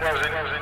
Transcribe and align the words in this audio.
Hey, 0.00 0.57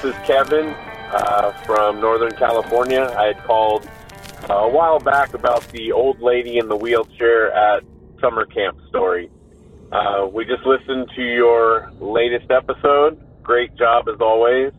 This 0.00 0.14
is 0.14 0.26
Kevin 0.26 0.68
uh, 1.10 1.50
from 1.64 2.00
Northern 2.00 2.30
California. 2.36 3.12
I 3.18 3.34
had 3.34 3.42
called 3.42 3.90
uh, 4.48 4.54
a 4.54 4.68
while 4.68 5.00
back 5.00 5.34
about 5.34 5.66
the 5.70 5.90
old 5.90 6.20
lady 6.20 6.58
in 6.58 6.68
the 6.68 6.76
wheelchair 6.76 7.50
at 7.50 7.82
summer 8.20 8.46
camp 8.46 8.78
story. 8.88 9.28
Uh, 9.90 10.28
we 10.32 10.44
just 10.44 10.64
listened 10.64 11.10
to 11.16 11.22
your 11.22 11.90
latest 11.98 12.48
episode. 12.48 13.20
Great 13.42 13.74
job 13.74 14.08
as 14.08 14.20
always. 14.20 14.72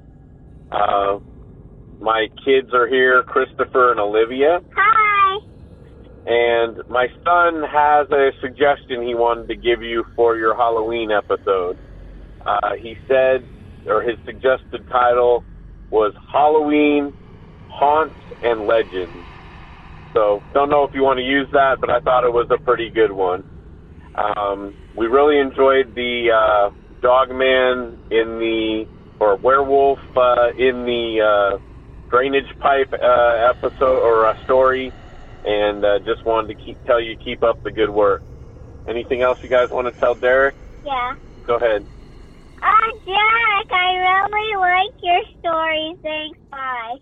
Uh, 0.72 1.20
my 2.00 2.30
kids 2.46 2.74
are 2.74 2.88
here, 2.88 3.22
Christopher 3.24 3.92
and 3.92 4.00
Olivia. 4.00 4.62
Hi. 4.74 5.46
And 6.28 6.88
my 6.88 7.08
son 7.26 7.64
has 7.64 8.10
a 8.12 8.32
suggestion 8.40 9.06
he 9.06 9.16
wanted 9.16 9.50
to 9.50 9.56
give 9.58 9.84
you 9.84 10.06
for 10.16 10.38
your 10.38 10.56
Halloween 10.56 11.12
episode. 11.12 11.78
Uh, 12.46 12.76
he 12.76 12.98
said, 13.06 13.46
or 13.86 14.02
his 14.02 14.18
suggested 14.26 14.88
title 14.90 15.44
was 15.90 16.14
Halloween 16.32 17.14
Haunts 17.68 18.20
and 18.42 18.68
Legends. 18.68 19.26
So, 20.14 20.44
don't 20.54 20.70
know 20.70 20.84
if 20.84 20.94
you 20.94 21.04
want 21.04 21.18
to 21.18 21.24
use 21.24 21.48
that, 21.54 21.78
but 21.80 21.90
I 21.90 22.00
thought 22.00 22.24
it 22.24 22.34
was 22.34 22.48
a 22.50 22.62
pretty 22.64 22.90
good 22.90 23.12
one. 23.12 23.44
Um, 24.16 24.74
we 24.96 25.06
really 25.06 25.40
enjoyed 25.40 25.94
the 25.96 26.30
uh, 26.34 26.72
Dogman 27.02 28.00
in 28.10 28.40
the, 28.40 28.86
or 29.20 29.36
Werewolf 29.38 30.00
uh, 30.16 30.50
in 30.58 30.86
the 30.86 31.22
uh, 31.22 31.60
drainage 32.10 32.58
pipe 32.60 32.92
uh, 32.92 33.52
episode 33.52 34.00
or 34.00 34.28
uh, 34.28 34.44
story 34.44 34.92
and 35.44 35.86
uh, 35.86 36.00
just 36.00 36.26
wanted 36.26 36.56
to 36.56 36.64
keep 36.64 36.84
tell 36.86 37.02
you 37.02 37.16
keep 37.24 37.44
up 37.44 37.64
the 37.64 37.72
good 37.72 37.90
work. 37.90 38.22
Anything 38.88 39.22
else 39.22 39.38
you 39.42 39.50
guys 39.50 39.70
want 39.70 39.94
to 39.94 40.00
tell 40.00 40.16
Derek? 40.16 40.56
Yeah. 40.84 41.16
Go 41.46 41.56
ahead. 41.56 41.86
Jack, 43.06 43.72
I 43.72 43.90
really 43.98 44.56
like 44.58 44.96
your 45.04 45.22
stories. 45.40 45.98
Thanks. 46.02 46.40
Bye. 46.50 46.98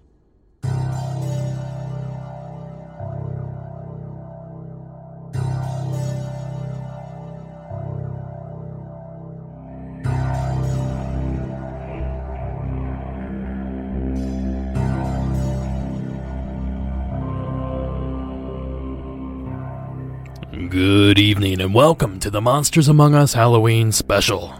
Good 20.69 21.17
evening 21.17 21.61
and 21.61 21.73
welcome 21.73 22.19
to 22.19 22.29
the 22.29 22.41
Monsters 22.41 22.89
Among 22.89 23.15
Us 23.15 23.33
Halloween 23.33 23.91
special. 23.93 24.53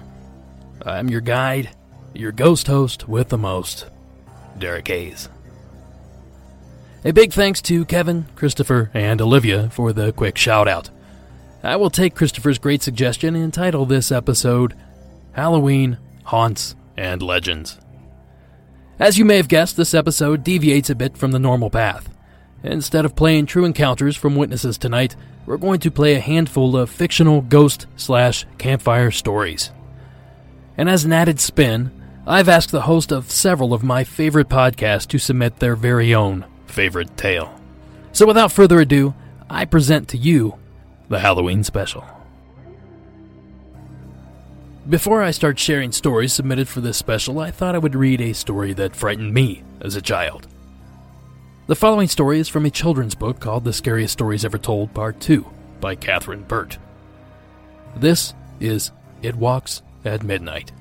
I'm 0.87 1.09
your 1.09 1.21
guide, 1.21 1.69
your 2.13 2.31
ghost 2.31 2.67
host 2.67 3.09
with 3.09 3.27
the 3.27 3.37
most, 3.37 3.87
Derek 4.57 4.87
Hayes. 4.87 5.27
A 7.03 7.11
big 7.11 7.33
thanks 7.33 7.61
to 7.63 7.83
Kevin, 7.83 8.25
Christopher, 8.35 8.89
and 8.93 9.21
Olivia 9.21 9.69
for 9.69 9.91
the 9.91 10.13
quick 10.13 10.37
shout 10.37 10.67
out. 10.67 10.89
I 11.61 11.75
will 11.75 11.89
take 11.89 12.15
Christopher's 12.15 12.57
great 12.57 12.81
suggestion 12.81 13.35
and 13.35 13.53
title 13.53 13.85
this 13.85 14.11
episode 14.11 14.75
Halloween, 15.33 15.97
Haunts, 16.23 16.75
and 16.95 17.21
Legends. 17.21 17.77
As 18.97 19.17
you 19.17 19.25
may 19.25 19.37
have 19.37 19.49
guessed, 19.49 19.75
this 19.75 19.93
episode 19.93 20.43
deviates 20.43 20.89
a 20.89 20.95
bit 20.95 21.17
from 21.17 21.31
the 21.31 21.39
normal 21.39 21.69
path. 21.69 22.09
Instead 22.63 23.05
of 23.05 23.15
playing 23.15 23.45
true 23.45 23.65
encounters 23.65 24.15
from 24.15 24.35
witnesses 24.35 24.77
tonight, 24.77 25.15
we're 25.45 25.57
going 25.57 25.79
to 25.81 25.91
play 25.91 26.15
a 26.15 26.19
handful 26.19 26.75
of 26.75 26.89
fictional 26.89 27.41
ghost 27.41 27.87
slash 27.97 28.45
campfire 28.57 29.11
stories. 29.11 29.71
And 30.77 30.87
as 30.87 31.03
an 31.03 31.11
added 31.11 31.39
spin, 31.39 31.91
I've 32.27 32.49
asked 32.49 32.71
the 32.71 32.81
host 32.81 33.11
of 33.11 33.31
several 33.31 33.73
of 33.73 33.83
my 33.83 34.03
favorite 34.03 34.47
podcasts 34.47 35.07
to 35.07 35.17
submit 35.17 35.57
their 35.57 35.75
very 35.75 36.13
own 36.13 36.45
favorite 36.67 37.17
tale. 37.17 37.59
So 38.11 38.27
without 38.27 38.51
further 38.51 38.79
ado, 38.79 39.15
I 39.49 39.65
present 39.65 40.09
to 40.09 40.17
you 40.17 40.55
the 41.09 41.19
Halloween 41.19 41.63
special. 41.63 42.05
Before 44.87 45.23
I 45.23 45.31
start 45.31 45.59
sharing 45.59 45.91
stories 45.91 46.33
submitted 46.33 46.67
for 46.67 46.79
this 46.81 46.97
special, 46.97 47.39
I 47.39 47.51
thought 47.51 47.75
I 47.75 47.79
would 47.79 47.95
read 47.95 48.21
a 48.21 48.33
story 48.33 48.73
that 48.73 48.95
frightened 48.95 49.33
me 49.33 49.63
as 49.81 49.95
a 49.95 50.01
child. 50.01 50.47
The 51.67 51.75
following 51.75 52.07
story 52.07 52.39
is 52.39 52.47
from 52.47 52.65
a 52.65 52.69
children's 52.69 53.15
book 53.15 53.39
called 53.39 53.65
The 53.65 53.73
Scariest 53.73 54.13
Stories 54.13 54.45
Ever 54.45 54.57
Told, 54.57 54.93
Part 54.93 55.19
2 55.19 55.45
by 55.81 55.95
Catherine 55.95 56.43
Burt. 56.43 56.77
This 57.97 58.33
is 58.59 58.91
It 59.21 59.35
Walks 59.35 59.81
at 60.07 60.23
Midnight. 60.23 60.71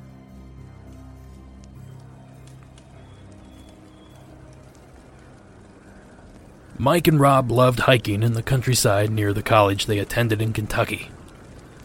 Mike 6.78 7.08
and 7.08 7.18
Rob 7.18 7.50
loved 7.50 7.80
hiking 7.80 8.22
in 8.22 8.34
the 8.34 8.42
countryside 8.42 9.10
near 9.10 9.32
the 9.32 9.42
college 9.42 9.86
they 9.86 9.98
attended 9.98 10.42
in 10.42 10.52
Kentucky. 10.52 11.10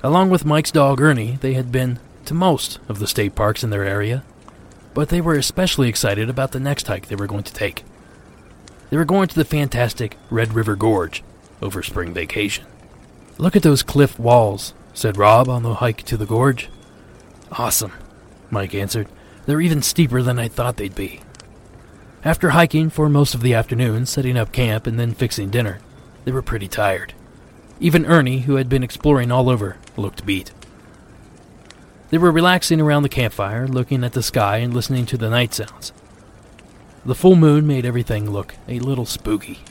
Along 0.03 0.29
with 0.29 0.45
Mike's 0.45 0.71
dog 0.71 0.99
Ernie, 0.99 1.37
they 1.39 1.53
had 1.53 1.71
been 1.71 1.99
to 2.25 2.33
most 2.33 2.79
of 2.89 2.99
the 2.99 3.07
state 3.07 3.33
parks 3.33 3.63
in 3.63 3.69
their 3.69 3.85
area, 3.85 4.23
but 4.93 5.09
they 5.09 5.21
were 5.21 5.35
especially 5.35 5.87
excited 5.87 6.29
about 6.29 6.51
the 6.51 6.59
next 6.59 6.87
hike 6.87 7.07
they 7.07 7.15
were 7.15 7.27
going 7.27 7.43
to 7.43 7.53
take. 7.53 7.83
They 8.89 8.97
were 8.97 9.05
going 9.05 9.29
to 9.29 9.35
the 9.35 9.45
fantastic 9.45 10.17
Red 10.29 10.53
River 10.53 10.75
Gorge 10.75 11.23
over 11.61 11.81
spring 11.81 12.13
vacation. 12.13 12.65
Look 13.37 13.55
at 13.55 13.63
those 13.63 13.83
cliff 13.83 14.19
walls, 14.19 14.73
said 14.93 15.17
Rob 15.17 15.47
on 15.47 15.63
the 15.63 15.75
hike 15.75 16.03
to 16.03 16.17
the 16.17 16.25
gorge. 16.25 16.69
Awesome, 17.51 17.91
Mike 18.49 18.73
answered. 18.73 19.07
They're 19.45 19.61
even 19.61 19.81
steeper 19.81 20.21
than 20.21 20.39
I 20.39 20.47
thought 20.47 20.77
they'd 20.77 20.95
be. 20.95 21.21
After 22.23 22.51
hiking 22.51 22.89
for 22.89 23.09
most 23.09 23.33
of 23.33 23.41
the 23.41 23.53
afternoon, 23.53 24.05
setting 24.05 24.37
up 24.37 24.51
camp, 24.51 24.87
and 24.87 24.99
then 24.99 25.13
fixing 25.13 25.49
dinner, 25.49 25.79
they 26.23 26.31
were 26.31 26.41
pretty 26.41 26.67
tired. 26.67 27.13
Even 27.79 28.05
Ernie, 28.05 28.41
who 28.41 28.55
had 28.55 28.69
been 28.69 28.83
exploring 28.83 29.31
all 29.31 29.49
over, 29.49 29.77
looked 29.97 30.25
beat. 30.25 30.51
They 32.11 32.17
were 32.17 32.31
relaxing 32.31 32.79
around 32.79 33.03
the 33.03 33.09
campfire, 33.09 33.67
looking 33.67 34.03
at 34.03 34.13
the 34.13 34.21
sky 34.21 34.57
and 34.57 34.73
listening 34.73 35.05
to 35.07 35.17
the 35.17 35.29
night 35.29 35.53
sounds. 35.53 35.91
The 37.05 37.15
full 37.15 37.35
moon 37.35 37.65
made 37.65 37.85
everything 37.85 38.29
look 38.29 38.55
a 38.67 38.79
little 38.79 39.05
spooky. 39.05 39.61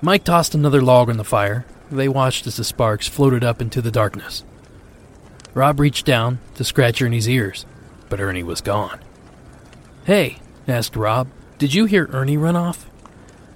Mike 0.00 0.22
tossed 0.22 0.54
another 0.54 0.80
log 0.80 1.10
on 1.10 1.16
the 1.16 1.24
fire. 1.24 1.66
They 1.90 2.08
watched 2.08 2.46
as 2.46 2.56
the 2.56 2.64
sparks 2.64 3.08
floated 3.08 3.42
up 3.42 3.60
into 3.60 3.82
the 3.82 3.90
darkness. 3.90 4.44
Rob 5.54 5.78
reached 5.78 6.04
down 6.04 6.40
to 6.56 6.64
scratch 6.64 7.00
Ernie's 7.00 7.28
ears, 7.28 7.64
but 8.08 8.20
Ernie 8.20 8.42
was 8.42 8.60
gone. 8.60 9.00
Hey, 10.04 10.38
asked 10.66 10.96
Rob, 10.96 11.28
did 11.58 11.72
you 11.72 11.84
hear 11.84 12.08
Ernie 12.12 12.36
run 12.36 12.56
off? 12.56 12.90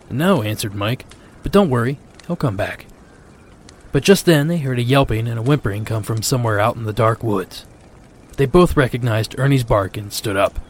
No, 0.08 0.42
answered 0.42 0.74
Mike, 0.74 1.04
but 1.42 1.52
don't 1.52 1.70
worry, 1.70 1.98
he'll 2.26 2.36
come 2.36 2.56
back. 2.56 2.86
But 3.90 4.04
just 4.04 4.26
then 4.26 4.48
they 4.48 4.58
heard 4.58 4.78
a 4.78 4.82
yelping 4.82 5.26
and 5.26 5.38
a 5.38 5.42
whimpering 5.42 5.84
come 5.84 6.02
from 6.02 6.22
somewhere 6.22 6.60
out 6.60 6.76
in 6.76 6.84
the 6.84 6.92
dark 6.92 7.22
woods. 7.22 7.66
They 8.36 8.46
both 8.46 8.76
recognized 8.76 9.38
Ernie's 9.38 9.64
bark 9.64 9.96
and 9.96 10.12
stood 10.12 10.36
up. 10.36 10.60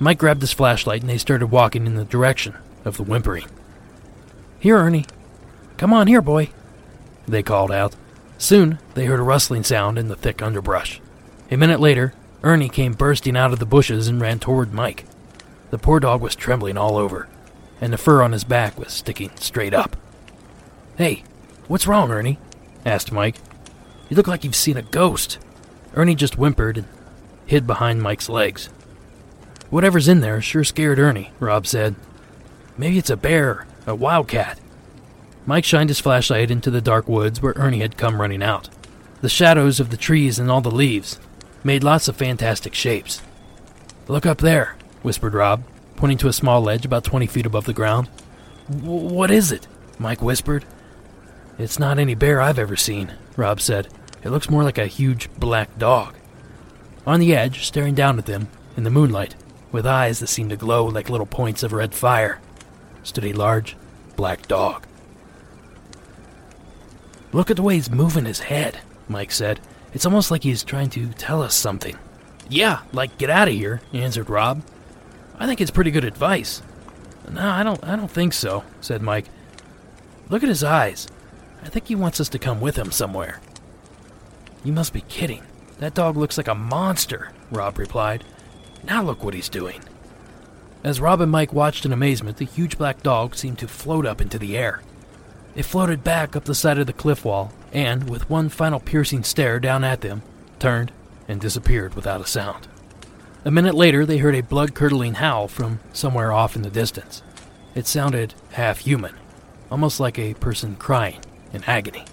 Mike 0.00 0.18
grabbed 0.18 0.40
his 0.40 0.52
flashlight 0.52 1.00
and 1.00 1.08
they 1.08 1.18
started 1.18 1.46
walking 1.46 1.86
in 1.86 1.94
the 1.94 2.04
direction 2.04 2.54
of 2.84 2.96
the 2.96 3.04
whimpering. 3.04 3.46
Here, 4.58 4.76
Ernie. 4.76 5.06
Come 5.76 5.92
on 5.92 6.06
here, 6.06 6.22
boy. 6.22 6.50
They 7.28 7.42
called 7.42 7.70
out. 7.70 7.94
Soon 8.38 8.78
they 8.94 9.06
heard 9.06 9.20
a 9.20 9.22
rustling 9.24 9.64
sound 9.64 9.98
in 9.98 10.08
the 10.08 10.16
thick 10.16 10.42
underbrush. 10.42 11.00
A 11.50 11.56
minute 11.56 11.80
later, 11.80 12.12
Ernie 12.42 12.68
came 12.68 12.92
bursting 12.92 13.36
out 13.36 13.52
of 13.52 13.58
the 13.58 13.66
bushes 13.66 14.08
and 14.08 14.20
ran 14.20 14.38
toward 14.38 14.72
Mike. 14.72 15.04
The 15.70 15.78
poor 15.78 16.00
dog 16.00 16.20
was 16.20 16.36
trembling 16.36 16.76
all 16.76 16.96
over, 16.96 17.28
and 17.80 17.92
the 17.92 17.98
fur 17.98 18.22
on 18.22 18.32
his 18.32 18.44
back 18.44 18.78
was 18.78 18.92
sticking 18.92 19.30
straight 19.36 19.74
up. 19.74 19.96
Hey, 20.96 21.24
what's 21.66 21.86
wrong, 21.86 22.10
Ernie? 22.10 22.38
asked 22.84 23.10
Mike. 23.10 23.36
You 24.08 24.16
look 24.16 24.28
like 24.28 24.44
you've 24.44 24.54
seen 24.54 24.76
a 24.76 24.82
ghost. 24.82 25.38
Ernie 25.94 26.14
just 26.14 26.34
whimpered 26.34 26.78
and 26.78 26.86
hid 27.46 27.66
behind 27.66 28.02
Mike's 28.02 28.28
legs. 28.28 28.68
Whatever's 29.70 30.08
in 30.08 30.20
there 30.20 30.40
sure 30.40 30.62
scared 30.62 30.98
Ernie, 30.98 31.32
Rob 31.40 31.66
said. 31.66 31.96
Maybe 32.78 32.98
it's 32.98 33.10
a 33.10 33.16
bear, 33.16 33.66
a 33.86 33.94
wildcat. 33.94 34.60
Mike 35.46 35.64
shined 35.64 35.90
his 35.90 36.00
flashlight 36.00 36.50
into 36.50 36.70
the 36.70 36.80
dark 36.80 37.08
woods 37.08 37.40
where 37.40 37.54
Ernie 37.56 37.80
had 37.80 37.96
come 37.96 38.20
running 38.20 38.42
out. 38.42 38.68
The 39.20 39.28
shadows 39.28 39.78
of 39.78 39.90
the 39.90 39.96
trees 39.96 40.38
and 40.38 40.50
all 40.50 40.60
the 40.60 40.70
leaves 40.70 41.20
made 41.62 41.84
lots 41.84 42.08
of 42.08 42.16
fantastic 42.16 42.74
shapes. 42.74 43.22
Look 44.08 44.26
up 44.26 44.38
there, 44.38 44.76
whispered 45.02 45.34
Rob, 45.34 45.62
pointing 45.94 46.18
to 46.18 46.28
a 46.28 46.32
small 46.32 46.60
ledge 46.60 46.84
about 46.84 47.04
20 47.04 47.26
feet 47.26 47.46
above 47.46 47.64
the 47.64 47.72
ground. 47.72 48.08
what 48.68 49.30
is 49.30 49.52
it? 49.52 49.68
Mike 49.98 50.20
whispered. 50.20 50.64
It's 51.58 51.78
not 51.78 51.98
any 51.98 52.14
bear 52.14 52.40
I've 52.40 52.58
ever 52.58 52.76
seen, 52.76 53.14
Rob 53.36 53.60
said. 53.60 53.88
It 54.22 54.30
looks 54.30 54.50
more 54.50 54.64
like 54.64 54.78
a 54.78 54.86
huge 54.86 55.30
black 55.38 55.78
dog. 55.78 56.14
On 57.06 57.20
the 57.20 57.34
edge, 57.34 57.64
staring 57.64 57.94
down 57.94 58.18
at 58.18 58.26
them, 58.26 58.48
in 58.76 58.82
the 58.82 58.90
moonlight, 58.90 59.36
with 59.70 59.86
eyes 59.86 60.18
that 60.18 60.26
seemed 60.26 60.50
to 60.50 60.56
glow 60.56 60.84
like 60.84 61.08
little 61.08 61.26
points 61.26 61.62
of 61.62 61.72
red 61.72 61.94
fire, 61.94 62.40
stood 63.04 63.24
a 63.24 63.32
large 63.32 63.76
black 64.16 64.48
dog. 64.48 64.85
Look 67.36 67.50
at 67.50 67.56
the 67.56 67.62
way 67.62 67.74
he's 67.74 67.90
moving 67.90 68.24
his 68.24 68.38
head, 68.38 68.78
Mike 69.08 69.30
said. 69.30 69.60
It's 69.92 70.06
almost 70.06 70.30
like 70.30 70.42
he's 70.42 70.64
trying 70.64 70.88
to 70.88 71.08
tell 71.08 71.42
us 71.42 71.54
something. 71.54 71.98
Yeah, 72.48 72.80
like 72.94 73.18
get 73.18 73.28
out 73.28 73.48
of 73.48 73.52
here, 73.52 73.82
answered 73.92 74.30
Rob. 74.30 74.62
I 75.38 75.46
think 75.46 75.60
it's 75.60 75.70
pretty 75.70 75.90
good 75.90 76.02
advice. 76.02 76.62
No, 77.30 77.46
I 77.46 77.62
don't 77.62 77.84
I 77.84 77.94
don't 77.94 78.10
think 78.10 78.32
so, 78.32 78.64
said 78.80 79.02
Mike. 79.02 79.26
Look 80.30 80.44
at 80.44 80.48
his 80.48 80.64
eyes. 80.64 81.08
I 81.62 81.68
think 81.68 81.88
he 81.88 81.94
wants 81.94 82.22
us 82.22 82.30
to 82.30 82.38
come 82.38 82.58
with 82.58 82.76
him 82.76 82.90
somewhere. 82.90 83.38
You 84.64 84.72
must 84.72 84.94
be 84.94 85.02
kidding. 85.02 85.42
That 85.78 85.92
dog 85.92 86.16
looks 86.16 86.38
like 86.38 86.48
a 86.48 86.54
monster, 86.54 87.32
Rob 87.50 87.76
replied. 87.76 88.24
Now 88.82 89.02
look 89.02 89.22
what 89.22 89.34
he's 89.34 89.50
doing. 89.50 89.82
As 90.82 91.02
Rob 91.02 91.20
and 91.20 91.30
Mike 91.30 91.52
watched 91.52 91.84
in 91.84 91.92
amazement, 91.92 92.38
the 92.38 92.46
huge 92.46 92.78
black 92.78 93.02
dog 93.02 93.34
seemed 93.34 93.58
to 93.58 93.68
float 93.68 94.06
up 94.06 94.22
into 94.22 94.38
the 94.38 94.56
air. 94.56 94.80
It 95.56 95.64
floated 95.64 96.04
back 96.04 96.36
up 96.36 96.44
the 96.44 96.54
side 96.54 96.78
of 96.78 96.86
the 96.86 96.92
cliff 96.92 97.24
wall 97.24 97.50
and, 97.72 98.08
with 98.08 98.28
one 98.28 98.50
final 98.50 98.78
piercing 98.78 99.24
stare 99.24 99.58
down 99.58 99.84
at 99.84 100.02
them, 100.02 100.22
turned 100.58 100.92
and 101.26 101.40
disappeared 101.40 101.94
without 101.94 102.20
a 102.20 102.26
sound. 102.26 102.68
A 103.44 103.50
minute 103.50 103.74
later, 103.74 104.04
they 104.04 104.18
heard 104.18 104.34
a 104.34 104.42
blood 104.42 104.74
curdling 104.74 105.14
howl 105.14 105.48
from 105.48 105.80
somewhere 105.92 106.30
off 106.30 106.56
in 106.56 106.62
the 106.62 106.70
distance. 106.70 107.22
It 107.74 107.86
sounded 107.86 108.34
half 108.52 108.80
human, 108.80 109.14
almost 109.70 109.98
like 109.98 110.18
a 110.18 110.34
person 110.34 110.76
crying 110.76 111.20
in 111.52 111.64
agony. 111.64 112.04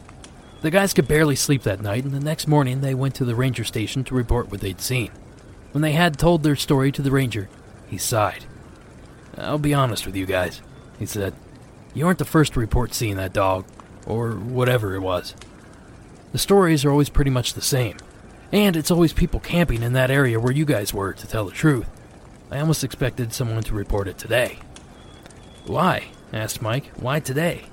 The 0.61 0.71
guys 0.71 0.93
could 0.93 1.09
barely 1.09 1.35
sleep 1.35 1.63
that 1.63 1.81
night, 1.81 2.05
and 2.05 2.13
the 2.13 2.21
next 2.21 2.47
morning 2.47 2.79
they 2.79 2.93
went 2.93 3.15
to 3.15 3.25
the 3.25 3.35
ranger 3.35 3.65
station 3.65 4.05
to 4.05 4.15
report 4.15 4.51
what 4.51 4.61
they'd 4.61 4.79
seen. 4.79 5.11
When 5.73 5.81
they 5.81 5.91
had 5.91 6.17
told 6.17 6.43
their 6.43 6.55
story 6.55 6.91
to 6.93 7.01
the 7.01 7.11
ranger, 7.11 7.49
he 7.89 7.97
sighed. 7.97 8.45
I'll 9.37 9.57
be 9.57 9.73
honest 9.73 10.05
with 10.05 10.15
you 10.15 10.25
guys, 10.25 10.61
he 10.97 11.05
said. 11.05 11.33
You 11.93 12.07
aren't 12.07 12.19
the 12.19 12.25
first 12.25 12.53
to 12.53 12.59
report 12.59 12.93
seeing 12.93 13.17
that 13.17 13.33
dog, 13.33 13.65
or 14.05 14.31
whatever 14.31 14.95
it 14.95 15.01
was. 15.01 15.35
The 16.31 16.37
stories 16.39 16.83
are 16.83 16.91
always 16.91 17.09
pretty 17.09 17.29
much 17.29 17.53
the 17.53 17.61
same, 17.61 17.97
and 18.51 18.75
it's 18.75 18.91
always 18.91 19.13
people 19.13 19.39
camping 19.39 19.83
in 19.83 19.93
that 19.93 20.11
area 20.11 20.39
where 20.39 20.51
you 20.51 20.65
guys 20.65 20.93
were, 20.93 21.13
to 21.13 21.27
tell 21.27 21.45
the 21.45 21.51
truth. 21.51 21.87
I 22.49 22.59
almost 22.59 22.83
expected 22.83 23.33
someone 23.33 23.63
to 23.63 23.75
report 23.75 24.07
it 24.07 24.17
today. 24.17 24.59
Why? 25.65 26.05
asked 26.31 26.61
Mike. 26.61 26.87
Why 26.97 27.19
today? 27.19 27.65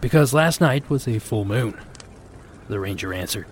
Because 0.00 0.34
last 0.34 0.60
night 0.60 0.90
was 0.90 1.06
a 1.06 1.20
full 1.20 1.44
moon, 1.44 1.80
the 2.68 2.80
ranger 2.80 3.14
answered. 3.14 3.46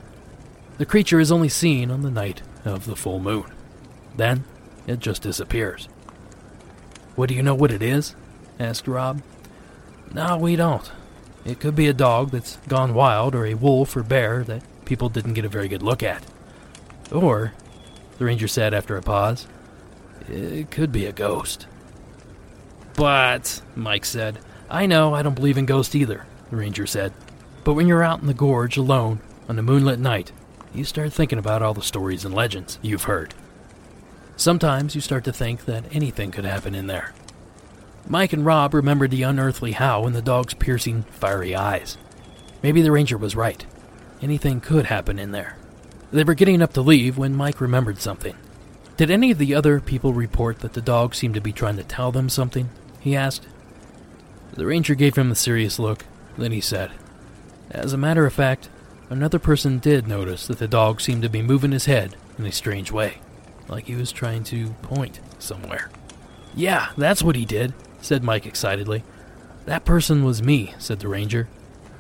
The 0.79 0.87
creature 0.87 1.21
is 1.21 1.31
only 1.31 1.49
seen 1.49 1.91
on 1.91 2.03
the 2.03 2.11
night 2.11 2.43
of 2.65 2.87
the 2.87 2.97
full 2.97 3.21
moon. 3.21 3.45
Then 4.17 4.45
it 4.87 4.99
just 4.99 5.23
disappears. 5.23 5.89
What 7.15 7.29
do 7.29 7.35
you 7.35 7.43
know 7.43 7.55
what 7.55 7.71
it 7.71 7.83
is? 7.83 8.17
asked 8.59 8.89
Rob. 8.89 9.23
No, 10.13 10.37
we 10.37 10.57
don't. 10.57 10.91
It 11.45 11.61
could 11.61 11.75
be 11.75 11.89
a 11.89 11.95
dog 11.95 12.31
that's 12.31 12.57
gone 12.69 12.95
wild, 12.95 13.35
or 13.35 13.47
a 13.47 13.55
wolf 13.55 13.97
or 13.97 14.03
bear 14.03 14.45
that 14.45 14.63
people 14.85 15.09
didn't 15.09 15.35
get 15.35 15.45
a 15.45 15.49
very 15.49 15.69
good 15.69 15.83
look 15.83 16.03
at. 16.03 16.25
Or, 17.13 17.55
the 18.19 18.25
ranger 18.25 18.49
said 18.49 18.75
after 18.75 18.97
a 18.97 19.03
pause, 19.03 19.47
it 20.29 20.71
could 20.71 20.93
be 20.93 21.07
a 21.07 21.13
ghost. 21.13 21.67
But, 22.95 23.63
Mike 23.75 24.05
said, 24.05 24.39
I 24.69 24.87
know 24.87 25.15
I 25.15 25.23
don't 25.23 25.35
believe 25.35 25.57
in 25.57 25.67
ghosts 25.67 25.95
either, 25.95 26.27
the 26.51 26.57
ranger 26.57 26.87
said. 26.87 27.13
But 27.65 27.75
when 27.75 27.87
you're 27.87 28.03
out 28.03 28.21
in 28.21 28.27
the 28.27 28.35
gorge 28.35 28.77
alone 28.77 29.21
on 29.49 29.59
a 29.59 29.63
moonlit 29.63 29.99
night, 29.99 30.33
you 30.75 30.85
start 30.85 31.13
thinking 31.13 31.39
about 31.39 31.63
all 31.63 31.75
the 31.75 31.83
stories 31.83 32.25
and 32.25 32.35
legends 32.35 32.79
you've 32.83 33.05
heard. 33.05 33.35
Sometimes 34.37 34.95
you 34.95 35.01
start 35.01 35.25
to 35.25 35.33
think 35.33 35.65
that 35.65 35.85
anything 35.93 36.31
could 36.31 36.45
happen 36.45 36.75
in 36.75 36.87
there. 36.87 37.13
Mike 38.11 38.33
and 38.33 38.45
Rob 38.45 38.75
remembered 38.75 39.13
the 39.13 39.23
unearthly 39.23 39.71
howl 39.71 40.05
and 40.05 40.17
the 40.17 40.21
dog's 40.21 40.53
piercing, 40.53 41.05
fiery 41.05 41.55
eyes. 41.55 41.97
Maybe 42.61 42.83
the 42.83 42.91
ranger 42.91 43.17
was 43.17 43.37
right. 43.37 43.65
Anything 44.21 44.61
could 44.61 44.87
happen 44.87 45.17
in 45.21 45.31
there. 45.31 45.57
They 46.11 46.25
were 46.25 46.35
getting 46.35 46.61
up 46.61 46.73
to 46.73 46.83
leave 46.83 47.17
when 47.17 47.37
Mike 47.37 47.61
remembered 47.61 48.01
something. 48.01 48.35
Did 48.97 49.13
any 49.13 49.31
of 49.31 49.39
the 49.39 49.55
other 49.55 49.79
people 49.79 50.13
report 50.13 50.59
that 50.59 50.73
the 50.73 50.81
dog 50.81 51.15
seemed 51.15 51.35
to 51.35 51.41
be 51.41 51.53
trying 51.53 51.77
to 51.77 51.85
tell 51.85 52.11
them 52.11 52.29
something? 52.29 52.69
He 52.99 53.15
asked. 53.15 53.47
The 54.55 54.67
ranger 54.67 54.97
gave 54.97 55.15
him 55.15 55.31
a 55.31 55.37
serious 55.37 55.79
look. 55.79 56.05
Then 56.37 56.51
he 56.51 56.61
said, 56.61 56.91
As 57.71 57.93
a 57.93 57.97
matter 57.97 58.27
of 58.27 58.35
fact, 58.35 58.71
another 59.09 59.39
person 59.39 59.79
did 59.79 60.09
notice 60.09 60.49
that 60.49 60.59
the 60.59 60.67
dog 60.67 61.01
seemed 61.01 61.23
to 61.23 61.29
be 61.29 61.43
moving 61.43 61.71
his 61.71 61.85
head 61.85 62.17
in 62.37 62.45
a 62.45 62.51
strange 62.51 62.91
way, 62.91 63.19
like 63.69 63.85
he 63.85 63.95
was 63.95 64.11
trying 64.11 64.43
to 64.45 64.71
point 64.83 65.21
somewhere. 65.39 65.91
Yeah, 66.57 66.89
that's 66.97 67.23
what 67.23 67.37
he 67.37 67.45
did, 67.45 67.73
said 68.01 68.25
Mike 68.25 68.47
excitedly. 68.47 69.05
That 69.67 69.85
person 69.85 70.25
was 70.25 70.43
me, 70.43 70.75
said 70.79 71.01
the 71.01 71.09
ranger. 71.09 71.49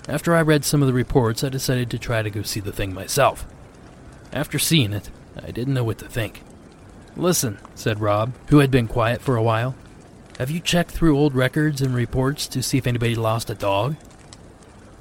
After 0.08 0.34
I 0.34 0.42
read 0.42 0.64
some 0.64 0.82
of 0.82 0.88
the 0.88 0.94
reports, 0.94 1.44
I 1.44 1.50
decided 1.50 1.90
to 1.90 1.98
try 1.98 2.22
to 2.22 2.30
go 2.30 2.42
see 2.42 2.60
the 2.60 2.72
thing 2.72 2.92
myself. 2.94 3.46
After 4.32 4.58
seeing 4.58 4.92
it, 4.92 5.10
I 5.36 5.50
didn't 5.50 5.74
know 5.74 5.84
what 5.84 5.98
to 5.98 6.08
think. 6.08 6.42
Listen, 7.16 7.58
said 7.74 8.00
Rob, 8.00 8.32
who 8.48 8.58
had 8.58 8.70
been 8.70 8.88
quiet 8.88 9.20
for 9.20 9.36
a 9.36 9.42
while. 9.42 9.74
Have 10.38 10.50
you 10.50 10.60
checked 10.60 10.90
through 10.90 11.18
old 11.18 11.34
records 11.34 11.82
and 11.82 11.94
reports 11.94 12.46
to 12.48 12.62
see 12.62 12.78
if 12.78 12.86
anybody 12.86 13.14
lost 13.14 13.50
a 13.50 13.54
dog? 13.54 13.96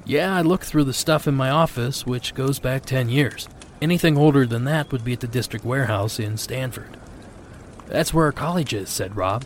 Yeah, 0.04 0.34
I 0.34 0.42
looked 0.42 0.64
through 0.64 0.84
the 0.84 0.92
stuff 0.92 1.26
in 1.26 1.34
my 1.34 1.50
office, 1.50 2.04
which 2.04 2.34
goes 2.34 2.58
back 2.58 2.84
ten 2.84 3.08
years. 3.08 3.48
Anything 3.80 4.18
older 4.18 4.46
than 4.46 4.64
that 4.64 4.92
would 4.92 5.04
be 5.04 5.14
at 5.14 5.20
the 5.20 5.26
district 5.26 5.64
warehouse 5.64 6.18
in 6.18 6.36
Stanford. 6.36 6.96
That's 7.86 8.12
where 8.12 8.26
our 8.26 8.32
college 8.32 8.74
is, 8.74 8.90
said 8.90 9.16
Rob. 9.16 9.44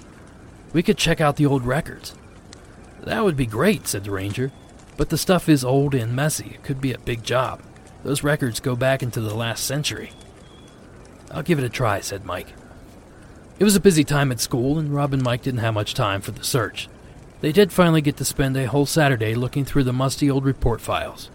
We 0.74 0.82
could 0.82 0.98
check 0.98 1.22
out 1.22 1.36
the 1.36 1.46
old 1.46 1.64
records. 1.64 2.14
That 3.02 3.24
would 3.24 3.36
be 3.36 3.46
great, 3.46 3.86
said 3.86 4.04
the 4.04 4.10
ranger. 4.10 4.52
But 4.96 5.08
the 5.08 5.16
stuff 5.16 5.48
is 5.48 5.64
old 5.64 5.94
and 5.94 6.14
messy. 6.14 6.52
It 6.54 6.62
could 6.62 6.80
be 6.80 6.92
a 6.92 6.98
big 6.98 7.24
job. 7.24 7.62
Those 8.02 8.22
records 8.22 8.60
go 8.60 8.76
back 8.76 9.02
into 9.02 9.20
the 9.20 9.34
last 9.34 9.64
century. 9.64 10.12
I'll 11.30 11.42
give 11.42 11.58
it 11.58 11.64
a 11.64 11.70
try, 11.70 12.00
said 12.00 12.24
Mike. 12.24 12.52
It 13.58 13.64
was 13.64 13.76
a 13.76 13.80
busy 13.80 14.04
time 14.04 14.32
at 14.32 14.40
school, 14.40 14.78
and 14.78 14.92
Rob 14.92 15.14
and 15.14 15.22
Mike 15.22 15.42
didn't 15.42 15.60
have 15.60 15.74
much 15.74 15.94
time 15.94 16.20
for 16.20 16.32
the 16.32 16.44
search. 16.44 16.88
They 17.40 17.52
did 17.52 17.72
finally 17.72 18.00
get 18.00 18.16
to 18.16 18.24
spend 18.24 18.56
a 18.56 18.66
whole 18.66 18.86
Saturday 18.86 19.34
looking 19.34 19.64
through 19.64 19.84
the 19.84 19.92
musty 19.92 20.30
old 20.30 20.44
report 20.44 20.80
files. 20.80 21.30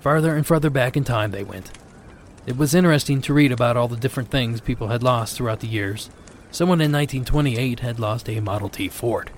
Farther 0.00 0.36
and 0.36 0.46
farther 0.46 0.70
back 0.70 0.96
in 0.96 1.04
time 1.04 1.30
they 1.30 1.44
went. 1.44 1.70
It 2.46 2.56
was 2.56 2.74
interesting 2.74 3.20
to 3.22 3.34
read 3.34 3.52
about 3.52 3.76
all 3.76 3.88
the 3.88 3.96
different 3.96 4.30
things 4.30 4.60
people 4.60 4.88
had 4.88 5.02
lost 5.02 5.36
throughout 5.36 5.60
the 5.60 5.66
years, 5.66 6.10
Someone 6.56 6.80
in 6.80 6.90
1928 6.90 7.80
had 7.80 8.00
lost 8.00 8.30
a 8.30 8.40
Model 8.40 8.70
T 8.70 8.88
Ford. 8.88 9.30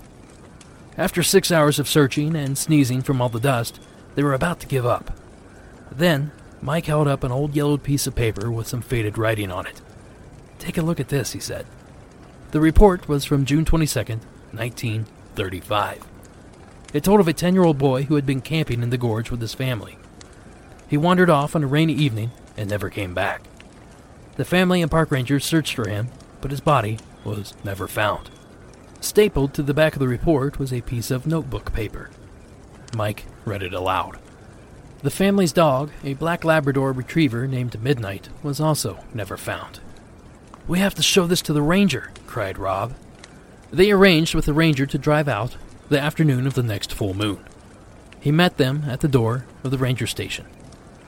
After 0.96 1.24
six 1.24 1.50
hours 1.50 1.80
of 1.80 1.88
searching 1.88 2.36
and 2.36 2.56
sneezing 2.56 3.02
from 3.02 3.20
all 3.20 3.28
the 3.28 3.40
dust, 3.40 3.80
they 4.14 4.22
were 4.22 4.34
about 4.34 4.60
to 4.60 4.68
give 4.68 4.86
up. 4.86 5.10
Then, 5.90 6.30
Mike 6.62 6.86
held 6.86 7.08
up 7.08 7.24
an 7.24 7.32
old 7.32 7.56
yellowed 7.56 7.82
piece 7.82 8.06
of 8.06 8.14
paper 8.14 8.52
with 8.52 8.68
some 8.68 8.82
faded 8.82 9.18
writing 9.18 9.50
on 9.50 9.66
it. 9.66 9.80
Take 10.60 10.78
a 10.78 10.82
look 10.82 11.00
at 11.00 11.08
this, 11.08 11.32
he 11.32 11.40
said. 11.40 11.66
The 12.52 12.60
report 12.60 13.08
was 13.08 13.24
from 13.24 13.44
June 13.44 13.64
22nd, 13.64 14.20
1935. 14.52 16.04
It 16.94 17.02
told 17.02 17.18
of 17.18 17.26
a 17.26 17.32
10 17.32 17.52
year 17.52 17.64
old 17.64 17.78
boy 17.78 18.04
who 18.04 18.14
had 18.14 18.26
been 18.26 18.40
camping 18.40 18.80
in 18.80 18.90
the 18.90 18.96
gorge 18.96 19.32
with 19.32 19.40
his 19.40 19.54
family. 19.54 19.98
He 20.86 20.96
wandered 20.96 21.30
off 21.30 21.56
on 21.56 21.64
a 21.64 21.66
rainy 21.66 21.94
evening 21.94 22.30
and 22.56 22.70
never 22.70 22.88
came 22.88 23.12
back. 23.12 23.42
The 24.36 24.44
family 24.44 24.80
and 24.82 24.88
park 24.88 25.10
rangers 25.10 25.44
searched 25.44 25.74
for 25.74 25.88
him, 25.88 26.10
but 26.40 26.52
his 26.52 26.60
body 26.60 26.98
was 27.28 27.54
never 27.64 27.86
found. 27.86 28.30
Stapled 29.00 29.54
to 29.54 29.62
the 29.62 29.74
back 29.74 29.92
of 29.94 30.00
the 30.00 30.08
report 30.08 30.58
was 30.58 30.72
a 30.72 30.80
piece 30.80 31.10
of 31.10 31.26
notebook 31.26 31.72
paper. 31.72 32.10
Mike 32.94 33.26
read 33.44 33.62
it 33.62 33.74
aloud. 33.74 34.18
The 35.02 35.10
family's 35.10 35.52
dog, 35.52 35.90
a 36.02 36.14
black 36.14 36.44
Labrador 36.44 36.92
retriever 36.92 37.46
named 37.46 37.80
Midnight, 37.80 38.28
was 38.42 38.60
also 38.60 39.04
never 39.14 39.36
found. 39.36 39.78
We 40.66 40.80
have 40.80 40.94
to 40.96 41.02
show 41.02 41.26
this 41.26 41.42
to 41.42 41.52
the 41.52 41.62
ranger, 41.62 42.10
cried 42.26 42.58
Rob. 42.58 42.94
They 43.70 43.90
arranged 43.90 44.34
with 44.34 44.46
the 44.46 44.52
ranger 44.52 44.86
to 44.86 44.98
drive 44.98 45.28
out 45.28 45.56
the 45.88 46.00
afternoon 46.00 46.46
of 46.46 46.54
the 46.54 46.62
next 46.62 46.92
full 46.92 47.14
moon. 47.14 47.44
He 48.20 48.32
met 48.32 48.56
them 48.56 48.84
at 48.88 49.00
the 49.00 49.08
door 49.08 49.46
of 49.62 49.70
the 49.70 49.78
ranger 49.78 50.06
station. 50.06 50.46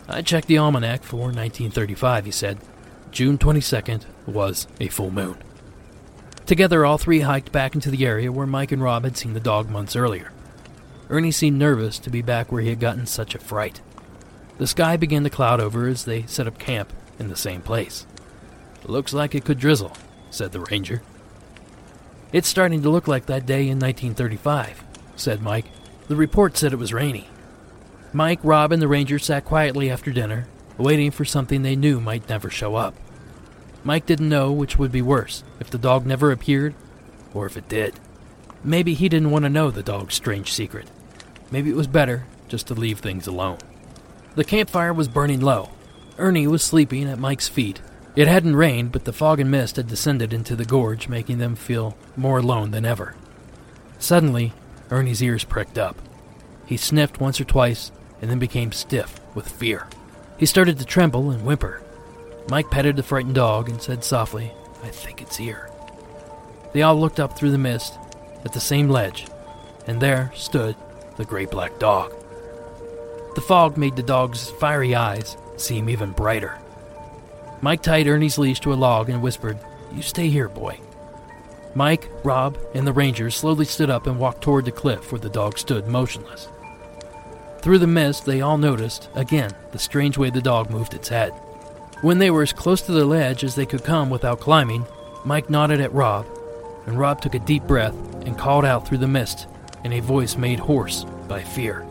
I 0.09 0.23
checked 0.23 0.47
the 0.47 0.59
almanac 0.59 1.03
for 1.03 1.27
1935, 1.27 2.25
he 2.25 2.31
said. 2.31 2.59
June 3.11 3.39
22nd 3.39 4.05
was 4.27 4.69
a 4.79 4.89
full 4.89 5.11
moon. 5.11 5.37
Together, 6.51 6.85
all 6.85 6.99
three 6.99 7.21
hiked 7.21 7.53
back 7.53 7.77
into 7.77 7.93
the 7.93 8.05
area 8.05 8.33
where 8.33 8.45
Mike 8.45 8.73
and 8.73 8.83
Rob 8.83 9.05
had 9.05 9.17
seen 9.17 9.35
the 9.35 9.39
dog 9.39 9.71
months 9.71 9.95
earlier. 9.95 10.33
Ernie 11.09 11.31
seemed 11.31 11.57
nervous 11.57 11.97
to 12.01 12.11
be 12.11 12.23
back 12.23 12.51
where 12.51 12.61
he 12.61 12.71
had 12.71 12.81
gotten 12.81 13.07
such 13.07 13.37
a 13.37 13.39
fright. 13.39 13.81
The 14.59 14.67
sky 14.67 14.97
began 14.97 15.23
to 15.23 15.31
cloud 15.31 15.61
over 15.61 15.87
as 15.87 16.07
they 16.07 16.23
set 16.23 16.49
up 16.49 16.59
camp 16.59 16.93
in 17.21 17.29
the 17.29 17.37
same 17.37 17.63
place. 17.63 18.05
Looks 18.85 19.13
like 19.13 19.37
it 19.37 19.45
could 19.45 19.61
drizzle, 19.61 19.93
said 20.31 20.51
the 20.51 20.59
ranger. 20.59 21.03
It's 22.33 22.49
starting 22.49 22.83
to 22.83 22.91
look 22.91 23.07
like 23.07 23.27
that 23.27 23.47
day 23.47 23.69
in 23.69 23.79
1935, 23.79 24.83
said 25.15 25.43
Mike. 25.43 25.67
The 26.09 26.17
report 26.17 26.57
said 26.57 26.73
it 26.73 26.81
was 26.81 26.93
rainy. 26.93 27.29
Mike, 28.13 28.41
Rob, 28.43 28.73
and 28.73 28.83
the 28.83 28.89
ranger 28.89 29.21
sat 29.21 29.45
quietly 29.45 29.89
after 29.89 30.11
dinner, 30.11 30.49
waiting 30.79 31.13
for 31.13 31.25
something 31.25 31.63
they 31.63 31.77
knew 31.77 32.01
might 32.01 32.29
never 32.29 32.51
show 32.51 32.75
up. 32.75 32.97
Mike 33.83 34.07
didn't 34.07 34.29
know 34.29 34.53
which 34.53 34.79
would 34.79 34.93
be 34.93 35.03
worse 35.03 35.43
if 35.59 35.71
the 35.71 35.79
dog 35.79 36.07
never 36.07 36.31
appeared 36.31 36.75
or 37.33 37.47
if 37.47 37.57
it 37.57 37.69
did. 37.69 37.99
Maybe 38.63 38.95
he 38.95 39.09
didn't 39.09 39.31
want 39.31 39.45
to 39.45 39.49
know 39.49 39.71
the 39.71 39.83
dog's 39.83 40.15
strange 40.15 40.53
secret. 40.53 40.89
Maybe 41.51 41.71
it 41.71 41.77
was 41.77 41.87
better 41.87 42.27
just 42.49 42.67
to 42.67 42.75
leave 42.75 42.99
things 42.99 43.27
alone. 43.27 43.59
The 44.35 44.45
campfire 44.45 44.93
was 44.93 45.09
burning 45.09 45.41
low. 45.41 45.71
Ernie 46.19 46.47
was 46.47 46.63
sleeping 46.63 47.09
at 47.09 47.19
Mike's 47.19 47.49
feet. 47.49 47.81
It 48.15 48.29
hadn't 48.29 48.57
rained, 48.57 48.93
but 48.93 49.05
the 49.05 49.13
fog 49.13 49.41
and 49.41 49.51
mist 49.51 49.77
had 49.77 49.87
descended 49.87 50.33
into 50.33 50.55
the 50.55 50.65
gorge, 50.65 51.09
making 51.09 51.39
them 51.39 51.57
feel 51.57 51.97
more 52.17 52.39
alone 52.39 52.71
than 52.73 52.85
ever. 52.85 53.15
Suddenly, 53.99 54.53
Ernie's 54.91 55.23
ears 55.23 55.45
pricked 55.45 55.79
up. 55.79 55.97
He 56.67 56.77
sniffed 56.77 57.21
once 57.21 57.41
or 57.41 57.45
twice 57.45 57.93
and 58.21 58.31
then 58.31 58.39
became 58.39 58.73
stiff 58.73 59.19
with 59.35 59.49
fear. 59.49 59.87
He 60.37 60.47
started 60.47 60.79
to 60.79 60.85
tremble 60.85 61.31
and 61.31 61.45
whimper. 61.45 61.83
Mike 62.51 62.69
petted 62.69 62.97
the 62.97 63.03
frightened 63.05 63.37
dog 63.37 63.69
and 63.69 63.81
said 63.81 64.03
softly, 64.03 64.51
I 64.83 64.89
think 64.89 65.23
it's 65.23 65.37
here. 65.37 65.71
They 66.73 66.83
all 66.83 66.99
looked 66.99 67.21
up 67.21 67.39
through 67.39 67.53
the 67.53 67.59
mist 67.59 67.97
at 68.45 68.53
the 68.53 68.59
same 68.59 68.89
ledge, 68.89 69.29
and 69.87 70.01
there 70.01 70.33
stood 70.35 70.75
the 71.17 71.25
great 71.25 71.53
black 71.53 71.79
dog. 71.79 72.13
The 73.37 73.41
fog 73.41 73.77
made 73.77 73.95
the 73.95 74.03
dog's 74.03 74.51
fiery 74.51 74.97
eyes 74.97 75.37
seem 75.57 75.89
even 75.89 76.11
brighter. 76.11 76.59
Mike 77.61 77.83
tied 77.83 78.09
Ernie's 78.09 78.37
leash 78.37 78.59
to 78.61 78.73
a 78.73 78.75
log 78.75 79.09
and 79.09 79.23
whispered, 79.23 79.59
You 79.95 80.03
stay 80.03 80.29
here, 80.29 80.49
boy. 80.49 80.81
Mike, 81.77 82.11
Rob, 82.25 82.59
and 82.75 82.85
the 82.85 82.93
Rangers 82.93 83.37
slowly 83.37 83.65
stood 83.65 83.91
up 83.91 84.09
and 84.09 84.19
walked 84.19 84.43
toward 84.43 84.65
the 84.65 84.73
cliff 84.73 85.13
where 85.13 85.21
the 85.21 85.29
dog 85.29 85.57
stood 85.57 85.87
motionless. 85.87 86.49
Through 87.61 87.79
the 87.79 87.87
mist, 87.87 88.27
they 88.27 88.41
all 88.41 88.59
noticed, 88.59 89.09
again, 89.15 89.53
the 89.71 89.79
strange 89.79 90.19
way 90.19 90.31
the 90.31 90.41
dog 90.41 90.69
moved 90.69 90.95
its 90.95 91.09
head. 91.09 91.33
When 92.03 92.19
they 92.19 92.31
were 92.31 92.43
as 92.43 92.55
close 92.55 92.81
to 92.83 92.93
the 92.93 93.05
ledge 93.05 93.45
as 93.45 93.55
they 93.55 93.67
could 93.67 93.85
come 93.85 94.09
without 94.09 94.41
climbing, 94.41 94.87
Mike 95.25 95.51
nodded 95.51 95.83
at 95.83 95.93
Rob, 95.93 96.27
and 96.87 96.99
Rob 96.99 97.21
took 97.21 97.35
a 97.35 97.39
deep 97.39 97.65
breath 97.65 97.95
and 98.25 98.39
called 98.39 98.65
out 98.65 98.89
through 98.89 98.99
the 98.99 99.07
mist 99.07 99.47
in 99.85 99.93
a 99.93 100.01
voice 100.01 100.37
made 100.37 100.59
hoarse 100.59 101.05
by 101.29 101.43
fear 101.43 101.85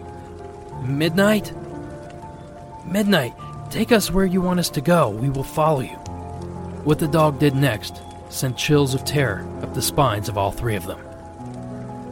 Midnight? 0.82 1.54
Midnight, 2.86 3.34
take 3.70 3.92
us 3.92 4.10
where 4.10 4.26
you 4.26 4.42
want 4.42 4.60
us 4.60 4.70
to 4.72 4.82
go. 4.82 5.10
We 5.10 5.30
will 5.30 5.44
follow 5.44 5.82
you. 5.82 5.98
What 6.86 6.98
the 6.98 7.08
dog 7.08 7.38
did 7.38 7.56
next 7.56 8.02
sent 8.30 8.58
chills 8.58 8.96
of 8.96 9.06
terror 9.06 9.48
up 9.62 9.74
the 9.74 9.82
spines 9.82 10.30
of 10.30 10.38
all 10.38 10.52
three 10.52 10.76
of 10.76 10.88
them. 10.88 11.00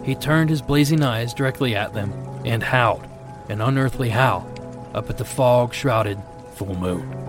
He 0.03 0.13
turned 0.13 0.49
his 0.49 0.61
blazing 0.61 1.01
eyes 1.01 1.33
directly 1.33 1.75
at 1.75 1.93
them 1.93 2.13
and 2.45 2.61
howled, 2.61 3.07
an 3.49 3.61
unearthly 3.61 4.09
howl, 4.09 4.47
up 4.93 5.09
at 5.09 5.17
the 5.17 5.25
fog 5.25 5.73
shrouded 5.73 6.21
full 6.53 6.75
moon. 6.75 7.26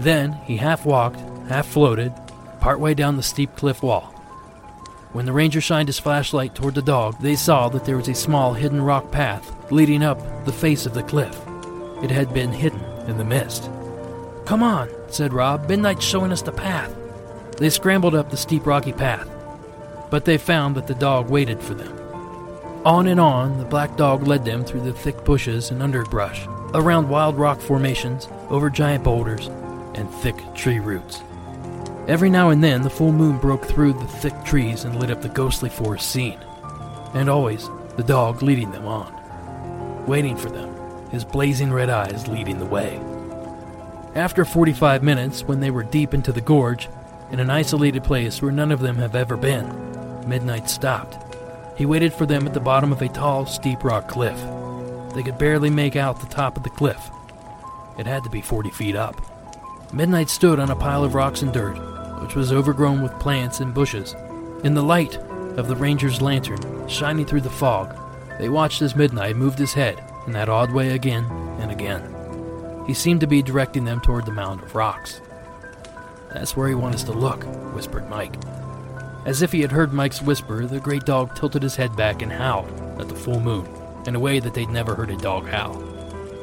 Then 0.00 0.32
he 0.44 0.56
half 0.56 0.86
walked, 0.86 1.20
half 1.48 1.66
floated, 1.66 2.12
partway 2.58 2.94
down 2.94 3.16
the 3.16 3.22
steep 3.22 3.54
cliff 3.54 3.82
wall. 3.82 4.14
When 5.12 5.26
the 5.26 5.32
ranger 5.32 5.60
shined 5.60 5.88
his 5.88 5.98
flashlight 5.98 6.54
toward 6.54 6.74
the 6.74 6.82
dog, 6.82 7.20
they 7.20 7.36
saw 7.36 7.68
that 7.68 7.84
there 7.84 7.98
was 7.98 8.08
a 8.08 8.14
small 8.14 8.54
hidden 8.54 8.80
rock 8.80 9.10
path 9.10 9.70
leading 9.70 10.02
up 10.02 10.18
the 10.46 10.52
face 10.52 10.86
of 10.86 10.94
the 10.94 11.02
cliff. 11.02 11.38
It 12.02 12.10
had 12.10 12.32
been 12.32 12.50
hidden 12.50 12.80
in 13.08 13.18
the 13.18 13.24
mist. 13.24 13.68
Come 14.46 14.62
on, 14.62 14.88
said 15.08 15.34
Rob. 15.34 15.68
Midnight's 15.68 16.04
showing 16.04 16.32
us 16.32 16.42
the 16.42 16.52
path. 16.52 16.96
They 17.58 17.68
scrambled 17.68 18.14
up 18.14 18.30
the 18.30 18.38
steep 18.38 18.66
rocky 18.66 18.92
path, 18.92 19.28
but 20.08 20.24
they 20.24 20.38
found 20.38 20.76
that 20.76 20.86
the 20.86 20.94
dog 20.94 21.28
waited 21.28 21.60
for 21.60 21.74
them. 21.74 21.94
On 22.86 23.06
and 23.06 23.20
on, 23.20 23.58
the 23.58 23.66
black 23.66 23.98
dog 23.98 24.26
led 24.26 24.46
them 24.46 24.64
through 24.64 24.80
the 24.80 24.94
thick 24.94 25.24
bushes 25.26 25.70
and 25.70 25.82
underbrush, 25.82 26.46
around 26.72 27.10
wild 27.10 27.36
rock 27.36 27.60
formations, 27.60 28.28
over 28.48 28.70
giant 28.70 29.04
boulders, 29.04 29.50
and 29.94 30.10
thick 30.10 30.36
tree 30.54 30.78
roots. 30.78 31.22
Every 32.08 32.30
now 32.30 32.50
and 32.50 32.62
then, 32.62 32.82
the 32.82 32.90
full 32.90 33.12
moon 33.12 33.38
broke 33.38 33.64
through 33.64 33.92
the 33.92 34.06
thick 34.06 34.44
trees 34.44 34.84
and 34.84 34.98
lit 34.98 35.10
up 35.10 35.22
the 35.22 35.28
ghostly 35.28 35.68
forest 35.68 36.10
scene. 36.10 36.38
And 37.14 37.28
always, 37.28 37.68
the 37.96 38.02
dog 38.02 38.42
leading 38.42 38.70
them 38.72 38.86
on, 38.86 40.06
waiting 40.06 40.36
for 40.36 40.48
them, 40.48 40.74
his 41.10 41.24
blazing 41.24 41.72
red 41.72 41.90
eyes 41.90 42.26
leading 42.28 42.58
the 42.58 42.66
way. 42.66 43.00
After 44.14 44.44
45 44.44 45.02
minutes, 45.02 45.44
when 45.44 45.60
they 45.60 45.70
were 45.70 45.84
deep 45.84 46.14
into 46.14 46.32
the 46.32 46.40
gorge, 46.40 46.88
in 47.30 47.38
an 47.38 47.50
isolated 47.50 48.02
place 48.02 48.42
where 48.42 48.50
none 48.50 48.72
of 48.72 48.80
them 48.80 48.96
have 48.96 49.14
ever 49.14 49.36
been, 49.36 50.28
Midnight 50.28 50.68
stopped. 50.68 51.16
He 51.76 51.86
waited 51.86 52.12
for 52.12 52.26
them 52.26 52.46
at 52.46 52.54
the 52.54 52.60
bottom 52.60 52.92
of 52.92 53.02
a 53.02 53.08
tall, 53.08 53.46
steep 53.46 53.84
rock 53.84 54.08
cliff. 54.08 54.38
They 55.14 55.22
could 55.22 55.38
barely 55.38 55.70
make 55.70 55.96
out 55.96 56.20
the 56.20 56.26
top 56.26 56.56
of 56.56 56.62
the 56.62 56.70
cliff. 56.70 57.10
It 57.98 58.06
had 58.06 58.24
to 58.24 58.30
be 58.30 58.40
40 58.40 58.70
feet 58.70 58.96
up. 58.96 59.29
Midnight 59.92 60.30
stood 60.30 60.60
on 60.60 60.70
a 60.70 60.76
pile 60.76 61.02
of 61.02 61.14
rocks 61.14 61.42
and 61.42 61.52
dirt, 61.52 61.74
which 62.22 62.36
was 62.36 62.52
overgrown 62.52 63.02
with 63.02 63.18
plants 63.18 63.58
and 63.58 63.74
bushes. 63.74 64.14
In 64.62 64.74
the 64.74 64.84
light 64.84 65.16
of 65.56 65.66
the 65.66 65.74
ranger's 65.74 66.22
lantern 66.22 66.88
shining 66.88 67.26
through 67.26 67.40
the 67.40 67.50
fog, 67.50 67.96
they 68.38 68.48
watched 68.48 68.82
as 68.82 68.94
Midnight 68.94 69.34
moved 69.34 69.58
his 69.58 69.72
head 69.72 70.00
in 70.26 70.32
that 70.32 70.48
odd 70.48 70.70
way 70.70 70.90
again 70.90 71.24
and 71.58 71.72
again. 71.72 72.14
He 72.86 72.94
seemed 72.94 73.20
to 73.20 73.26
be 73.26 73.42
directing 73.42 73.84
them 73.84 74.00
toward 74.00 74.26
the 74.26 74.32
mound 74.32 74.62
of 74.62 74.76
rocks. 74.76 75.20
That's 76.32 76.56
where 76.56 76.68
he 76.68 76.74
wants 76.74 76.98
us 76.98 77.04
to 77.04 77.12
look, 77.12 77.42
whispered 77.74 78.08
Mike. 78.08 78.36
As 79.26 79.42
if 79.42 79.50
he 79.50 79.60
had 79.60 79.72
heard 79.72 79.92
Mike's 79.92 80.22
whisper, 80.22 80.66
the 80.66 80.78
great 80.78 81.04
dog 81.04 81.34
tilted 81.34 81.64
his 81.64 81.74
head 81.74 81.96
back 81.96 82.22
and 82.22 82.30
howled 82.30 82.70
at 83.00 83.08
the 83.08 83.14
full 83.16 83.40
moon 83.40 83.68
in 84.06 84.14
a 84.14 84.20
way 84.20 84.38
that 84.38 84.54
they'd 84.54 84.70
never 84.70 84.94
heard 84.94 85.10
a 85.10 85.16
dog 85.16 85.48
howl. 85.48 85.74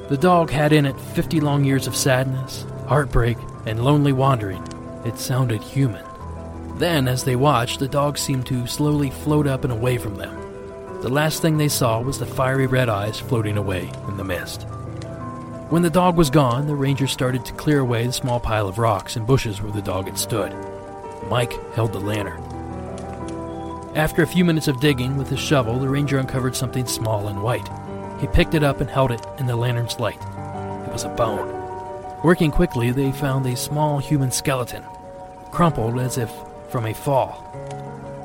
The 0.09 0.17
dog 0.17 0.49
had 0.49 0.73
in 0.73 0.85
it 0.85 0.99
50 0.99 1.39
long 1.39 1.63
years 1.63 1.87
of 1.87 1.95
sadness, 1.95 2.65
heartbreak, 2.87 3.37
and 3.65 3.83
lonely 3.83 4.13
wandering. 4.13 4.65
It 5.05 5.19
sounded 5.19 5.61
human. 5.61 6.03
Then, 6.77 7.07
as 7.07 7.23
they 7.23 7.35
watched, 7.35 7.79
the 7.79 7.87
dog 7.87 8.17
seemed 8.17 8.45
to 8.47 8.67
slowly 8.67 9.09
float 9.09 9.47
up 9.47 9.63
and 9.63 9.73
away 9.73 9.97
from 9.97 10.15
them. 10.15 10.35
The 11.01 11.09
last 11.09 11.41
thing 11.41 11.57
they 11.57 11.69
saw 11.69 12.01
was 12.01 12.17
the 12.17 12.25
fiery 12.25 12.67
red 12.67 12.89
eyes 12.89 13.19
floating 13.19 13.57
away 13.57 13.91
in 14.07 14.17
the 14.17 14.23
mist. 14.23 14.63
When 15.69 15.81
the 15.81 15.89
dog 15.89 16.15
was 16.15 16.29
gone, 16.29 16.65
the 16.65 16.75
ranger 16.75 17.07
started 17.07 17.43
to 17.45 17.53
clear 17.53 17.79
away 17.79 18.07
the 18.07 18.13
small 18.13 18.39
pile 18.39 18.67
of 18.67 18.77
rocks 18.77 19.15
and 19.15 19.27
bushes 19.27 19.61
where 19.61 19.71
the 19.71 19.81
dog 19.81 20.05
had 20.05 20.17
stood. 20.17 20.55
Mike 21.29 21.53
held 21.73 21.93
the 21.93 21.99
lantern. 21.99 22.41
After 23.95 24.21
a 24.21 24.27
few 24.27 24.45
minutes 24.45 24.67
of 24.67 24.79
digging 24.79 25.17
with 25.17 25.29
his 25.29 25.39
shovel, 25.39 25.79
the 25.79 25.89
ranger 25.89 26.19
uncovered 26.19 26.55
something 26.55 26.85
small 26.85 27.27
and 27.27 27.43
white. 27.43 27.67
He 28.21 28.27
picked 28.27 28.53
it 28.53 28.63
up 28.63 28.81
and 28.81 28.89
held 28.89 29.11
it 29.11 29.25
in 29.39 29.47
the 29.47 29.55
lantern's 29.55 29.99
light. 29.99 30.21
It 30.87 30.93
was 30.93 31.03
a 31.03 31.09
bone. 31.09 31.56
Working 32.23 32.51
quickly, 32.51 32.91
they 32.91 33.11
found 33.11 33.45
a 33.45 33.55
small 33.55 33.99
human 33.99 34.31
skeleton, 34.31 34.83
crumpled 35.51 35.99
as 35.99 36.17
if 36.17 36.31
from 36.69 36.85
a 36.85 36.93
fall. 36.93 37.43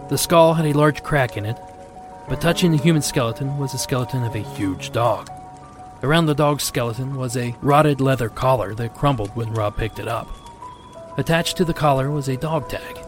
The 0.08 0.16
skull 0.18 0.54
had 0.54 0.66
a 0.66 0.72
large 0.72 1.02
crack 1.02 1.36
in 1.36 1.44
it, 1.44 1.58
but 2.28 2.40
touching 2.40 2.70
the 2.70 2.78
human 2.78 3.02
skeleton 3.02 3.58
was 3.58 3.72
the 3.72 3.78
skeleton 3.78 4.24
of 4.24 4.34
a 4.34 4.40
huge 4.40 4.92
dog. 4.92 5.30
Around 6.02 6.26
the 6.26 6.34
dog's 6.34 6.64
skeleton 6.64 7.16
was 7.16 7.36
a 7.36 7.54
rotted 7.60 8.00
leather 8.00 8.28
collar 8.28 8.74
that 8.74 8.94
crumbled 8.94 9.30
when 9.36 9.52
Rob 9.52 9.76
picked 9.76 9.98
it 9.98 10.08
up. 10.08 10.26
Attached 11.18 11.58
to 11.58 11.64
the 11.64 11.74
collar 11.74 12.10
was 12.10 12.28
a 12.28 12.36
dog 12.36 12.68
tag. 12.68 12.98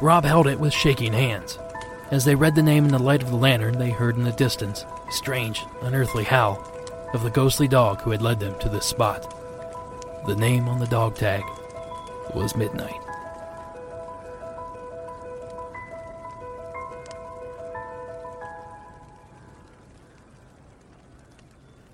Rob 0.00 0.24
held 0.24 0.46
it 0.46 0.60
with 0.60 0.72
shaking 0.72 1.12
hands. 1.12 1.58
As 2.10 2.24
they 2.24 2.36
read 2.36 2.54
the 2.54 2.62
name 2.62 2.84
in 2.84 2.92
the 2.92 2.98
light 2.98 3.22
of 3.22 3.30
the 3.30 3.36
lantern, 3.36 3.78
they 3.78 3.90
heard 3.90 4.16
in 4.16 4.22
the 4.22 4.32
distance 4.32 4.86
a 5.08 5.12
strange, 5.12 5.66
unearthly 5.82 6.24
howl 6.24 6.64
of 7.12 7.22
the 7.22 7.30
ghostly 7.30 7.68
dog 7.68 8.00
who 8.00 8.12
had 8.12 8.22
led 8.22 8.40
them 8.40 8.58
to 8.60 8.68
this 8.68 8.86
spot. 8.86 9.34
The 10.26 10.36
name 10.36 10.68
on 10.68 10.78
the 10.78 10.86
dog 10.86 11.14
tag 11.14 11.42
was 12.34 12.54
Midnight. 12.56 13.00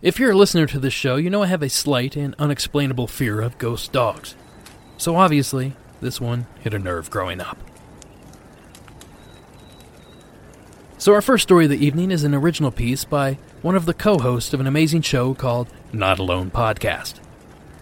If 0.02 0.18
you're 0.18 0.32
a 0.32 0.36
listener 0.36 0.66
to 0.66 0.78
this 0.78 0.92
show, 0.92 1.16
you 1.16 1.30
know 1.30 1.42
I 1.42 1.46
have 1.46 1.62
a 1.62 1.70
slight 1.70 2.14
and 2.14 2.34
unexplainable 2.38 3.06
fear 3.06 3.40
of 3.40 3.56
ghost 3.56 3.90
dogs. 3.90 4.34
So 4.98 5.16
obviously, 5.16 5.72
this 6.02 6.20
one 6.20 6.46
hit 6.60 6.74
a 6.74 6.78
nerve 6.78 7.10
growing 7.10 7.40
up. 7.40 7.56
So, 10.98 11.14
our 11.14 11.22
first 11.22 11.42
story 11.42 11.64
of 11.64 11.70
the 11.70 11.84
evening 11.84 12.10
is 12.10 12.24
an 12.24 12.34
original 12.34 12.70
piece 12.70 13.04
by 13.04 13.38
one 13.62 13.76
of 13.76 13.86
the 13.86 13.94
co 13.94 14.18
hosts 14.18 14.52
of 14.52 14.60
an 14.60 14.66
amazing 14.66 15.02
show 15.02 15.34
called 15.34 15.68
Not 15.92 16.18
Alone 16.18 16.50
Podcast. 16.50 17.20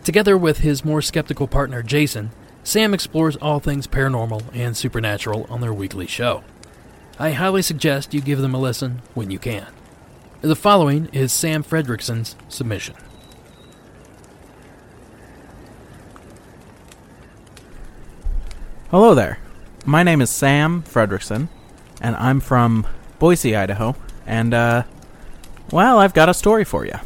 Together 0.04 0.36
with 0.36 0.58
his 0.58 0.84
more 0.84 1.00
skeptical 1.00 1.46
partner 1.46 1.80
Jason, 1.80 2.30
Sam 2.64 2.92
explores 2.92 3.36
all 3.36 3.60
things 3.60 3.86
paranormal 3.86 4.42
and 4.52 4.76
supernatural 4.76 5.46
on 5.48 5.60
their 5.60 5.72
weekly 5.72 6.08
show. 6.08 6.42
I 7.20 7.32
highly 7.32 7.62
suggest 7.62 8.12
you 8.12 8.20
give 8.20 8.40
them 8.40 8.54
a 8.54 8.60
listen 8.60 9.02
when 9.14 9.30
you 9.30 9.38
can. 9.38 9.66
The 10.40 10.56
following 10.56 11.08
is 11.12 11.32
Sam 11.32 11.62
Fredrickson's 11.62 12.34
submission. 12.48 12.96
Hello 18.90 19.14
there. 19.14 19.38
My 19.86 20.02
name 20.02 20.20
is 20.20 20.30
Sam 20.30 20.82
Fredrickson, 20.82 21.48
and 22.00 22.16
I'm 22.16 22.40
from 22.40 22.86
Boise, 23.20 23.54
Idaho. 23.54 23.94
And, 24.26 24.52
uh, 24.52 24.82
well, 25.70 25.98
I've 25.98 26.12
got 26.12 26.28
a 26.28 26.34
story 26.34 26.64
for 26.64 26.84
you. 26.84 26.96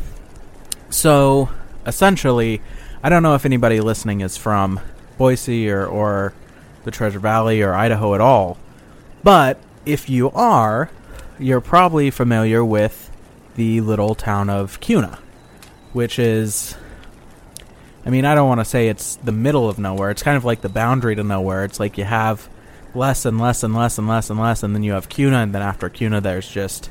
So, 0.88 1.50
essentially, 1.86 2.60
I 3.06 3.08
don't 3.08 3.22
know 3.22 3.36
if 3.36 3.44
anybody 3.44 3.78
listening 3.78 4.20
is 4.20 4.36
from 4.36 4.80
Boise 5.16 5.70
or, 5.70 5.86
or 5.86 6.34
the 6.82 6.90
Treasure 6.90 7.20
Valley 7.20 7.62
or 7.62 7.72
Idaho 7.72 8.16
at 8.16 8.20
all, 8.20 8.58
but 9.22 9.60
if 9.84 10.10
you 10.10 10.28
are, 10.32 10.90
you're 11.38 11.60
probably 11.60 12.10
familiar 12.10 12.64
with 12.64 13.08
the 13.54 13.80
little 13.80 14.16
town 14.16 14.50
of 14.50 14.80
Kuna, 14.80 15.20
which 15.92 16.18
is 16.18 16.76
I 18.04 18.10
mean, 18.10 18.24
I 18.24 18.34
don't 18.34 18.48
want 18.48 18.58
to 18.58 18.64
say 18.64 18.88
it's 18.88 19.14
the 19.14 19.30
middle 19.30 19.68
of 19.68 19.78
nowhere. 19.78 20.10
It's 20.10 20.24
kind 20.24 20.36
of 20.36 20.44
like 20.44 20.62
the 20.62 20.68
boundary 20.68 21.14
to 21.14 21.22
nowhere. 21.22 21.64
It's 21.64 21.78
like 21.78 21.96
you 21.96 22.02
have 22.02 22.48
less 22.92 23.24
and 23.24 23.40
less 23.40 23.62
and 23.62 23.72
less 23.72 23.98
and 23.98 24.08
less 24.08 24.30
and 24.30 24.40
less, 24.40 24.64
and 24.64 24.74
then 24.74 24.82
you 24.82 24.94
have 24.94 25.08
Kuna, 25.08 25.36
and 25.36 25.54
then 25.54 25.62
after 25.62 25.88
Kuna, 25.88 26.20
there's 26.20 26.48
just 26.48 26.90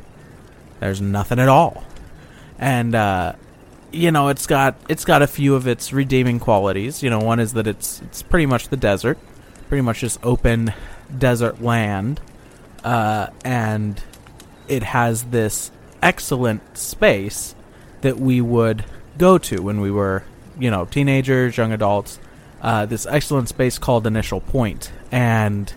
there's 0.79 1.01
nothing 1.01 1.39
at 1.39 1.49
all. 1.49 1.83
And 2.57 2.95
uh, 2.95 3.33
you 3.95 4.11
know, 4.11 4.27
it's 4.27 4.45
got 4.45 4.75
it's 4.89 5.05
got 5.05 5.21
a 5.21 5.27
few 5.27 5.55
of 5.55 5.67
its 5.67 5.93
redeeming 5.93 6.39
qualities. 6.39 7.01
You 7.01 7.09
know, 7.09 7.19
one 7.19 7.39
is 7.39 7.53
that 7.53 7.65
it's 7.65 8.01
it's 8.01 8.21
pretty 8.21 8.45
much 8.45 8.67
the 8.67 8.77
desert, 8.77 9.17
pretty 9.69 9.81
much 9.81 10.01
just 10.01 10.19
open 10.23 10.73
desert 11.17 11.61
land, 11.61 12.19
uh, 12.83 13.27
and 13.43 14.01
it 14.67 14.83
has 14.83 15.23
this 15.25 15.71
excellent 16.01 16.77
space 16.77 17.55
that 18.01 18.19
we 18.19 18.41
would 18.41 18.83
go 19.17 19.37
to 19.37 19.61
when 19.61 19.79
we 19.79 19.89
were 19.89 20.23
you 20.59 20.69
know 20.69 20.85
teenagers, 20.85 21.55
young 21.55 21.71
adults, 21.71 22.19
uh, 22.61 22.85
this 22.85 23.05
excellent 23.05 23.47
space 23.47 23.77
called 23.77 24.05
Initial 24.05 24.41
Point, 24.41 24.91
and 25.09 25.73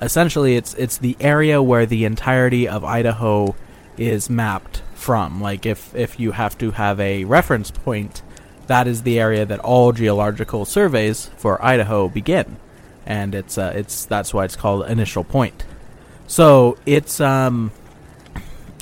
essentially 0.00 0.54
it's 0.54 0.74
it's 0.74 0.98
the 0.98 1.16
area 1.18 1.60
where 1.60 1.86
the 1.86 2.04
entirety 2.04 2.68
of 2.68 2.84
Idaho 2.84 3.56
is 3.96 4.30
mapped 4.30 4.82
from. 5.08 5.40
Like 5.40 5.64
if 5.64 5.94
if 5.94 6.20
you 6.20 6.32
have 6.32 6.58
to 6.58 6.72
have 6.72 7.00
a 7.00 7.24
reference 7.24 7.70
point, 7.70 8.20
that 8.66 8.86
is 8.86 9.04
the 9.04 9.18
area 9.18 9.46
that 9.46 9.60
all 9.60 9.92
geological 9.92 10.66
surveys 10.66 11.30
for 11.38 11.64
Idaho 11.64 12.08
begin, 12.08 12.58
and 13.06 13.34
it's 13.34 13.56
uh, 13.56 13.72
it's 13.74 14.04
that's 14.04 14.34
why 14.34 14.44
it's 14.44 14.56
called 14.56 14.86
Initial 14.86 15.24
Point. 15.24 15.64
So 16.26 16.76
it's 16.84 17.20
um 17.20 17.72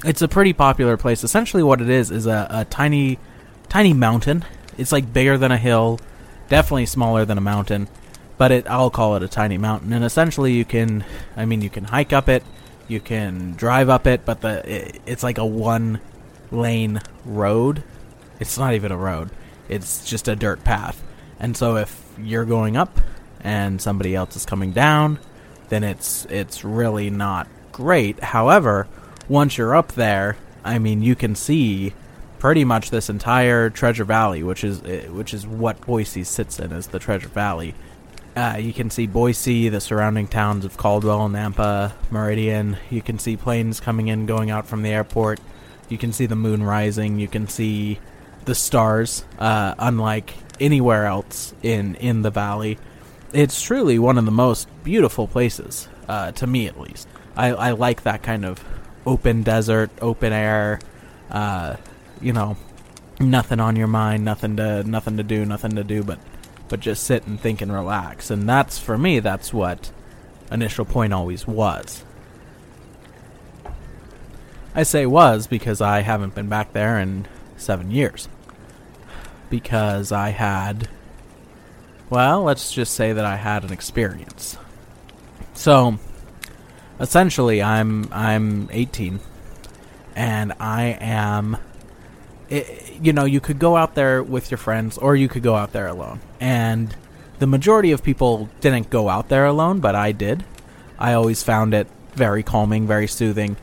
it's 0.05 0.23
a 0.23 0.27
pretty 0.27 0.53
popular 0.53 0.97
place. 0.97 1.23
Essentially, 1.23 1.63
what 1.63 1.81
it 1.81 1.89
is 1.89 2.11
is 2.11 2.27
a, 2.27 2.49
a 2.51 2.65
tiny 2.65 3.21
tiny 3.69 3.93
mountain 3.93 4.45
it's 4.79 4.93
like 4.93 5.13
bigger 5.13 5.39
than 5.39 5.53
a 5.53 5.57
hill, 5.57 6.01
definitely 6.49 6.87
smaller 6.87 7.25
than 7.25 7.39
a 7.39 7.43
mountain, 7.43 7.89
but 8.37 8.53
it 8.53 8.67
I'll 8.69 8.91
call 8.91 9.17
it 9.17 9.23
a 9.23 9.29
tiny 9.29 9.59
mountain. 9.59 9.93
And 9.93 10.05
essentially, 10.05 10.53
you 10.53 10.65
can, 10.65 11.05
I 11.37 11.45
mean, 11.47 11.63
you 11.63 11.71
can 11.71 11.85
hike 11.85 12.13
up 12.13 12.29
it, 12.29 12.43
you 12.89 13.01
can 13.01 13.53
drive 13.53 13.89
up 13.89 14.07
it, 14.07 14.25
but 14.25 14.41
the 14.41 14.63
it, 14.71 15.01
it's 15.07 15.23
like 15.23 15.39
a 15.39 15.47
one 15.47 16.01
lane 16.57 17.01
road. 17.25 17.83
It's 18.41 18.59
not 18.59 18.75
even 18.75 18.93
a 18.93 18.97
road. 18.97 19.31
It's 19.69 20.09
just 20.09 20.29
a 20.29 20.37
dirt 20.37 20.65
path. 20.65 21.03
And 21.39 21.57
so 21.57 21.77
if 21.77 22.05
you're 22.19 22.45
going 22.45 22.77
up 22.77 22.99
and 23.41 23.81
somebody 23.81 24.15
else 24.15 24.37
is 24.37 24.47
coming 24.47 24.73
down, 24.73 25.19
then 25.69 25.85
it's 25.85 26.25
it's 26.27 26.65
really 26.65 27.11
not 27.11 27.49
great. 27.73 28.21
However, 28.21 28.87
once 29.29 29.59
you're 29.59 29.75
up 29.75 29.93
there, 29.93 30.37
I 30.65 30.79
mean, 30.79 31.03
you 31.03 31.15
can 31.15 31.35
see 31.35 31.95
pretty 32.39 32.65
much 32.65 32.91
this 32.91 33.09
entire 33.09 33.71
Treasure 33.71 34.05
Valley, 34.05 34.43
which 34.43 34.65
is 34.65 34.83
eh, 34.85 35.09
which 35.09 35.35
is 35.35 35.47
what 35.47 35.81
Boise 35.81 36.25
sits 36.25 36.59
in, 36.59 36.73
is 36.73 36.89
the 36.89 36.99
Treasure 36.99 37.29
Valley. 37.29 37.75
Uh, 38.37 38.59
you 38.61 38.73
can 38.73 38.91
see 38.91 39.07
Boise, 39.07 39.71
the 39.71 39.81
surrounding 39.81 40.29
towns 40.29 40.67
of 40.67 40.77
Caldwell, 40.77 41.29
Nampa, 41.29 41.93
Meridian. 42.11 42.77
You 42.91 43.01
can 43.01 43.19
see 43.19 43.35
planes 43.35 43.81
coming 43.81 44.09
in, 44.09 44.27
going 44.27 44.51
out 44.51 44.67
from 44.67 44.83
the 44.83 44.91
airport. 44.91 45.41
You 45.89 45.99
can 45.99 46.13
see 46.13 46.27
the 46.27 46.37
moon 46.37 46.63
rising. 46.63 47.19
You 47.19 47.29
can 47.29 47.49
see 47.49 47.99
the 48.45 48.55
stars, 48.55 49.25
uh, 49.39 49.75
unlike 49.79 50.35
anywhere 50.61 51.07
else 51.07 51.55
in 51.63 51.95
in 51.97 52.23
the 52.23 52.31
valley. 52.31 52.79
It's 53.33 53.61
truly 53.61 53.99
one 53.99 54.19
of 54.19 54.25
the 54.25 54.31
most 54.31 54.69
beautiful 54.83 55.27
places, 55.27 55.89
uh, 56.09 56.33
to 56.33 56.47
me 56.47 56.67
at 56.67 56.81
least. 56.81 57.09
I, 57.37 57.49
I 57.49 57.71
like 57.73 58.05
that 58.05 58.23
kind 58.23 58.45
of 58.45 58.65
open 59.05 59.43
desert, 59.43 59.91
open 60.01 60.33
air, 60.33 60.81
uh, 61.31 61.77
you 62.21 62.33
know, 62.33 62.57
nothing 63.21 63.61
on 63.61 63.77
your 63.77 63.89
mind, 63.89 64.25
nothing 64.25 64.57
to 64.57 64.83
nothing 64.85 65.17
to 65.19 65.23
do, 65.23 65.45
nothing 65.45 65.77
to 65.77 65.85
do 65.85 66.03
but 66.03 66.19
but 66.69 66.81
just 66.81 67.05
sit 67.05 67.27
and 67.27 67.39
think 67.39 67.61
and 67.61 67.73
relax. 67.73 68.31
And 68.31 68.49
that's 68.49 68.79
for 68.79 68.97
me 68.97 69.21
that's 69.21 69.53
what 69.53 69.91
initial 70.51 70.85
point 70.85 71.13
always 71.13 71.47
was. 71.47 72.05
I 74.77 74.83
say 74.83 75.07
was 75.07 75.47
because 75.47 75.81
I 75.81 76.03
haven't 76.03 76.35
been 76.35 76.49
back 76.49 76.73
there 76.73 77.01
in 77.01 77.27
7 77.57 77.91
years. 77.91 78.29
Because 79.51 80.13
I 80.13 80.29
had 80.31 80.89
well, 82.09 82.45
let's 82.45 82.73
just 82.73 82.95
say 82.95 83.13
that 83.13 83.25
I 83.25 83.35
had 83.35 83.65
an 83.65 83.73
experience. 83.73 84.57
So, 85.55 85.99
essentially 87.01 87.63
I'm 87.63 88.09
I'm 88.13 88.69
18 88.71 89.21
and 90.15 90.53
I 90.61 90.97
am 91.01 91.57
it, 92.49 93.01
you 93.03 93.13
know, 93.13 93.25
you 93.25 93.41
could 93.41 93.59
go 93.59 93.77
out 93.77 93.95
there 93.95 94.23
with 94.23 94.51
your 94.51 94.59
friends 94.59 94.99
or 94.99 95.17
you 95.17 95.29
could 95.29 95.43
go 95.43 95.57
out 95.57 95.73
there 95.73 95.89
alone. 95.89 96.21
And 96.41 96.95
the 97.39 97.47
majority 97.47 97.93
of 97.93 98.03
people 98.03 98.49
didn't 98.61 98.89
go 98.89 99.09
out 99.09 99.29
there 99.29 99.47
alone, 99.47 99.81
but 99.81 99.95
I 99.95 100.13
did. 100.13 100.45
I 100.99 101.13
always 101.13 101.43
found 101.43 101.75
it 101.75 101.89
very 102.15 102.43
calming, 102.43 102.87
very 102.87 103.09
soothing. 103.09 103.57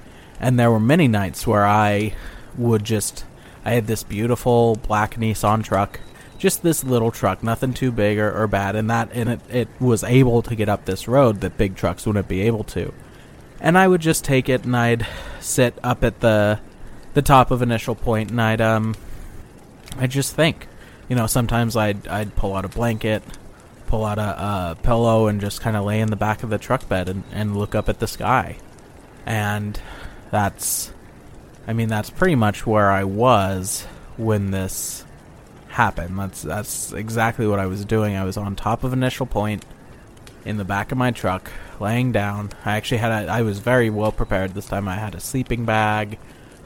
And 0.43 0.59
there 0.59 0.69
were 0.69 0.79
many 0.79 1.07
nights 1.07 1.47
where 1.47 1.65
I 1.65 2.15
would 2.57 2.83
just. 2.83 3.23
I 3.63 3.71
had 3.71 3.87
this 3.87 4.03
beautiful 4.03 4.75
black 4.75 5.15
Nissan 5.15 5.63
truck, 5.63 6.01
just 6.37 6.63
this 6.63 6.83
little 6.83 7.11
truck, 7.11 7.41
nothing 7.41 7.73
too 7.73 7.93
big 7.93 8.19
or, 8.19 8.29
or 8.43 8.45
bad, 8.47 8.75
and 8.75 8.89
that 8.89 9.09
and 9.13 9.29
it, 9.29 9.39
it 9.49 9.67
was 9.79 10.03
able 10.03 10.41
to 10.41 10.53
get 10.53 10.67
up 10.67 10.83
this 10.83 11.07
road 11.07 11.39
that 11.39 11.57
big 11.57 11.77
trucks 11.77 12.05
wouldn't 12.05 12.27
be 12.27 12.41
able 12.41 12.65
to. 12.65 12.93
And 13.61 13.77
I 13.77 13.87
would 13.87 14.01
just 14.01 14.25
take 14.25 14.49
it 14.49 14.65
and 14.65 14.75
I'd 14.75 15.07
sit 15.39 15.79
up 15.81 16.03
at 16.03 16.19
the 16.19 16.59
the 17.13 17.21
top 17.21 17.49
of 17.49 17.61
initial 17.61 17.95
point, 17.95 18.29
and 18.29 18.41
I'd 18.41 18.59
um, 18.59 18.95
I 19.97 20.07
just 20.07 20.35
think, 20.35 20.67
you 21.07 21.15
know, 21.15 21.25
sometimes 21.25 21.77
I'd 21.77 22.05
I'd 22.09 22.35
pull 22.35 22.53
out 22.53 22.65
a 22.65 22.67
blanket, 22.67 23.23
pull 23.87 24.03
out 24.03 24.17
a, 24.19 24.73
a 24.73 24.77
pillow, 24.83 25.27
and 25.27 25.39
just 25.39 25.61
kind 25.61 25.77
of 25.77 25.85
lay 25.85 26.01
in 26.01 26.09
the 26.09 26.17
back 26.17 26.43
of 26.43 26.49
the 26.49 26.57
truck 26.57 26.89
bed 26.89 27.07
and, 27.07 27.23
and 27.31 27.55
look 27.55 27.75
up 27.75 27.87
at 27.87 27.99
the 27.99 28.07
sky, 28.07 28.57
and 29.25 29.79
that's, 30.33 30.91
I 31.67 31.73
mean, 31.73 31.89
that's 31.89 32.09
pretty 32.09 32.33
much 32.33 32.65
where 32.65 32.89
I 32.89 33.03
was 33.03 33.85
when 34.17 34.49
this 34.49 35.05
happened. 35.69 36.17
That's 36.17 36.41
that's 36.41 36.91
exactly 36.91 37.45
what 37.45 37.59
I 37.59 37.67
was 37.67 37.85
doing. 37.85 38.15
I 38.15 38.25
was 38.25 38.35
on 38.35 38.55
top 38.55 38.83
of 38.83 38.93
initial 38.93 39.27
point 39.27 39.63
in 40.43 40.57
the 40.57 40.65
back 40.65 40.91
of 40.91 40.97
my 40.97 41.11
truck, 41.11 41.51
laying 41.79 42.11
down. 42.11 42.49
I 42.65 42.75
actually 42.77 42.97
had 42.97 43.11
a, 43.11 43.31
I 43.31 43.43
was 43.43 43.59
very 43.59 43.91
well 43.91 44.11
prepared 44.11 44.55
this 44.55 44.65
time. 44.65 44.87
I 44.87 44.95
had 44.95 45.13
a 45.13 45.19
sleeping 45.19 45.65
bag. 45.65 46.17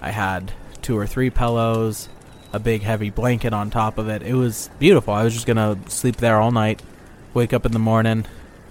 I 0.01 0.11
had 0.11 0.53
two 0.81 0.97
or 0.97 1.05
three 1.05 1.29
pillows, 1.29 2.07
a 2.53 2.59
big 2.59 2.83
heavy 2.83 3.09
blanket 3.09 3.51
on 3.51 3.69
top 3.69 3.97
of 3.97 4.07
it. 4.07 4.23
It 4.23 4.35
was 4.35 4.69
beautiful. 4.79 5.13
I 5.13 5.25
was 5.25 5.33
just 5.33 5.45
going 5.45 5.57
to 5.57 5.91
sleep 5.91 6.17
there 6.17 6.39
all 6.39 6.51
night, 6.51 6.81
wake 7.33 7.51
up 7.51 7.65
in 7.65 7.73
the 7.73 7.79
morning, 7.79 8.25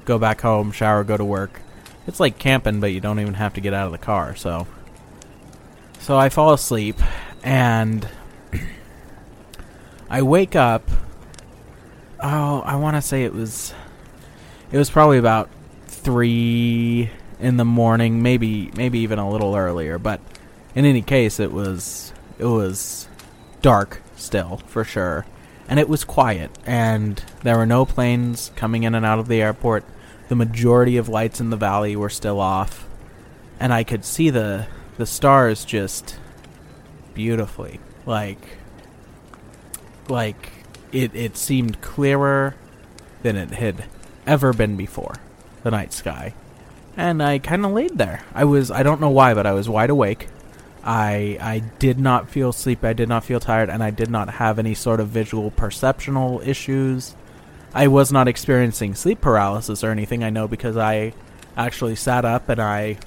go 0.07 0.19
back 0.19 0.41
home, 0.41 0.73
shower, 0.73 1.05
go 1.05 1.19
to 1.19 1.25
work. 1.25 1.61
It's 2.07 2.21
like 2.21 2.39
camping, 2.39 2.81
but 2.81 2.93
you 2.93 3.01
don't 3.01 3.21
even 3.21 3.35
have 3.35 3.53
to 3.55 3.61
get 3.61 3.75
out 3.75 3.87
of 3.87 3.93
the 3.93 3.99
car, 3.99 4.35
so. 4.35 4.67
So 6.07 6.17
I 6.17 6.29
fall 6.29 6.53
asleep, 6.53 7.01
and 7.43 8.09
I 10.09 10.23
wake 10.23 10.55
up. 10.55 10.89
Oh, 12.23 12.61
I 12.61 12.77
want 12.77 12.95
to 12.95 13.03
say 13.03 13.25
it 13.25 13.35
was. 13.35 13.75
It 14.71 14.79
was 14.79 14.89
probably 14.89 15.19
about 15.19 15.51
three 15.89 17.11
in 17.41 17.57
the 17.57 17.65
morning, 17.65 18.23
maybe 18.23 18.71
maybe 18.77 19.01
even 19.01 19.19
a 19.19 19.29
little 19.29 19.57
earlier, 19.57 19.99
but 19.99 20.21
in 20.77 20.85
any 20.85 21.03
case, 21.03 21.41
it 21.41 21.51
was 21.51 22.13
it 22.39 22.45
was 22.45 23.09
dark 23.61 24.01
still 24.15 24.59
for 24.69 24.85
sure, 24.85 25.27
and 25.67 25.81
it 25.81 25.89
was 25.89 26.05
quiet, 26.05 26.53
and 26.65 27.21
there 27.43 27.57
were 27.57 27.67
no 27.67 27.85
planes 27.85 28.53
coming 28.55 28.85
in 28.85 28.95
and 28.95 29.05
out 29.05 29.19
of 29.19 29.27
the 29.27 29.43
airport. 29.43 29.85
the 30.29 30.37
majority 30.37 30.99
of 30.99 31.09
lights 31.09 31.41
in 31.41 31.51
the 31.51 31.57
valley 31.57 31.97
were 31.97 32.11
still 32.11 32.39
off, 32.39 32.87
and 33.59 33.73
I 33.73 33.83
could 33.83 34.05
see 34.05 34.31
the 34.31 34.69
the 34.97 35.07
stars 35.07 35.65
just 35.65 36.19
beautifully. 37.15 37.81
Like 38.05 38.39
like 40.09 40.53
it 40.93 41.15
it 41.15 41.37
seemed 41.37 41.81
clearer 41.81 42.55
than 43.23 43.37
it 43.37 43.51
had 43.51 43.85
ever 44.27 44.53
been 44.53 44.77
before, 44.77 45.15
the 45.63 45.71
night 45.71 45.93
sky. 45.93 46.35
And 46.97 47.23
I 47.23 47.39
kind 47.39 47.65
of 47.65 47.73
laid 47.73 47.99
there. 47.99 48.23
I 48.35 48.45
was 48.45 48.71
I 48.71 48.83
don't 48.83 49.01
know 49.01 49.11
why, 49.11 49.35
but 49.35 49.47
I 49.47 49.53
was 49.53 49.69
wide 49.69 49.91
awake. 49.91 50.29
I 50.83 51.37
I 51.41 51.59
did 51.79 51.99
not 51.99 52.31
feel 52.31 52.53
sleepy. 52.53 52.87
I 52.87 52.93
did 52.93 53.09
not 53.09 53.25
feel 53.25 53.41
tired, 53.41 53.69
and 53.69 53.83
I 53.83 53.91
did 53.91 54.11
not 54.11 54.35
have 54.35 54.59
any 54.59 54.75
sort 54.75 55.01
of 55.01 55.09
visual 55.09 55.51
perceptional 55.51 56.41
issues. 56.45 57.15
I 57.75 57.89
was 57.89 58.11
not 58.13 58.29
experiencing 58.29 58.95
sleep 58.95 59.21
paralysis 59.21 59.85
or 59.85 59.91
anything. 59.91 60.25
I 60.25 60.31
know 60.31 60.49
because 60.49 60.77
I 60.77 61.13
actually 61.57 61.97
sat 61.97 62.25
up 62.25 62.49
and 62.49 62.61
I 62.61 62.99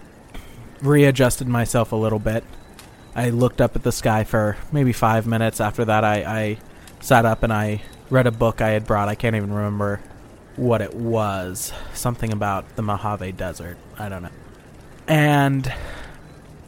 readjusted 0.81 1.47
myself 1.47 1.91
a 1.91 1.95
little 1.95 2.19
bit. 2.19 2.43
I 3.15 3.29
looked 3.29 3.61
up 3.61 3.75
at 3.75 3.83
the 3.83 3.91
sky 3.91 4.23
for 4.23 4.57
maybe 4.71 4.93
five 4.93 5.27
minutes. 5.27 5.59
After 5.59 5.85
that, 5.85 6.03
I, 6.03 6.23
I 6.23 6.57
sat 7.01 7.25
up 7.25 7.43
and 7.43 7.51
I 7.51 7.81
read 8.09 8.27
a 8.27 8.31
book 8.31 8.61
I 8.61 8.69
had 8.69 8.85
brought. 8.85 9.09
I 9.09 9.15
can't 9.15 9.35
even 9.35 9.53
remember 9.53 9.99
what 10.55 10.81
it 10.81 10.93
was. 10.93 11.73
Something 11.93 12.31
about 12.31 12.75
the 12.75 12.81
Mojave 12.81 13.31
Desert. 13.33 13.77
I 13.97 14.09
don't 14.09 14.23
know. 14.23 14.29
And 15.07 15.73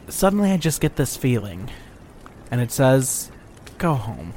suddenly 0.08 0.50
I 0.50 0.56
just 0.56 0.80
get 0.80 0.96
this 0.96 1.16
feeling. 1.16 1.70
And 2.50 2.60
it 2.60 2.72
says, 2.72 3.30
Go 3.78 3.94
home. 3.94 4.34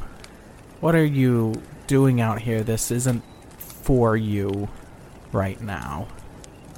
What 0.80 0.96
are 0.96 1.06
you 1.06 1.62
doing 1.88 2.22
out 2.22 2.42
here? 2.42 2.64
This 2.64 2.92
isn't 2.92 3.24
for 3.58 4.16
you 4.16 4.70
right 5.32 5.60
now. 5.62 6.08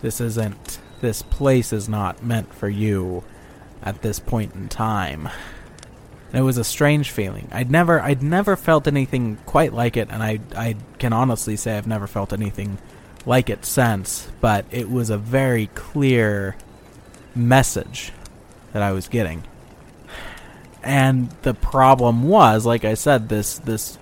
This 0.01 0.19
isn't. 0.21 0.79
This 1.01 1.21
place 1.21 1.71
is 1.71 1.87
not 1.87 2.23
meant 2.23 2.53
for 2.53 2.69
you 2.69 3.23
at 3.83 4.01
this 4.01 4.19
point 4.19 4.55
in 4.55 4.67
time. 4.67 5.29
And 6.31 6.39
it 6.39 6.43
was 6.43 6.57
a 6.57 6.63
strange 6.63 7.11
feeling. 7.11 7.47
I'd 7.51 7.71
never 7.71 8.01
I'd 8.01 8.23
never 8.23 8.55
felt 8.55 8.87
anything 8.87 9.37
quite 9.45 9.73
like 9.73 9.95
it 9.95 10.09
and 10.11 10.21
I 10.21 10.39
I 10.55 10.75
can 10.99 11.13
honestly 11.13 11.55
say 11.55 11.77
I've 11.77 11.87
never 11.87 12.07
felt 12.07 12.33
anything 12.33 12.77
like 13.25 13.49
it 13.49 13.65
since, 13.65 14.29
but 14.41 14.65
it 14.71 14.89
was 14.89 15.09
a 15.09 15.17
very 15.17 15.67
clear 15.67 16.55
message 17.35 18.11
that 18.73 18.81
I 18.81 18.91
was 18.91 19.07
getting. 19.07 19.43
And 20.83 21.29
the 21.41 21.53
problem 21.53 22.23
was, 22.23 22.65
like 22.65 22.85
I 22.85 22.93
said, 22.93 23.29
this 23.29 23.59
this 23.59 23.97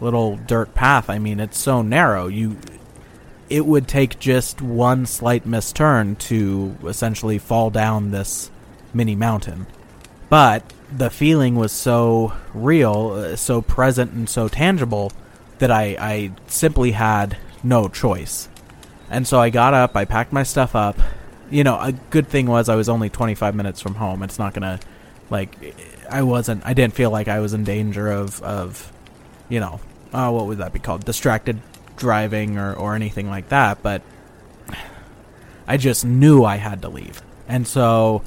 little 0.00 0.36
dirt 0.36 0.74
path, 0.74 1.10
I 1.10 1.18
mean, 1.18 1.40
it's 1.40 1.58
so 1.58 1.82
narrow. 1.82 2.28
You 2.28 2.56
it 3.50 3.64
would 3.64 3.88
take 3.88 4.18
just 4.18 4.60
one 4.60 5.06
slight 5.06 5.46
misturn 5.46 6.18
to 6.18 6.76
essentially 6.84 7.38
fall 7.38 7.70
down 7.70 8.10
this 8.10 8.50
mini 8.92 9.14
mountain. 9.14 9.66
But 10.28 10.72
the 10.94 11.10
feeling 11.10 11.54
was 11.54 11.72
so 11.72 12.34
real, 12.52 13.12
uh, 13.12 13.36
so 13.36 13.62
present, 13.62 14.12
and 14.12 14.28
so 14.28 14.48
tangible 14.48 15.12
that 15.58 15.70
I, 15.70 15.96
I 15.98 16.32
simply 16.46 16.92
had 16.92 17.36
no 17.62 17.88
choice. 17.88 18.48
And 19.10 19.26
so 19.26 19.40
I 19.40 19.50
got 19.50 19.74
up, 19.74 19.96
I 19.96 20.04
packed 20.04 20.32
my 20.32 20.42
stuff 20.42 20.74
up. 20.74 20.98
You 21.50 21.64
know, 21.64 21.78
a 21.80 21.92
good 21.92 22.28
thing 22.28 22.46
was 22.46 22.68
I 22.68 22.76
was 22.76 22.88
only 22.88 23.08
25 23.08 23.54
minutes 23.54 23.80
from 23.80 23.94
home. 23.94 24.22
It's 24.22 24.38
not 24.38 24.52
going 24.52 24.78
to, 24.78 24.86
like, 25.30 25.56
I 26.10 26.22
wasn't, 26.22 26.64
I 26.66 26.74
didn't 26.74 26.94
feel 26.94 27.10
like 27.10 27.28
I 27.28 27.40
was 27.40 27.54
in 27.54 27.64
danger 27.64 28.10
of, 28.10 28.42
of 28.42 28.92
you 29.48 29.60
know, 29.60 29.80
uh, 30.12 30.30
what 30.30 30.46
would 30.46 30.58
that 30.58 30.72
be 30.72 30.78
called? 30.78 31.04
Distracted 31.04 31.60
driving 31.98 32.58
or, 32.58 32.74
or 32.74 32.94
anything 32.94 33.28
like 33.28 33.48
that. 33.48 33.82
But 33.82 34.02
I 35.66 35.76
just 35.76 36.04
knew 36.04 36.44
I 36.44 36.56
had 36.56 36.82
to 36.82 36.88
leave. 36.88 37.20
And 37.46 37.66
so 37.66 38.22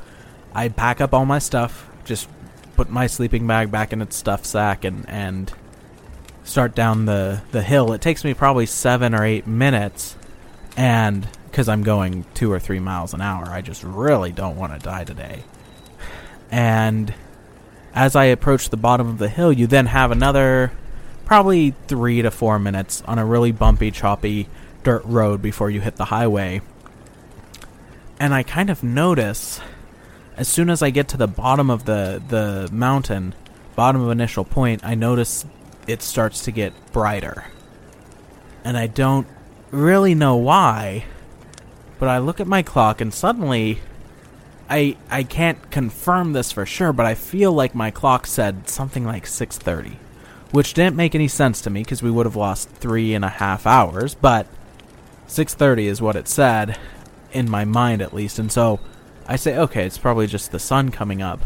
I 0.54 0.70
pack 0.70 1.02
up 1.02 1.14
all 1.14 1.26
my 1.26 1.40
stuff, 1.40 1.90
just 2.06 2.28
put 2.76 2.90
my 2.90 3.08
sleeping 3.08 3.48
bag 3.48 3.72
back 3.72 3.94
in 3.94 4.02
its 4.02 4.16
stuff 4.16 4.46
sack, 4.46 4.84
and 4.84 5.08
and 5.10 5.52
start 6.44 6.76
down 6.76 7.06
the 7.06 7.42
the 7.52 7.62
hill. 7.62 7.94
It 7.94 8.02
takes 8.02 8.24
me 8.24 8.34
probably 8.34 8.66
seven 8.66 9.16
or 9.16 9.24
eight 9.24 9.48
minutes, 9.48 10.16
and 10.78 11.28
because 11.46 11.68
I'm 11.68 11.84
going 11.84 12.26
two 12.34 12.52
or 12.52 12.60
three 12.60 12.80
miles 12.80 13.14
an 13.14 13.22
hour, 13.22 13.46
I 13.46 13.62
just 13.62 13.84
really 13.84 14.32
don't 14.32 14.58
want 14.58 14.74
to 14.74 14.80
die 14.80 15.04
today. 15.04 15.44
And 16.50 17.14
as 17.94 18.16
I 18.16 18.26
approach 18.26 18.70
the 18.70 18.78
bottom 18.78 19.08
of 19.08 19.18
the 19.18 19.30
hill, 19.30 19.52
you 19.52 19.68
then 19.68 19.88
have 19.88 20.12
another 20.12 20.72
probably 21.32 21.74
three 21.88 22.22
to 22.22 22.30
four 22.30 22.60
minutes 22.60 23.02
on 23.04 23.18
a 23.18 23.24
really 23.24 23.54
bumpy, 23.54 23.90
choppy 23.90 24.50
dirt 24.84 25.02
road 25.06 25.42
before 25.42 25.70
you 25.70 25.80
hit 25.80 25.96
the 25.96 26.04
highway. 26.04 26.60
And 28.20 28.34
I 28.34 28.44
kind 28.44 28.70
of 28.70 28.84
notice 28.84 29.62
as 30.36 30.50
soon 30.50 30.70
as 30.70 30.82
I 30.84 30.90
get 30.90 31.08
to 31.08 31.16
the 31.16 31.30
bottom 31.30 31.70
of 31.70 31.86
the, 31.86 32.22
the 32.28 32.68
mountain, 32.74 33.34
bottom 33.78 34.02
of 34.02 34.12
initial 34.12 34.44
point, 34.44 34.84
I 34.84 34.96
notice 34.96 35.46
it 35.88 36.02
starts 36.02 36.44
to 36.44 36.52
get 36.52 36.74
brighter. 36.92 37.46
And 38.66 38.76
I 38.76 38.88
don't 38.88 39.26
really 39.72 40.14
know 40.14 40.36
why, 40.36 41.06
but 41.98 42.10
I 42.10 42.18
look 42.18 42.42
at 42.42 42.48
my 42.48 42.62
clock 42.62 43.00
and 43.00 43.14
suddenly 43.14 43.80
I 44.70 44.98
I 45.10 45.24
can't 45.24 45.72
confirm 45.72 46.34
this 46.34 46.52
for 46.52 46.66
sure, 46.66 46.92
but 46.92 47.06
I 47.06 47.16
feel 47.16 47.54
like 47.54 47.74
my 47.74 47.90
clock 47.90 48.28
said 48.28 48.68
something 48.68 49.06
like 49.06 49.26
6:30, 49.26 49.96
which 50.52 50.74
didn't 50.74 50.96
make 50.96 51.16
any 51.16 51.28
sense 51.28 51.62
to 51.62 51.70
me 51.70 51.82
because 51.82 52.04
we 52.04 52.12
would 52.12 52.26
have 52.26 52.36
lost 52.36 52.70
three 52.70 53.14
and 53.14 53.26
a 53.26 53.30
half 53.30 53.66
hours. 53.66 54.16
But 54.16 54.48
6:30 55.28 55.86
is 55.88 56.02
what 56.02 56.16
it 56.16 56.28
said 56.28 56.78
in 57.32 57.50
my 57.50 57.66
mind, 57.66 58.02
at 58.02 58.14
least, 58.14 58.40
and 58.40 58.52
so 58.52 58.80
I 59.28 59.38
say, 59.38 59.58
okay, 59.58 59.86
it's 59.86 59.98
probably 59.98 60.28
just 60.28 60.52
the 60.52 60.60
sun 60.60 60.90
coming 60.90 61.22
up. 61.22 61.40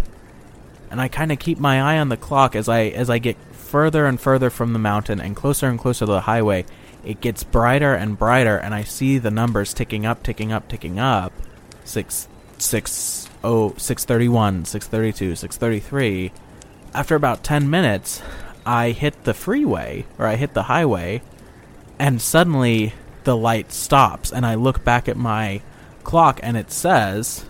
And 0.90 1.00
I 1.00 1.08
kind 1.08 1.32
of 1.32 1.40
keep 1.40 1.60
my 1.60 1.82
eye 1.82 2.00
on 2.00 2.10
the 2.10 2.18
clock 2.18 2.56
as 2.56 2.68
I 2.68 2.86
as 2.86 3.10
I 3.10 3.20
get 3.20 3.38
further 3.52 4.06
and 4.06 4.20
further 4.20 4.50
from 4.50 4.74
the 4.74 4.80
mountain 4.80 5.20
and 5.20 5.36
closer 5.36 5.68
and 5.68 5.78
closer 5.78 6.06
to 6.06 6.12
the 6.12 6.22
highway. 6.22 6.66
It 7.04 7.22
gets 7.22 7.44
brighter 7.44 7.94
and 7.94 8.18
brighter, 8.18 8.58
and 8.58 8.74
I 8.74 8.84
see 8.84 9.20
the 9.20 9.30
numbers 9.30 9.74
ticking 9.74 10.06
up, 10.06 10.24
ticking 10.24 10.52
up, 10.52 10.68
ticking 10.68 10.98
up. 10.98 11.32
Six, 11.84 12.28
six, 12.58 13.30
oh, 13.44 13.76
six 13.78 14.06
thirty-one, 14.06 14.66
six 14.66 14.88
thirty-two, 14.88 15.36
six 15.36 15.58
thirty-three. 15.58 16.32
After 16.94 17.14
about 17.14 17.44
ten 17.44 17.70
minutes, 17.70 18.24
I 18.66 18.92
hit 18.92 19.24
the 19.24 19.34
freeway 19.34 20.06
or 20.18 20.26
I 20.26 20.36
hit 20.36 20.54
the 20.54 20.64
highway, 20.64 21.22
and 22.00 22.22
suddenly 22.22 22.94
the 23.24 23.36
light 23.36 23.72
stops, 23.72 24.32
and 24.32 24.46
I 24.46 24.56
look 24.56 24.84
back 24.84 25.08
at 25.10 25.18
my 25.18 25.62
clock, 26.04 26.40
and 26.44 26.56
it 26.56 26.72
says 26.72 27.46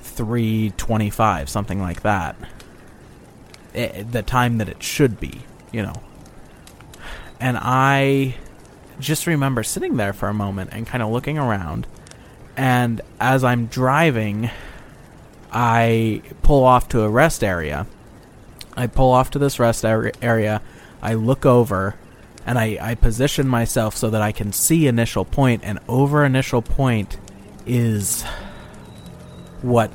325, 0.00 1.48
something 1.48 1.80
like 1.80 2.02
that. 2.02 2.36
It, 3.72 4.12
the 4.12 4.22
time 4.22 4.58
that 4.58 4.68
it 4.68 4.82
should 4.82 5.20
be, 5.20 5.42
you 5.72 5.82
know. 5.82 6.02
And 7.40 7.58
I 7.60 8.36
just 9.00 9.26
remember 9.26 9.62
sitting 9.62 9.96
there 9.96 10.12
for 10.12 10.28
a 10.28 10.34
moment 10.34 10.70
and 10.72 10.86
kind 10.86 11.02
of 11.02 11.10
looking 11.10 11.38
around. 11.38 11.86
And 12.56 13.00
as 13.20 13.42
I'm 13.42 13.66
driving, 13.66 14.50
I 15.52 16.22
pull 16.42 16.64
off 16.64 16.88
to 16.90 17.02
a 17.02 17.08
rest 17.08 17.42
area. 17.42 17.86
I 18.76 18.86
pull 18.86 19.12
off 19.12 19.30
to 19.30 19.38
this 19.38 19.58
rest 19.58 19.84
area. 19.84 20.62
I 21.02 21.14
look 21.14 21.46
over 21.46 21.96
and 22.46 22.58
I, 22.58 22.78
I 22.80 22.94
position 22.94 23.48
myself 23.48 23.96
so 23.96 24.10
that 24.10 24.22
I 24.22 24.32
can 24.32 24.52
see 24.52 24.86
initial 24.86 25.24
point, 25.24 25.62
and 25.64 25.78
over 25.88 26.24
initial 26.24 26.60
point 26.60 27.18
is 27.66 28.22
what 29.62 29.90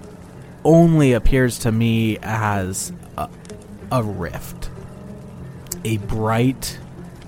only 0.63 1.13
appears 1.13 1.59
to 1.59 1.71
me 1.71 2.17
as 2.23 2.91
a, 3.17 3.29
a 3.91 4.03
rift. 4.03 4.69
A 5.85 5.97
bright, 5.97 6.79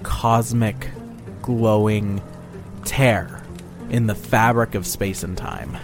cosmic, 0.02 0.90
glowing 1.42 2.22
tear 2.84 3.44
in 3.90 4.08
the 4.08 4.16
fabric 4.16 4.74
of 4.74 4.88
space 4.88 5.24
and 5.24 5.38
time. 5.38 5.78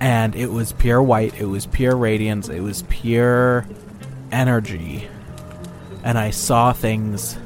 And 0.00 0.34
it 0.34 0.50
was 0.50 0.72
pure 0.72 1.02
white, 1.02 1.38
it 1.38 1.46
was 1.46 1.66
pure 1.66 1.96
radiance, 1.96 2.48
it 2.48 2.60
was 2.60 2.82
pure 2.88 3.66
energy. 4.30 5.08
And 6.04 6.18
I 6.18 6.30
saw 6.30 6.72
things 6.72 7.38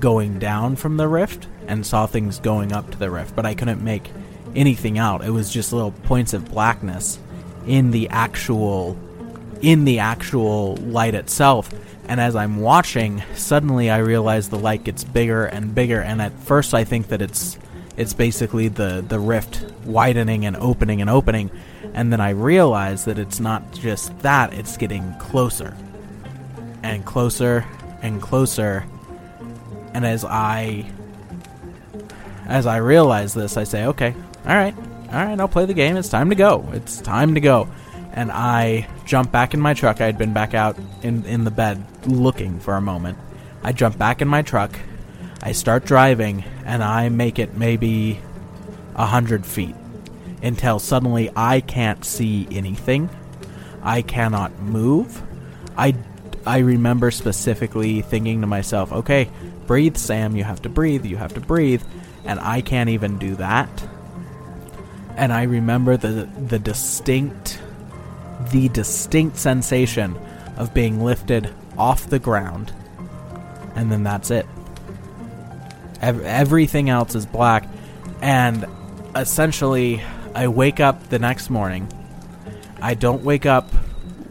going 0.00 0.38
down 0.38 0.76
from 0.76 0.96
the 0.96 1.06
rift 1.06 1.46
and 1.68 1.86
saw 1.86 2.06
things 2.06 2.40
going 2.40 2.72
up 2.72 2.90
to 2.90 2.98
the 2.98 3.10
rift, 3.10 3.36
but 3.36 3.46
I 3.46 3.54
couldn't 3.54 3.82
make 3.84 4.10
anything 4.56 4.98
out. 4.98 5.24
It 5.24 5.30
was 5.30 5.52
just 5.52 5.72
little 5.72 5.92
points 5.92 6.32
of 6.32 6.50
blackness 6.50 7.18
in 7.66 7.90
the 7.90 8.08
actual 8.08 8.98
in 9.60 9.84
the 9.84 9.98
actual 9.98 10.76
light 10.76 11.14
itself. 11.14 11.70
And 12.08 12.18
as 12.18 12.34
I'm 12.34 12.56
watching, 12.56 13.22
suddenly 13.34 13.90
I 13.90 13.98
realize 13.98 14.48
the 14.48 14.58
light 14.58 14.84
gets 14.84 15.04
bigger 15.04 15.44
and 15.44 15.74
bigger 15.74 16.00
and 16.00 16.20
at 16.20 16.32
first 16.40 16.74
I 16.74 16.84
think 16.84 17.08
that 17.08 17.22
it's 17.22 17.58
it's 17.96 18.14
basically 18.14 18.68
the 18.68 19.04
the 19.06 19.20
rift 19.20 19.64
widening 19.84 20.46
and 20.46 20.56
opening 20.56 21.00
and 21.00 21.10
opening 21.10 21.50
and 21.92 22.12
then 22.12 22.20
I 22.20 22.30
realize 22.30 23.04
that 23.04 23.18
it's 23.18 23.40
not 23.40 23.72
just 23.72 24.18
that, 24.20 24.54
it's 24.54 24.76
getting 24.76 25.12
closer 25.18 25.76
and 26.82 27.04
closer 27.04 27.64
and 28.02 28.20
closer. 28.20 28.84
And 29.92 30.06
as 30.06 30.24
I 30.24 30.90
as 32.46 32.66
I 32.66 32.78
realize 32.78 33.34
this, 33.34 33.56
I 33.56 33.64
say, 33.64 33.86
"Okay, 33.86 34.14
all 34.46 34.54
right, 34.54 34.74
all 35.12 35.24
right, 35.24 35.38
I'll 35.38 35.48
play 35.48 35.66
the 35.66 35.74
game. 35.74 35.96
It's 35.96 36.08
time 36.08 36.30
to 36.30 36.36
go. 36.36 36.68
It's 36.72 37.00
time 37.00 37.34
to 37.34 37.40
go. 37.40 37.68
And 38.12 38.30
I 38.30 38.88
jump 39.04 39.32
back 39.32 39.54
in 39.54 39.60
my 39.60 39.74
truck. 39.74 40.00
I 40.00 40.06
had 40.06 40.18
been 40.18 40.32
back 40.32 40.54
out 40.54 40.76
in, 41.02 41.24
in 41.24 41.44
the 41.44 41.50
bed 41.50 41.84
looking 42.06 42.60
for 42.60 42.74
a 42.74 42.80
moment. 42.80 43.18
I 43.62 43.72
jump 43.72 43.98
back 43.98 44.22
in 44.22 44.28
my 44.28 44.42
truck. 44.42 44.78
I 45.42 45.52
start 45.52 45.84
driving, 45.84 46.44
and 46.64 46.82
I 46.82 47.08
make 47.08 47.38
it 47.38 47.56
maybe 47.56 48.20
a 48.94 49.06
hundred 49.06 49.46
feet 49.46 49.74
until 50.42 50.78
suddenly 50.78 51.30
I 51.34 51.60
can't 51.60 52.04
see 52.04 52.46
anything. 52.50 53.10
I 53.82 54.02
cannot 54.02 54.58
move. 54.60 55.22
I, 55.76 55.94
I 56.46 56.58
remember 56.58 57.10
specifically 57.10 58.02
thinking 58.02 58.40
to 58.40 58.46
myself, 58.46 58.92
okay, 58.92 59.30
breathe, 59.66 59.96
Sam, 59.96 60.36
you 60.36 60.44
have 60.44 60.62
to 60.62 60.68
breathe, 60.68 61.04
you 61.04 61.16
have 61.16 61.34
to 61.34 61.40
breathe. 61.40 61.82
And 62.24 62.40
I 62.40 62.60
can't 62.60 62.90
even 62.90 63.18
do 63.18 63.36
that. 63.36 63.68
And 65.16 65.32
I 65.32 65.42
remember 65.42 65.96
the, 65.96 66.28
the 66.48 66.58
distinct, 66.58 67.60
the 68.52 68.68
distinct 68.68 69.36
sensation 69.36 70.16
of 70.56 70.72
being 70.72 71.02
lifted 71.02 71.52
off 71.76 72.08
the 72.08 72.18
ground. 72.18 72.72
And 73.74 73.90
then 73.92 74.02
that's 74.02 74.30
it. 74.30 74.46
Ev- 76.00 76.24
everything 76.24 76.88
else 76.88 77.14
is 77.14 77.26
black. 77.26 77.68
And 78.22 78.66
essentially, 79.14 80.02
I 80.34 80.48
wake 80.48 80.80
up 80.80 81.08
the 81.08 81.18
next 81.18 81.50
morning. 81.50 81.90
I 82.80 82.94
don't 82.94 83.22
wake 83.22 83.46
up 83.46 83.70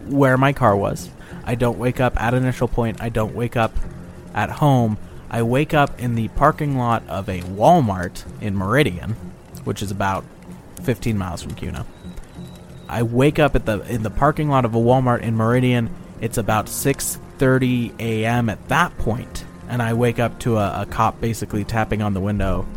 where 0.08 0.38
my 0.38 0.54
car 0.54 0.76
was. 0.76 1.10
I 1.50 1.56
don't 1.56 1.80
wake 1.80 2.00
up 2.00 2.16
at 2.22 2.36
an 2.36 2.44
initial 2.44 2.68
point. 2.68 3.02
I 3.02 3.10
don't 3.10 3.34
wake 3.34 3.58
up 3.58 3.74
at 4.36 4.52
home. 4.52 5.00
I 5.32 5.42
wake 5.42 5.74
up 5.74 6.00
in 6.00 6.14
the 6.14 6.28
parking 6.28 6.78
lot 6.78 7.02
of 7.08 7.28
a 7.28 7.42
Walmart 7.42 8.24
in 8.40 8.56
Meridian, 8.56 9.14
which 9.64 9.82
is 9.82 9.90
about 9.90 10.24
15 10.84 11.18
miles 11.18 11.42
from 11.42 11.56
Kuna. 11.56 11.88
I 12.88 13.02
wake 13.02 13.40
up 13.40 13.56
at 13.56 13.66
the 13.66 13.80
in 13.92 14.04
the 14.04 14.12
parking 14.12 14.48
lot 14.48 14.64
of 14.64 14.76
a 14.76 14.78
Walmart 14.78 15.22
in 15.22 15.36
Meridian. 15.36 15.90
It's 16.22 16.38
about 16.38 16.68
6:30 16.68 18.00
a.m. 18.00 18.48
at 18.48 18.68
that 18.68 18.96
point, 19.00 19.44
and 19.68 19.82
I 19.82 19.96
wake 19.96 20.20
up 20.20 20.38
to 20.42 20.58
a, 20.58 20.84
a 20.84 20.86
cop 20.86 21.20
basically 21.20 21.64
tapping 21.64 22.04
on 22.04 22.14
the 22.14 22.22
window, 22.22 22.68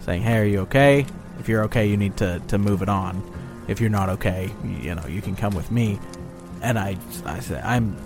saying, 0.00 0.22
"Hey, 0.22 0.38
are 0.38 0.44
you 0.44 0.60
okay? 0.62 1.06
If 1.38 1.48
you're 1.48 1.62
okay, 1.66 1.86
you 1.86 1.96
need 1.96 2.16
to 2.16 2.42
to 2.48 2.58
move 2.58 2.82
it 2.82 2.88
on. 2.88 3.22
If 3.68 3.80
you're 3.80 3.88
not 3.88 4.08
okay, 4.08 4.50
you, 4.64 4.70
you 4.70 4.94
know 4.96 5.06
you 5.06 5.22
can 5.22 5.36
come 5.36 5.54
with 5.54 5.70
me." 5.70 6.00
And 6.60 6.76
I 6.76 6.96
I 7.24 7.38
said, 7.38 7.62
"I'm 7.64 7.96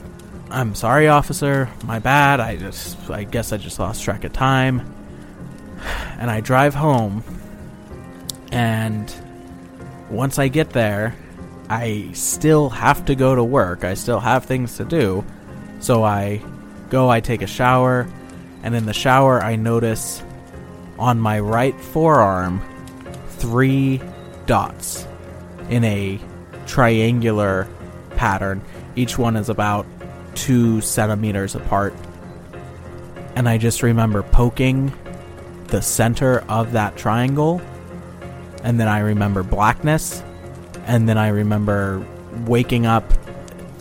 I'm 0.50 0.74
sorry, 0.74 1.06
officer. 1.08 1.70
My 1.84 1.98
bad. 2.00 2.40
I 2.40 2.56
just 2.56 3.08
I 3.08 3.24
guess 3.24 3.52
I 3.52 3.56
just 3.56 3.78
lost 3.78 4.02
track 4.02 4.24
of 4.24 4.32
time." 4.32 4.94
And 6.20 6.30
I 6.30 6.40
drive 6.42 6.74
home, 6.74 7.24
and 8.52 9.10
once 10.10 10.38
I 10.38 10.48
get 10.48 10.68
there, 10.68 11.16
I 11.70 12.10
still 12.12 12.68
have 12.68 13.06
to 13.06 13.14
go 13.14 13.34
to 13.34 13.42
work. 13.42 13.84
I 13.84 13.94
still 13.94 14.20
have 14.20 14.44
things 14.44 14.76
to 14.76 14.84
do. 14.84 15.24
So 15.78 16.04
I 16.04 16.42
go, 16.90 17.08
I 17.08 17.20
take 17.20 17.40
a 17.40 17.46
shower, 17.46 18.06
and 18.62 18.74
in 18.74 18.84
the 18.84 18.92
shower, 18.92 19.42
I 19.42 19.56
notice 19.56 20.22
on 20.98 21.18
my 21.18 21.40
right 21.40 21.80
forearm 21.80 22.60
three 23.38 24.02
dots 24.44 25.06
in 25.70 25.84
a 25.84 26.20
triangular 26.66 27.66
pattern. 28.16 28.62
Each 28.94 29.16
one 29.16 29.36
is 29.36 29.48
about 29.48 29.86
two 30.34 30.80
centimeters 30.80 31.54
apart. 31.54 31.94
And 33.36 33.48
I 33.48 33.58
just 33.58 33.82
remember 33.82 34.22
poking 34.22 34.92
the 35.68 35.80
center 35.80 36.40
of 36.48 36.72
that 36.72 36.96
triangle 36.96 37.60
and 38.62 38.78
then 38.78 38.88
I 38.88 39.00
remember 39.00 39.42
blackness, 39.42 40.22
and 40.86 41.08
then 41.08 41.18
I 41.18 41.28
remember 41.28 42.04
waking 42.46 42.86
up 42.86 43.04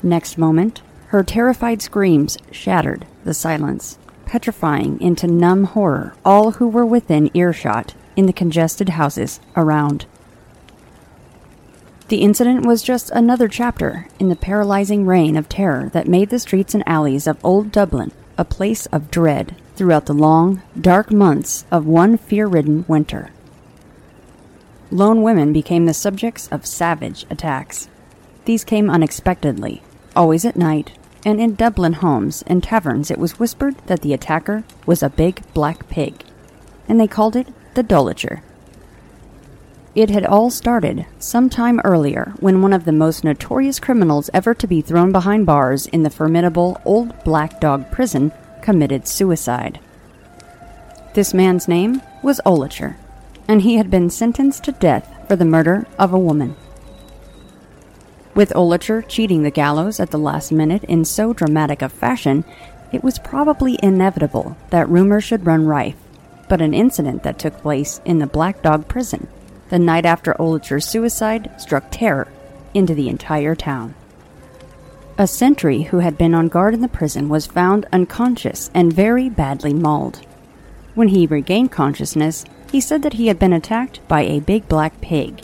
Next 0.01 0.35
moment, 0.35 0.81
her 1.09 1.23
terrified 1.23 1.83
screams 1.83 2.35
shattered 2.49 3.05
the 3.25 3.35
silence, 3.35 3.99
petrifying 4.25 4.99
into 4.99 5.27
numb 5.27 5.65
horror 5.65 6.15
all 6.25 6.53
who 6.53 6.67
were 6.67 6.85
within 6.85 7.29
earshot 7.35 7.93
in 8.15 8.25
the 8.25 8.33
congested 8.33 8.89
houses 8.89 9.39
around. 9.55 10.07
The 12.07 12.23
incident 12.23 12.65
was 12.65 12.81
just 12.81 13.11
another 13.11 13.47
chapter 13.47 14.07
in 14.17 14.29
the 14.29 14.35
paralyzing 14.35 15.05
reign 15.05 15.37
of 15.37 15.47
terror 15.47 15.91
that 15.93 16.07
made 16.07 16.31
the 16.31 16.39
streets 16.39 16.73
and 16.73 16.83
alleys 16.87 17.27
of 17.27 17.37
Old 17.45 17.71
Dublin 17.71 18.11
a 18.35 18.43
place 18.43 18.87
of 18.87 19.11
dread 19.11 19.55
throughout 19.75 20.07
the 20.07 20.13
long, 20.13 20.63
dark 20.79 21.11
months 21.11 21.65
of 21.69 21.85
one 21.85 22.17
fear 22.17 22.47
ridden 22.47 22.83
winter. 22.87 23.29
Lone 24.91 25.21
women 25.21 25.53
became 25.53 25.85
the 25.85 25.93
subjects 25.93 26.49
of 26.49 26.65
savage 26.65 27.25
attacks. 27.29 27.87
These 28.43 28.65
came 28.65 28.89
unexpectedly, 28.89 29.81
always 30.17 30.43
at 30.43 30.57
night, 30.57 30.91
and 31.25 31.39
in 31.39 31.55
Dublin 31.55 31.93
homes 31.93 32.43
and 32.45 32.61
taverns 32.61 33.09
it 33.09 33.17
was 33.17 33.39
whispered 33.39 33.77
that 33.87 34.01
the 34.01 34.13
attacker 34.13 34.65
was 34.85 35.01
a 35.01 35.09
big 35.09 35.41
black 35.53 35.87
pig, 35.87 36.25
and 36.89 36.99
they 36.99 37.07
called 37.07 37.37
it 37.37 37.47
the 37.73 37.83
Dolocher. 37.83 38.41
It 39.95 40.09
had 40.09 40.25
all 40.25 40.49
started 40.49 41.05
some 41.19 41.49
time 41.49 41.79
earlier 41.85 42.33
when 42.39 42.61
one 42.61 42.73
of 42.73 42.83
the 42.83 42.91
most 42.91 43.23
notorious 43.23 43.79
criminals 43.79 44.29
ever 44.33 44.53
to 44.53 44.67
be 44.67 44.81
thrown 44.81 45.11
behind 45.11 45.45
bars 45.45 45.85
in 45.87 46.03
the 46.03 46.09
formidable 46.09 46.81
Old 46.83 47.23
Black 47.23 47.61
Dog 47.61 47.91
prison 47.91 48.33
committed 48.61 49.07
suicide. 49.07 49.79
This 51.13 51.33
man's 51.33 51.67
name 51.67 52.01
was 52.23 52.41
Olocher, 52.45 52.95
and 53.51 53.63
he 53.63 53.75
had 53.75 53.91
been 53.91 54.09
sentenced 54.09 54.63
to 54.63 54.71
death 54.71 55.13
for 55.27 55.35
the 55.35 55.43
murder 55.43 55.85
of 55.99 56.13
a 56.13 56.17
woman. 56.17 56.55
With 58.33 58.53
Olocher 58.55 59.05
cheating 59.05 59.43
the 59.43 59.51
gallows 59.51 59.99
at 59.99 60.09
the 60.09 60.17
last 60.17 60.53
minute 60.53 60.85
in 60.85 61.03
so 61.03 61.33
dramatic 61.33 61.81
a 61.81 61.89
fashion, 61.89 62.45
it 62.93 63.03
was 63.03 63.19
probably 63.19 63.77
inevitable 63.83 64.55
that 64.69 64.87
rumors 64.87 65.25
should 65.25 65.45
run 65.45 65.65
rife. 65.65 65.97
but 66.47 66.61
an 66.61 66.73
incident 66.73 67.23
that 67.23 67.39
took 67.39 67.57
place 67.59 67.99
in 68.05 68.19
the 68.19 68.27
Black 68.27 68.61
Dog 68.61 68.87
prison 68.87 69.27
the 69.69 69.79
night 69.79 70.05
after 70.05 70.33
Olocher's 70.33 70.85
suicide 70.85 71.49
struck 71.57 71.85
terror 71.91 72.27
into 72.73 72.93
the 72.93 73.09
entire 73.09 73.55
town. 73.55 73.95
A 75.17 75.27
sentry 75.27 75.83
who 75.83 75.99
had 75.99 76.17
been 76.17 76.33
on 76.33 76.47
guard 76.47 76.73
in 76.73 76.81
the 76.81 76.87
prison 76.87 77.27
was 77.27 77.47
found 77.47 77.85
unconscious 77.91 78.71
and 78.73 78.91
very 78.91 79.29
badly 79.29 79.73
mauled. 79.73 80.25
When 80.93 81.09
he 81.09 81.25
regained 81.25 81.71
consciousness, 81.71 82.43
he 82.71 82.79
said 82.79 83.01
that 83.01 83.13
he 83.13 83.27
had 83.27 83.37
been 83.37 83.51
attacked 83.51 83.99
by 84.07 84.21
a 84.21 84.39
big 84.39 84.67
black 84.69 84.99
pig. 85.01 85.43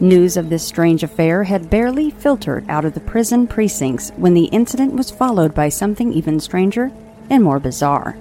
News 0.00 0.36
of 0.36 0.50
this 0.50 0.66
strange 0.66 1.02
affair 1.02 1.44
had 1.44 1.70
barely 1.70 2.10
filtered 2.10 2.68
out 2.68 2.84
of 2.84 2.94
the 2.94 3.00
prison 3.00 3.46
precincts 3.46 4.10
when 4.16 4.34
the 4.34 4.46
incident 4.46 4.94
was 4.94 5.10
followed 5.10 5.54
by 5.54 5.68
something 5.68 6.12
even 6.12 6.40
stranger 6.40 6.90
and 7.30 7.44
more 7.44 7.60
bizarre. 7.60 8.16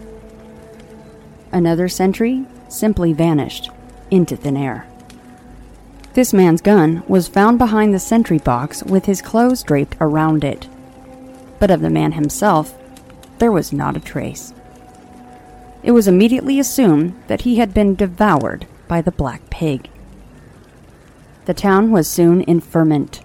Another 1.52 1.88
sentry 1.88 2.46
simply 2.70 3.14
vanished 3.14 3.70
into 4.12 4.36
thin 4.36 4.58
air. 4.58 4.88
This 6.14 6.34
man's 6.34 6.62
gun 6.62 7.04
was 7.08 7.28
found 7.28 7.58
behind 7.58 7.94
the 7.94 8.00
sentry 8.00 8.40
box 8.40 8.84
with 8.84 9.06
his 9.06 9.22
clothes 9.22 9.64
draped 9.64 9.96
around 10.02 10.44
it. 10.44 10.68
But 11.60 11.72
of 11.72 11.82
the 11.82 11.90
man 11.90 12.14
himself, 12.14 12.76
there 13.38 13.52
was 13.52 13.72
not 13.72 13.96
a 13.96 14.00
trace. 14.00 14.54
It 15.88 15.94
was 15.94 16.06
immediately 16.10 16.60
assumed 16.60 17.14
that 17.28 17.44
he 17.44 17.56
had 17.56 17.74
been 17.74 17.96
devoured 17.96 18.68
by 18.90 19.02
the 19.02 19.10
black 19.10 19.50
pig. 19.50 19.90
The 21.46 21.54
town 21.54 21.92
was 21.92 22.10
soon 22.10 22.42
in 22.42 22.60
ferment. 22.60 23.22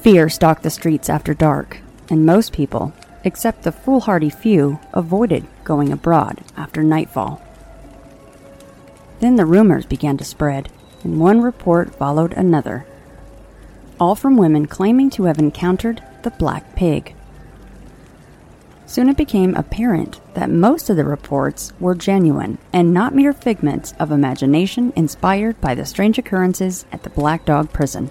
Fear 0.00 0.30
stalked 0.30 0.62
the 0.62 0.70
streets 0.70 1.10
after 1.10 1.34
dark, 1.34 1.80
and 2.08 2.24
most 2.24 2.54
people, 2.54 2.94
except 3.22 3.64
the 3.64 3.70
foolhardy 3.70 4.30
few, 4.30 4.80
avoided 4.94 5.44
going 5.62 5.92
abroad 5.92 6.40
after 6.56 6.82
nightfall. 6.82 7.42
Then 9.20 9.36
the 9.36 9.44
rumors 9.44 9.84
began 9.84 10.16
to 10.16 10.24
spread, 10.24 10.70
and 11.04 11.20
one 11.20 11.42
report 11.42 11.94
followed 11.94 12.32
another, 12.32 12.86
all 14.00 14.14
from 14.14 14.38
women 14.38 14.64
claiming 14.64 15.10
to 15.10 15.24
have 15.24 15.38
encountered 15.38 16.02
the 16.22 16.30
black 16.30 16.74
pig. 16.74 17.14
Soon 18.92 19.08
it 19.08 19.16
became 19.16 19.54
apparent 19.54 20.20
that 20.34 20.50
most 20.50 20.90
of 20.90 20.98
the 20.98 21.04
reports 21.06 21.72
were 21.80 21.94
genuine 21.94 22.58
and 22.74 22.92
not 22.92 23.14
mere 23.14 23.32
figments 23.32 23.94
of 23.98 24.12
imagination 24.12 24.92
inspired 24.94 25.58
by 25.62 25.74
the 25.74 25.86
strange 25.86 26.18
occurrences 26.18 26.84
at 26.92 27.02
the 27.02 27.08
Black 27.08 27.46
Dog 27.46 27.72
prison. 27.72 28.10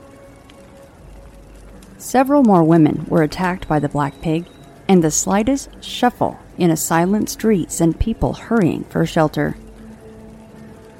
Several 1.99 2.41
more 2.41 2.63
women 2.63 3.05
were 3.07 3.21
attacked 3.21 3.67
by 3.67 3.77
the 3.77 3.89
black 3.89 4.19
pig, 4.23 4.47
and 4.87 5.03
the 5.03 5.11
slightest 5.11 5.69
shuffle 5.83 6.39
in 6.57 6.71
a 6.71 6.75
silent 6.75 7.29
street 7.29 7.71
sent 7.71 7.99
people 7.99 8.33
hurrying 8.33 8.83
for 8.85 9.05
shelter. 9.05 9.55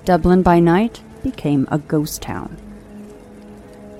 Dublin 0.06 0.44
by 0.44 0.60
night 0.60 1.02
became 1.24 1.68
a 1.72 1.80
ghost 1.80 2.22
town. 2.22 2.56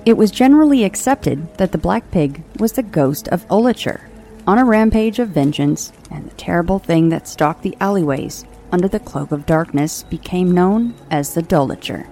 It 0.06 0.16
was 0.16 0.30
generally 0.30 0.84
accepted 0.84 1.52
that 1.58 1.72
the 1.72 1.76
Black 1.76 2.08
Pig 2.12 2.44
was 2.60 2.74
the 2.74 2.84
ghost 2.84 3.26
of 3.30 3.48
Olocher, 3.48 4.02
on 4.46 4.58
a 4.58 4.64
rampage 4.64 5.18
of 5.18 5.28
vengeance, 5.28 5.92
and 6.10 6.26
the 6.26 6.34
terrible 6.34 6.78
thing 6.78 7.08
that 7.10 7.28
stalked 7.28 7.62
the 7.62 7.76
alleyways 7.80 8.44
under 8.72 8.88
the 8.88 8.98
cloak 8.98 9.30
of 9.30 9.46
darkness 9.46 10.02
became 10.04 10.50
known 10.50 10.94
as 11.10 11.34
the 11.34 11.42
Dolocher. 11.42 12.06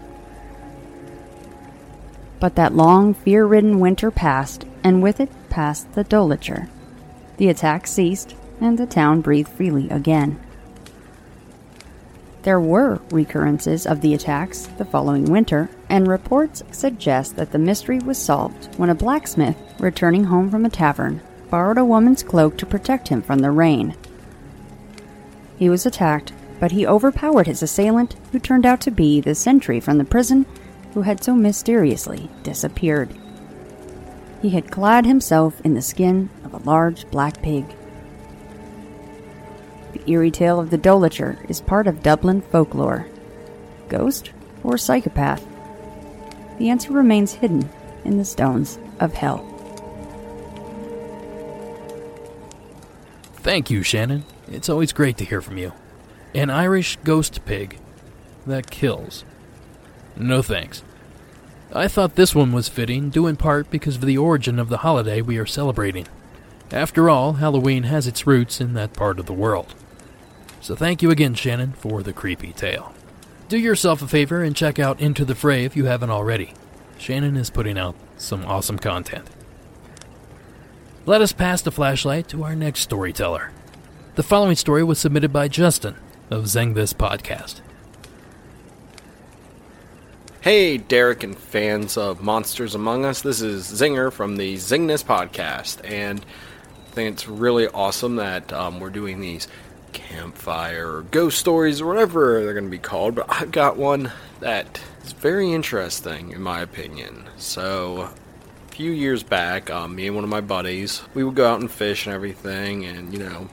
But 2.38 2.54
that 2.54 2.74
long, 2.74 3.14
fear 3.14 3.44
ridden 3.44 3.80
winter 3.80 4.10
passed, 4.10 4.64
and 4.84 5.02
with 5.02 5.20
it 5.20 5.30
passed 5.48 5.92
the 5.92 6.04
Dolocher. 6.04 6.68
The 7.38 7.48
attack 7.48 7.86
ceased, 7.86 8.34
and 8.60 8.78
the 8.78 8.86
town 8.86 9.20
breathed 9.20 9.50
freely 9.50 9.88
again. 9.90 10.38
There 12.42 12.60
were 12.60 13.00
recurrences 13.10 13.86
of 13.86 14.00
the 14.00 14.14
attacks 14.14 14.66
the 14.78 14.84
following 14.84 15.24
winter, 15.24 15.68
and 15.90 16.06
reports 16.06 16.62
suggest 16.70 17.36
that 17.36 17.52
the 17.52 17.58
mystery 17.58 17.98
was 17.98 18.16
solved 18.16 18.74
when 18.76 18.88
a 18.88 18.94
blacksmith, 18.94 19.56
returning 19.78 20.24
home 20.24 20.50
from 20.50 20.64
a 20.64 20.70
tavern, 20.70 21.20
borrowed 21.50 21.78
a 21.78 21.84
woman's 21.84 22.22
cloak 22.22 22.56
to 22.58 22.66
protect 22.66 23.08
him 23.08 23.20
from 23.20 23.40
the 23.40 23.50
rain. 23.50 23.96
He 25.58 25.68
was 25.68 25.84
attacked, 25.84 26.32
but 26.58 26.72
he 26.72 26.86
overpowered 26.86 27.46
his 27.46 27.62
assailant, 27.62 28.16
who 28.32 28.38
turned 28.38 28.64
out 28.64 28.80
to 28.82 28.90
be 28.90 29.20
the 29.20 29.34
sentry 29.34 29.80
from 29.80 29.98
the 29.98 30.04
prison 30.04 30.46
who 30.94 31.02
had 31.02 31.22
so 31.22 31.34
mysteriously 31.34 32.30
disappeared. 32.42 33.10
He 34.42 34.50
had 34.50 34.70
clad 34.70 35.06
himself 35.06 35.60
in 35.62 35.74
the 35.74 35.82
skin 35.82 36.30
of 36.44 36.54
a 36.54 36.68
large 36.68 37.10
black 37.10 37.42
pig. 37.42 37.64
The 39.92 40.10
eerie 40.10 40.30
tale 40.30 40.60
of 40.60 40.70
the 40.70 40.78
Dolocher 40.78 41.38
is 41.48 41.60
part 41.60 41.86
of 41.86 42.02
Dublin 42.02 42.40
folklore. 42.40 43.06
Ghost 43.88 44.30
or 44.62 44.78
psychopath? 44.78 45.44
The 46.58 46.70
answer 46.70 46.92
remains 46.92 47.34
hidden 47.34 47.68
in 48.04 48.18
the 48.18 48.24
stones 48.24 48.78
of 48.98 49.14
hell. 49.14 49.49
Thank 53.42 53.70
you, 53.70 53.82
Shannon. 53.82 54.24
It's 54.48 54.68
always 54.68 54.92
great 54.92 55.16
to 55.16 55.24
hear 55.24 55.40
from 55.40 55.56
you. 55.56 55.72
An 56.34 56.50
Irish 56.50 56.96
ghost 57.04 57.44
pig 57.46 57.78
that 58.46 58.70
kills. 58.70 59.24
No 60.14 60.42
thanks. 60.42 60.82
I 61.72 61.88
thought 61.88 62.16
this 62.16 62.34
one 62.34 62.52
was 62.52 62.68
fitting, 62.68 63.08
due 63.10 63.26
in 63.26 63.36
part 63.36 63.70
because 63.70 63.96
of 63.96 64.04
the 64.04 64.18
origin 64.18 64.58
of 64.58 64.68
the 64.68 64.78
holiday 64.78 65.22
we 65.22 65.38
are 65.38 65.46
celebrating. 65.46 66.06
After 66.70 67.08
all, 67.08 67.34
Halloween 67.34 67.84
has 67.84 68.06
its 68.06 68.26
roots 68.26 68.60
in 68.60 68.74
that 68.74 68.92
part 68.92 69.18
of 69.18 69.26
the 69.26 69.32
world. 69.32 69.74
So 70.60 70.74
thank 70.74 71.00
you 71.00 71.10
again, 71.10 71.34
Shannon, 71.34 71.72
for 71.72 72.02
the 72.02 72.12
creepy 72.12 72.52
tale. 72.52 72.92
Do 73.48 73.58
yourself 73.58 74.02
a 74.02 74.06
favor 74.06 74.42
and 74.42 74.54
check 74.54 74.78
out 74.78 75.00
Into 75.00 75.24
the 75.24 75.34
Fray 75.34 75.64
if 75.64 75.76
you 75.76 75.86
haven't 75.86 76.10
already. 76.10 76.52
Shannon 76.98 77.36
is 77.36 77.50
putting 77.50 77.78
out 77.78 77.96
some 78.18 78.44
awesome 78.44 78.78
content. 78.78 79.28
Let 81.10 81.22
us 81.22 81.32
pass 81.32 81.60
the 81.60 81.72
flashlight 81.72 82.28
to 82.28 82.44
our 82.44 82.54
next 82.54 82.82
storyteller. 82.82 83.50
The 84.14 84.22
following 84.22 84.54
story 84.54 84.84
was 84.84 85.00
submitted 85.00 85.32
by 85.32 85.48
Justin 85.48 85.96
of 86.30 86.44
Zeng 86.44 86.74
This 86.74 86.92
Podcast. 86.92 87.62
Hey, 90.40 90.78
Derek 90.78 91.24
and 91.24 91.36
fans 91.36 91.96
of 91.96 92.22
Monsters 92.22 92.76
Among 92.76 93.04
Us. 93.04 93.22
This 93.22 93.42
is 93.42 93.66
Zinger 93.66 94.12
from 94.12 94.36
the 94.36 94.54
Zingness 94.54 95.04
podcast, 95.04 95.80
and 95.84 96.20
I 96.20 96.90
think 96.92 97.14
it's 97.14 97.26
really 97.26 97.66
awesome 97.66 98.14
that 98.14 98.52
um, 98.52 98.78
we're 98.78 98.90
doing 98.90 99.18
these 99.18 99.48
campfire 99.92 101.00
ghost 101.10 101.40
stories 101.40 101.80
or 101.80 101.86
whatever 101.86 102.44
they're 102.44 102.54
going 102.54 102.66
to 102.66 102.70
be 102.70 102.78
called. 102.78 103.16
But 103.16 103.26
I've 103.28 103.50
got 103.50 103.76
one 103.76 104.12
that 104.38 104.80
is 105.02 105.10
very 105.10 105.52
interesting, 105.52 106.30
in 106.30 106.40
my 106.40 106.60
opinion. 106.60 107.24
So, 107.36 108.10
few 108.80 108.92
years 108.92 109.22
back, 109.22 109.68
um, 109.68 109.94
me 109.94 110.06
and 110.06 110.14
one 110.14 110.24
of 110.24 110.30
my 110.30 110.40
buddies, 110.40 111.02
we 111.12 111.22
would 111.22 111.34
go 111.34 111.46
out 111.46 111.60
and 111.60 111.70
fish 111.70 112.06
and 112.06 112.14
everything, 112.14 112.86
and 112.86 113.12
you 113.12 113.18
know, 113.18 113.46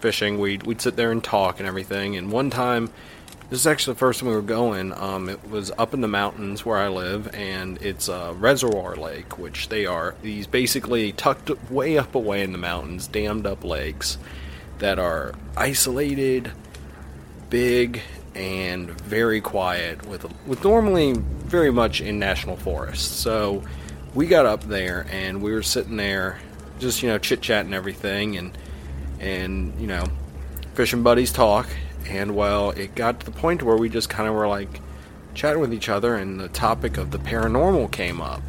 fishing, 0.00 0.38
we'd 0.38 0.62
we'd 0.64 0.78
sit 0.78 0.94
there 0.94 1.10
and 1.10 1.24
talk 1.24 1.58
and 1.58 1.66
everything. 1.66 2.16
And 2.16 2.30
one 2.30 2.50
time 2.50 2.90
this 3.48 3.60
is 3.60 3.66
actually 3.66 3.94
the 3.94 4.00
first 4.00 4.20
time 4.20 4.28
we 4.28 4.34
were 4.34 4.42
going. 4.42 4.92
Um, 4.92 5.30
it 5.30 5.48
was 5.48 5.70
up 5.78 5.94
in 5.94 6.02
the 6.02 6.08
mountains 6.08 6.66
where 6.66 6.76
I 6.76 6.88
live, 6.88 7.34
and 7.34 7.80
it's 7.80 8.08
a 8.08 8.34
reservoir 8.36 8.94
lake, 8.94 9.38
which 9.38 9.70
they 9.70 9.86
are 9.86 10.16
these 10.20 10.46
basically 10.46 11.12
tucked 11.12 11.48
way 11.70 11.96
up 11.96 12.14
away 12.14 12.42
in 12.42 12.52
the 12.52 12.58
mountains, 12.58 13.08
dammed 13.08 13.46
up 13.46 13.64
lakes 13.64 14.18
that 14.80 14.98
are 14.98 15.32
isolated, 15.56 16.52
big, 17.48 18.02
and 18.34 18.90
very 19.00 19.40
quiet, 19.40 20.06
with 20.06 20.26
with 20.46 20.62
normally 20.62 21.14
very 21.14 21.72
much 21.72 22.02
in 22.02 22.18
national 22.18 22.58
forests. 22.58 23.16
So 23.16 23.62
we 24.14 24.26
got 24.26 24.46
up 24.46 24.62
there, 24.64 25.06
and 25.10 25.42
we 25.42 25.52
were 25.52 25.62
sitting 25.62 25.96
there, 25.96 26.38
just 26.78 27.02
you 27.02 27.08
know, 27.08 27.18
chit 27.18 27.40
chatting 27.40 27.74
everything, 27.74 28.36
and 28.36 28.56
and 29.20 29.78
you 29.80 29.86
know, 29.86 30.06
fishing 30.74 31.02
buddies 31.02 31.32
talk 31.32 31.68
and 32.08 32.36
well, 32.36 32.70
it 32.70 32.94
got 32.94 33.20
to 33.20 33.26
the 33.26 33.32
point 33.32 33.62
where 33.62 33.76
we 33.76 33.88
just 33.88 34.08
kind 34.08 34.28
of 34.28 34.34
were 34.34 34.48
like 34.48 34.80
chatting 35.34 35.60
with 35.60 35.72
each 35.72 35.88
other, 35.88 36.14
and 36.14 36.38
the 36.38 36.48
topic 36.48 36.96
of 36.96 37.10
the 37.10 37.18
paranormal 37.18 37.90
came 37.90 38.20
up. 38.20 38.42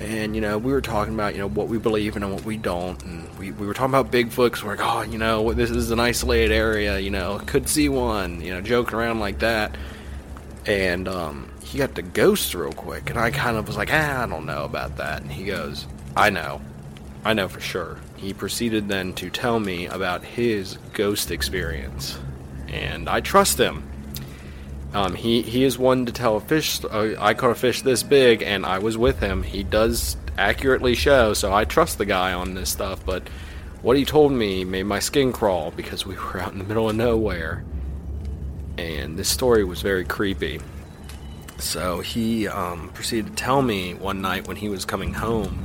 And 0.00 0.34
you 0.34 0.40
know, 0.40 0.58
we 0.58 0.72
were 0.72 0.80
talking 0.80 1.14
about 1.14 1.34
you 1.34 1.40
know 1.40 1.48
what 1.48 1.68
we 1.68 1.78
believe 1.78 2.16
in 2.16 2.22
and 2.22 2.32
what 2.32 2.44
we 2.44 2.56
don't, 2.56 3.02
and 3.04 3.38
we, 3.38 3.52
we 3.52 3.66
were 3.66 3.74
talking 3.74 3.94
about 3.94 4.10
Bigfoot. 4.10 4.52
Cause 4.52 4.64
we're 4.64 4.76
like, 4.76 4.86
oh, 4.86 5.02
you 5.02 5.18
know, 5.18 5.52
this 5.52 5.70
is 5.70 5.90
an 5.90 6.00
isolated 6.00 6.52
area. 6.52 6.98
You 6.98 7.10
know, 7.10 7.40
could 7.46 7.68
see 7.68 7.88
one. 7.88 8.40
You 8.40 8.54
know, 8.54 8.60
joking 8.60 8.94
around 8.94 9.20
like 9.20 9.40
that. 9.40 9.76
And 10.66 11.06
um, 11.06 11.48
he 11.66 11.78
got 11.78 11.94
the 11.94 12.02
ghost 12.02 12.54
real 12.54 12.72
quick, 12.72 13.10
and 13.10 13.18
I 13.18 13.30
kind 13.30 13.56
of 13.56 13.66
was 13.66 13.76
like, 13.76 13.90
ah, 13.92 14.22
I 14.22 14.26
don't 14.26 14.46
know 14.46 14.64
about 14.64 14.96
that. 14.96 15.22
And 15.22 15.30
he 15.30 15.44
goes, 15.44 15.86
I 16.16 16.30
know, 16.30 16.60
I 17.24 17.32
know 17.34 17.48
for 17.48 17.60
sure. 17.60 17.98
He 18.16 18.32
proceeded 18.32 18.88
then 18.88 19.12
to 19.14 19.30
tell 19.30 19.60
me 19.60 19.86
about 19.86 20.24
his 20.24 20.78
ghost 20.94 21.30
experience 21.30 22.18
and 22.68 23.08
I 23.08 23.20
trust 23.20 23.58
him. 23.58 23.82
Um, 24.92 25.14
he 25.14 25.42
he 25.42 25.64
is 25.64 25.78
one 25.78 26.06
to 26.06 26.12
tell 26.12 26.36
a 26.36 26.40
fish. 26.40 26.82
Uh, 26.84 27.14
I 27.18 27.34
caught 27.34 27.50
a 27.50 27.54
fish 27.54 27.82
this 27.82 28.02
big, 28.02 28.42
and 28.42 28.64
I 28.64 28.78
was 28.78 28.96
with 28.96 29.20
him. 29.20 29.42
He 29.42 29.62
does 29.62 30.16
accurately 30.38 30.94
show, 30.94 31.34
so 31.34 31.52
I 31.52 31.64
trust 31.64 31.98
the 31.98 32.06
guy 32.06 32.32
on 32.32 32.54
this 32.54 32.70
stuff. 32.70 33.04
But 33.04 33.28
what 33.82 33.96
he 33.96 34.04
told 34.04 34.32
me 34.32 34.64
made 34.64 34.84
my 34.84 34.98
skin 34.98 35.32
crawl 35.32 35.70
because 35.70 36.06
we 36.06 36.14
were 36.16 36.40
out 36.40 36.52
in 36.52 36.58
the 36.58 36.64
middle 36.64 36.88
of 36.88 36.96
nowhere, 36.96 37.64
and 38.78 39.18
this 39.18 39.28
story 39.28 39.64
was 39.64 39.82
very 39.82 40.04
creepy. 40.04 40.60
So 41.58 42.00
he 42.00 42.46
um, 42.48 42.90
proceeded 42.90 43.28
to 43.28 43.32
tell 43.42 43.62
me 43.62 43.94
one 43.94 44.20
night 44.20 44.46
when 44.46 44.56
he 44.56 44.68
was 44.68 44.84
coming 44.84 45.14
home 45.14 45.64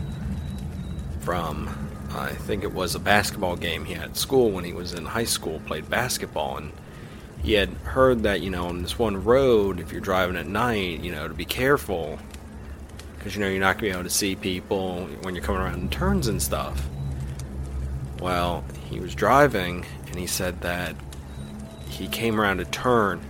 from, 1.19 1.69
I 2.13 2.29
think 2.29 2.63
it 2.63 2.73
was 2.73 2.95
a 2.95 2.99
basketball 2.99 3.55
game 3.55 3.85
he 3.85 3.93
had 3.93 4.11
at 4.11 4.17
school 4.17 4.51
when 4.51 4.63
he 4.63 4.73
was 4.73 4.93
in 4.93 5.05
high 5.05 5.25
school, 5.25 5.59
played 5.65 5.89
basketball, 5.89 6.57
and 6.57 6.71
he 7.43 7.53
had 7.53 7.69
heard 7.69 8.23
that, 8.23 8.41
you 8.41 8.49
know, 8.49 8.67
on 8.67 8.81
this 8.81 8.97
one 8.97 9.23
road, 9.23 9.79
if 9.79 9.91
you're 9.91 10.01
driving 10.01 10.35
at 10.37 10.47
night, 10.47 11.01
you 11.01 11.11
know, 11.11 11.27
to 11.27 11.33
be 11.33 11.45
careful, 11.45 12.19
because, 13.17 13.35
you 13.35 13.41
know, 13.41 13.49
you're 13.49 13.59
not 13.59 13.77
going 13.77 13.91
to 13.91 13.97
be 13.97 13.99
able 13.99 14.03
to 14.03 14.15
see 14.15 14.35
people 14.35 15.05
when 15.21 15.35
you're 15.35 15.43
coming 15.43 15.61
around 15.61 15.79
in 15.79 15.89
turns 15.89 16.27
and 16.27 16.41
stuff. 16.41 16.87
Well, 18.19 18.63
he 18.89 18.99
was 18.99 19.15
driving, 19.15 19.85
and 20.07 20.15
he 20.15 20.27
said 20.27 20.61
that 20.61 20.95
he 21.89 22.07
came 22.07 22.39
around 22.39 22.59
a 22.59 22.65
turn, 22.65 23.21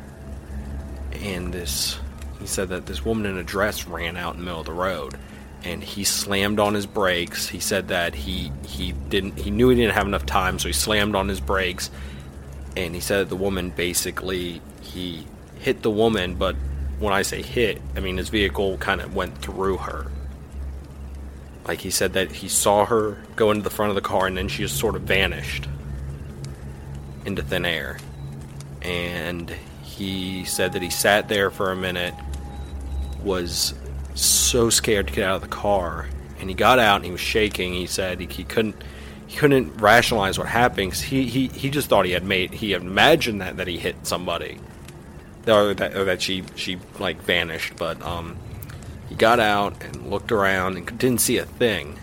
and 1.13 1.53
this 1.53 1.97
he 2.41 2.47
said 2.47 2.69
that 2.69 2.87
this 2.87 3.05
woman 3.05 3.27
in 3.27 3.37
a 3.37 3.43
dress 3.43 3.87
ran 3.87 4.17
out 4.17 4.33
in 4.33 4.39
the 4.39 4.45
middle 4.45 4.59
of 4.59 4.65
the 4.65 4.73
road 4.73 5.15
and 5.63 5.83
he 5.83 6.03
slammed 6.03 6.59
on 6.59 6.73
his 6.73 6.85
brakes. 6.85 7.47
He 7.47 7.59
said 7.59 7.89
that 7.89 8.15
he 8.15 8.51
he 8.65 8.93
didn't 8.93 9.37
he 9.37 9.51
knew 9.51 9.69
he 9.69 9.75
didn't 9.75 9.93
have 9.93 10.07
enough 10.07 10.25
time, 10.25 10.59
so 10.59 10.67
he 10.67 10.73
slammed 10.73 11.15
on 11.15 11.27
his 11.27 11.39
brakes. 11.39 11.91
And 12.75 12.95
he 12.95 13.01
said 13.01 13.19
that 13.19 13.29
the 13.29 13.35
woman 13.35 13.69
basically 13.69 14.61
he 14.81 15.27
hit 15.59 15.83
the 15.83 15.91
woman, 15.91 16.35
but 16.35 16.55
when 16.99 17.13
I 17.13 17.21
say 17.21 17.41
hit, 17.41 17.81
I 17.95 17.99
mean 17.99 18.17
his 18.17 18.29
vehicle 18.29 18.77
kind 18.77 19.01
of 19.01 19.15
went 19.15 19.37
through 19.37 19.77
her. 19.77 20.07
Like 21.67 21.79
he 21.79 21.91
said 21.91 22.13
that 22.13 22.31
he 22.31 22.47
saw 22.47 22.85
her 22.85 23.21
go 23.35 23.51
into 23.51 23.63
the 23.63 23.69
front 23.69 23.89
of 23.89 23.95
the 23.95 24.01
car 24.01 24.25
and 24.25 24.35
then 24.35 24.47
she 24.47 24.63
just 24.63 24.77
sort 24.77 24.95
of 24.95 25.03
vanished 25.03 25.67
into 27.23 27.43
thin 27.43 27.65
air. 27.65 27.99
And 28.81 29.53
he 29.83 30.43
said 30.45 30.73
that 30.73 30.81
he 30.81 30.89
sat 30.89 31.29
there 31.29 31.51
for 31.51 31.71
a 31.71 31.75
minute 31.75 32.15
was 33.23 33.73
so 34.15 34.69
scared 34.69 35.07
to 35.07 35.13
get 35.13 35.25
out 35.25 35.35
of 35.35 35.41
the 35.41 35.47
car, 35.47 36.07
and 36.39 36.49
he 36.49 36.55
got 36.55 36.79
out 36.79 36.97
and 36.97 37.05
he 37.05 37.11
was 37.11 37.21
shaking. 37.21 37.73
He 37.73 37.87
said 37.87 38.19
he, 38.19 38.25
he 38.27 38.43
couldn't 38.43 38.75
he 39.27 39.37
couldn't 39.37 39.77
rationalize 39.77 40.37
what 40.37 40.47
happened. 40.47 40.93
He, 40.93 41.25
he 41.27 41.47
he 41.47 41.69
just 41.69 41.87
thought 41.87 42.05
he 42.05 42.11
had 42.11 42.23
made 42.23 42.53
he 42.53 42.73
imagined 42.73 43.41
that 43.41 43.57
that 43.57 43.67
he 43.67 43.77
hit 43.77 43.95
somebody, 44.05 44.59
or 45.47 45.73
that 45.73 45.95
or 45.95 46.05
that 46.05 46.21
she 46.21 46.43
she 46.55 46.79
like 46.99 47.21
vanished. 47.21 47.75
But 47.77 48.01
um, 48.01 48.37
he 49.07 49.15
got 49.15 49.39
out 49.39 49.83
and 49.83 50.09
looked 50.09 50.31
around 50.31 50.77
and 50.77 50.85
didn't 50.97 51.21
see 51.21 51.37
a 51.37 51.45
thing. 51.45 51.97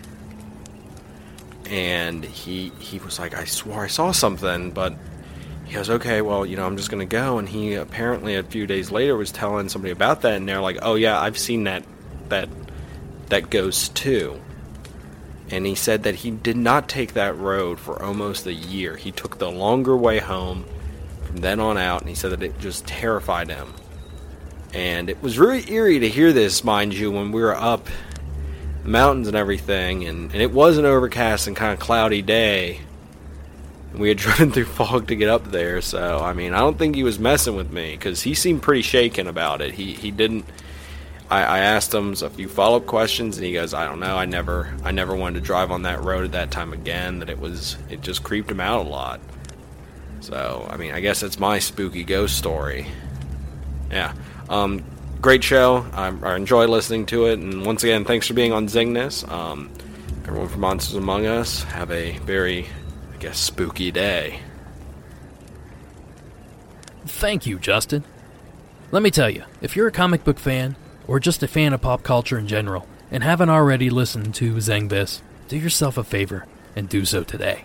And 1.69 2.25
he 2.25 2.71
he 2.79 2.97
was 2.99 3.19
like, 3.19 3.35
I 3.35 3.43
swore 3.45 3.83
I 3.83 3.87
saw 3.87 4.11
something, 4.11 4.71
but 4.71 4.95
he 5.69 5.75
goes, 5.75 5.87
okay, 5.87 6.21
well, 6.21 6.47
you 6.47 6.57
know, 6.57 6.65
I'm 6.65 6.77
just 6.77 6.89
going 6.89 7.07
to 7.07 7.15
go. 7.15 7.37
And 7.37 7.47
he 7.47 7.75
apparently 7.75 8.33
a 8.33 8.41
few 8.41 8.65
days 8.65 8.89
later 8.89 9.15
was 9.15 9.31
telling 9.31 9.69
somebody 9.69 9.91
about 9.91 10.21
that, 10.21 10.33
and 10.33 10.49
they're 10.49 10.61
like, 10.61 10.79
oh 10.81 10.95
yeah, 10.95 11.21
I've 11.21 11.37
seen 11.37 11.65
that 11.65 11.83
that 12.29 12.49
that 13.27 13.51
ghost 13.51 13.95
too. 13.95 14.41
And 15.51 15.67
he 15.67 15.75
said 15.75 16.01
that 16.03 16.15
he 16.15 16.31
did 16.31 16.57
not 16.57 16.89
take 16.89 17.13
that 17.13 17.37
road 17.37 17.79
for 17.79 18.01
almost 18.01 18.47
a 18.47 18.53
year. 18.53 18.95
He 18.95 19.11
took 19.11 19.37
the 19.37 19.51
longer 19.51 19.95
way 19.95 20.17
home 20.17 20.65
from 21.25 21.37
then 21.37 21.59
on 21.59 21.77
out, 21.77 22.01
and 22.01 22.09
he 22.09 22.15
said 22.15 22.31
that 22.31 22.41
it 22.41 22.59
just 22.59 22.87
terrified 22.87 23.51
him. 23.51 23.71
And 24.73 25.07
it 25.07 25.21
was 25.21 25.37
really 25.37 25.71
eerie 25.71 25.99
to 25.99 26.09
hear 26.09 26.33
this, 26.33 26.63
mind 26.63 26.95
you, 26.95 27.11
when 27.11 27.31
we 27.31 27.41
were 27.41 27.55
up 27.55 27.89
the 28.81 28.89
mountains 28.89 29.27
and 29.27 29.37
everything, 29.37 30.03
and, 30.05 30.31
and 30.31 30.41
it 30.41 30.51
was 30.51 30.79
an 30.79 30.85
overcast 30.85 31.45
and 31.45 31.55
kind 31.55 31.73
of 31.73 31.79
cloudy 31.79 32.23
day 32.23 32.81
we 33.93 34.09
had 34.09 34.17
driven 34.19 34.51
through 34.51 34.65
fog 34.65 35.07
to 35.07 35.15
get 35.15 35.29
up 35.29 35.51
there, 35.51 35.81
so 35.81 36.19
I 36.19 36.33
mean, 36.33 36.53
I 36.53 36.59
don't 36.59 36.77
think 36.77 36.95
he 36.95 37.03
was 37.03 37.19
messing 37.19 37.55
with 37.55 37.71
me 37.71 37.91
because 37.91 38.21
he 38.21 38.33
seemed 38.33 38.61
pretty 38.61 38.81
shaken 38.81 39.27
about 39.27 39.61
it. 39.61 39.73
He 39.73 39.93
he 39.93 40.11
didn't. 40.11 40.45
I, 41.29 41.43
I 41.43 41.59
asked 41.59 41.93
him 41.93 42.13
a 42.13 42.29
few 42.29 42.47
follow 42.47 42.77
up 42.77 42.87
questions, 42.87 43.37
and 43.37 43.45
he 43.45 43.53
goes, 43.53 43.73
"I 43.73 43.85
don't 43.85 43.99
know. 43.99 44.17
I 44.17 44.25
never 44.25 44.73
I 44.83 44.91
never 44.91 45.15
wanted 45.15 45.39
to 45.39 45.45
drive 45.45 45.71
on 45.71 45.83
that 45.83 46.03
road 46.03 46.25
at 46.25 46.31
that 46.33 46.51
time 46.51 46.73
again. 46.73 47.19
That 47.19 47.29
it 47.29 47.39
was 47.39 47.77
it 47.89 48.01
just 48.01 48.23
creeped 48.23 48.51
him 48.51 48.59
out 48.59 48.85
a 48.85 48.89
lot." 48.89 49.19
So 50.21 50.67
I 50.69 50.77
mean, 50.77 50.91
I 50.91 50.99
guess 50.99 51.23
it's 51.23 51.39
my 51.39 51.59
spooky 51.59 52.03
ghost 52.03 52.37
story. 52.37 52.87
Yeah. 53.91 54.13
Um, 54.49 54.83
great 55.21 55.43
show. 55.43 55.85
I, 55.93 56.07
I 56.23 56.35
enjoy 56.35 56.67
listening 56.67 57.05
to 57.07 57.27
it, 57.27 57.39
and 57.39 57.65
once 57.65 57.83
again, 57.83 58.05
thanks 58.05 58.27
for 58.27 58.33
being 58.33 58.51
on 58.51 58.67
Zingness. 58.67 59.29
Um, 59.29 59.69
everyone 60.25 60.47
from 60.47 60.61
Monsters 60.61 60.95
Among 60.95 61.25
Us, 61.25 61.63
have 61.63 61.91
a 61.91 62.17
very 62.19 62.67
guess 63.19 63.37
spooky 63.37 63.91
day. 63.91 64.39
Thank 67.05 67.45
you, 67.45 67.59
Justin. 67.59 68.03
Let 68.91 69.03
me 69.03 69.11
tell 69.11 69.29
you, 69.29 69.43
if 69.61 69.75
you're 69.75 69.87
a 69.87 69.91
comic 69.91 70.23
book 70.23 70.39
fan, 70.39 70.75
or 71.07 71.19
just 71.19 71.43
a 71.43 71.47
fan 71.47 71.73
of 71.73 71.81
pop 71.81 72.01
culture 72.01 72.39
in 72.39 72.47
general, 72.47 72.87
and 73.11 73.23
haven't 73.23 73.49
already 73.49 73.89
listened 73.89 74.33
to 74.35 74.55
Zengbis, 74.55 75.21
do 75.47 75.57
yourself 75.57 75.97
a 75.97 76.03
favor 76.03 76.45
and 76.75 76.87
do 76.87 77.05
so 77.05 77.23
today. 77.23 77.63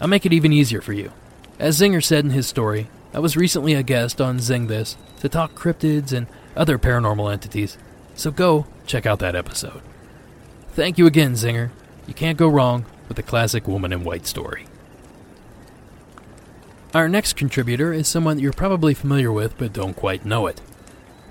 I'll 0.00 0.08
make 0.08 0.24
it 0.24 0.32
even 0.32 0.52
easier 0.52 0.80
for 0.80 0.92
you. 0.92 1.12
As 1.58 1.80
Zinger 1.80 2.02
said 2.02 2.24
in 2.24 2.30
his 2.30 2.46
story, 2.46 2.88
I 3.12 3.18
was 3.18 3.36
recently 3.36 3.74
a 3.74 3.82
guest 3.82 4.20
on 4.20 4.38
Zengbis 4.38 4.96
to 5.20 5.28
talk 5.28 5.54
cryptids 5.54 6.12
and 6.12 6.26
other 6.56 6.78
paranormal 6.78 7.32
entities, 7.32 7.78
so 8.14 8.30
go 8.30 8.66
check 8.86 9.06
out 9.06 9.18
that 9.20 9.36
episode. 9.36 9.82
Thank 10.72 10.98
you 10.98 11.06
again, 11.06 11.32
Zinger. 11.32 11.70
You 12.06 12.14
can't 12.14 12.38
go 12.38 12.48
wrong 12.48 12.84
with 13.08 13.18
a 13.18 13.22
classic 13.22 13.68
woman 13.68 13.92
in 13.92 14.04
white 14.04 14.26
story. 14.26 14.66
Our 16.94 17.08
next 17.08 17.34
contributor 17.34 17.92
is 17.92 18.06
someone 18.06 18.38
you're 18.38 18.52
probably 18.52 18.94
familiar 18.94 19.32
with 19.32 19.58
but 19.58 19.72
don't 19.72 19.94
quite 19.94 20.24
know 20.24 20.46
it. 20.46 20.60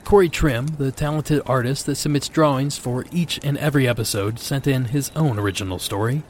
Corey 0.04 0.28
Trim, 0.28 0.68
the 0.68 0.92
talented 0.92 1.42
artist 1.46 1.86
that 1.86 1.96
submits 1.96 2.28
drawings 2.28 2.78
for 2.78 3.06
each 3.12 3.40
and 3.44 3.58
every 3.58 3.88
episode, 3.88 4.40
sent 4.40 4.68
in 4.68 4.86
his 4.86 5.10
own 5.16 5.40
original 5.40 5.80
story. 5.80 6.24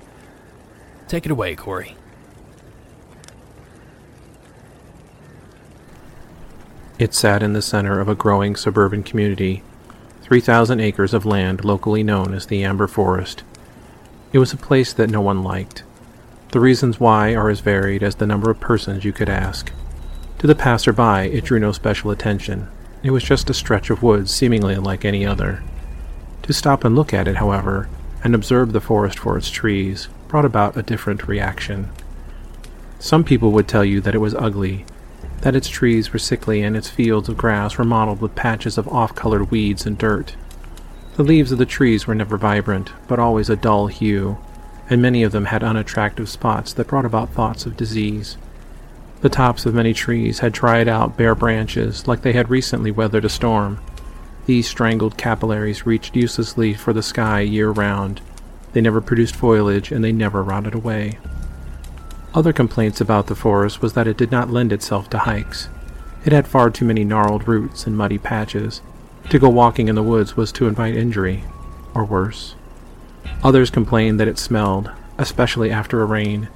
Take 1.08 1.26
it 1.26 1.32
away, 1.32 1.56
Corey. 1.56 1.96
It 7.00 7.16
sat 7.16 7.42
in 7.42 7.54
the 7.54 7.62
center 7.62 8.00
of 8.00 8.08
a 8.08 8.16
growing 8.16 8.56
suburban 8.56 9.02
community, 9.02 9.64
3,000 10.22 10.80
acres 10.80 11.14
of 11.14 11.26
land 11.26 11.66
locally 11.66 12.04
known 12.04 12.34
as 12.34 12.46
the 12.46 12.64
Amber 12.64 12.88
Forest. 12.88 13.44
It 14.34 14.40
was 14.40 14.52
a 14.52 14.58
place 14.58 14.94
that 14.94 15.12
no 15.12 15.22
one 15.22 15.44
liked. 15.44 15.84
The 16.52 16.60
reasons 16.60 17.00
why 17.00 17.36
are 17.36 17.52
as 17.52 17.60
varied 17.60 18.02
as 18.02 18.16
the 18.16 18.26
number 18.26 18.50
of 18.50 18.60
persons 18.60 19.06
you 19.06 19.14
could 19.14 19.30
ask. 19.30 19.72
To 20.40 20.48
the 20.48 20.56
passerby, 20.56 21.32
it 21.32 21.46
drew 21.46 21.60
no 21.60 21.72
special 21.72 22.10
attention. 22.10 22.68
It 23.04 23.12
was 23.12 23.24
just 23.24 23.52
a 23.52 23.54
stretch 23.54 23.92
of 23.92 24.02
woods 24.02 24.34
seemingly 24.34 24.74
unlike 24.74 25.06
any 25.06 25.24
other. 25.24 25.64
To 26.42 26.52
stop 26.52 26.84
and 26.84 26.96
look 26.96 27.14
at 27.14 27.28
it, 27.28 27.36
however, 27.36 27.88
and 28.24 28.34
observe 28.34 28.74
the 28.74 28.82
forest 28.82 29.20
for 29.20 29.38
its 29.38 29.52
trees, 29.52 30.08
brought 30.28 30.46
about 30.46 30.76
a 30.76 30.82
different 30.82 31.28
reaction. 31.28 31.90
Some 32.98 33.24
people 33.24 33.52
would 33.52 33.68
tell 33.68 33.86
you 33.86 34.02
that 34.02 34.16
it 34.16 34.20
was 34.20 34.34
ugly, 34.34 34.88
that 35.42 35.56
its 35.56 35.68
trees 35.68 36.12
were 36.12 36.18
sickly 36.18 36.64
and 36.64 36.76
its 36.76 36.90
fields 36.90 37.30
of 37.30 37.38
grass 37.38 37.78
were 37.78 37.86
mottled 37.86 38.20
with 38.20 38.34
patches 38.34 38.80
of 38.80 38.88
off 38.88 39.14
colored 39.14 39.52
weeds 39.52 39.86
and 39.86 39.96
dirt. 39.96 40.36
The 41.16 41.24
leaves 41.24 41.52
of 41.52 41.60
the 41.60 41.66
trees 41.68 42.08
were 42.08 42.16
never 42.16 42.38
vibrant, 42.38 42.92
but 43.08 43.20
always 43.20 43.48
a 43.48 43.56
dull 43.56 43.86
hue, 43.86 44.38
and 44.90 45.00
many 45.00 45.22
of 45.22 45.32
them 45.32 45.46
had 45.46 45.64
unattractive 45.64 46.28
spots 46.28 46.74
that 46.74 46.88
brought 46.88 47.06
about 47.06 47.30
thoughts 47.30 47.68
of 47.68 47.78
disease. 47.78 48.36
The 49.22 49.30
tops 49.30 49.68
of 49.68 49.76
many 49.76 49.94
trees 49.94 50.40
had 50.40 50.54
dried 50.54 50.88
out 50.88 51.16
bare 51.16 51.36
branches 51.36 52.08
like 52.08 52.24
they 52.24 52.34
had 52.34 52.50
recently 52.50 52.90
weathered 52.90 53.26
a 53.26 53.30
storm. 53.30 53.80
These 54.48 54.68
strangled 54.68 55.16
capillaries 55.16 55.86
reached 55.86 56.16
uselessly 56.16 56.74
for 56.74 56.94
the 56.94 57.04
sky 57.04 57.42
year 57.42 57.70
round. 57.70 58.20
They 58.74 58.82
never 58.82 59.00
produced 59.00 59.36
foliage 59.36 59.92
and 59.92 60.04
they 60.04 60.12
never 60.12 60.42
rotted 60.42 60.74
away. 60.74 61.20
Other 62.34 62.52
complaints 62.52 63.00
about 63.00 63.28
the 63.28 63.36
forest 63.36 63.84
was 63.84 63.94
that 63.94 64.08
it 64.08 64.18
did 64.18 64.32
not 64.32 64.50
lend 64.50 64.74
itself 64.74 65.12
to 65.12 65.20
hikes. 65.20 65.70
It 66.26 66.34
had 66.34 66.48
far 66.48 66.72
too 66.72 66.86
many 66.86 67.04
gnarled 67.04 67.48
roots 67.48 67.86
and 67.86 67.96
muddy 67.96 68.18
patches, 68.18 68.82
to 69.30 69.40
go 69.40 69.50
walking 69.50 69.88
in 69.88 69.96
the 69.96 70.04
woods 70.04 70.38
was 70.38 70.52
to 70.54 70.68
invite 70.68 70.96
injury, 70.96 71.44
or 71.94 72.06
worse. 72.06 72.56
Others 73.44 73.70
complained 73.70 74.20
that 74.20 74.28
it 74.28 74.38
smelled, 74.38 74.92
especially 75.18 75.72
after 75.72 76.02
a 76.02 76.06
rain. 76.06 76.50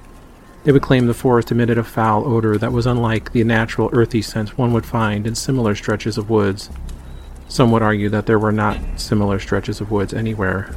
They 0.64 0.72
would 0.72 0.82
claim 0.82 1.06
the 1.06 1.14
forest 1.14 1.50
emitted 1.50 1.78
a 1.78 1.84
foul 1.84 2.26
odor 2.26 2.58
that 2.58 2.72
was 2.72 2.86
unlike 2.86 3.32
the 3.32 3.44
natural 3.44 3.90
earthy 3.92 4.22
scent 4.22 4.58
one 4.58 4.72
would 4.72 4.86
find 4.86 5.26
in 5.26 5.34
similar 5.34 5.74
stretches 5.74 6.18
of 6.18 6.30
woods. 6.30 6.70
Some 7.48 7.72
would 7.72 7.82
argue 7.82 8.08
that 8.10 8.26
there 8.26 8.38
were 8.38 8.52
not 8.52 8.78
similar 8.96 9.38
stretches 9.38 9.80
of 9.80 9.90
woods 9.90 10.12
anywhere, 10.12 10.74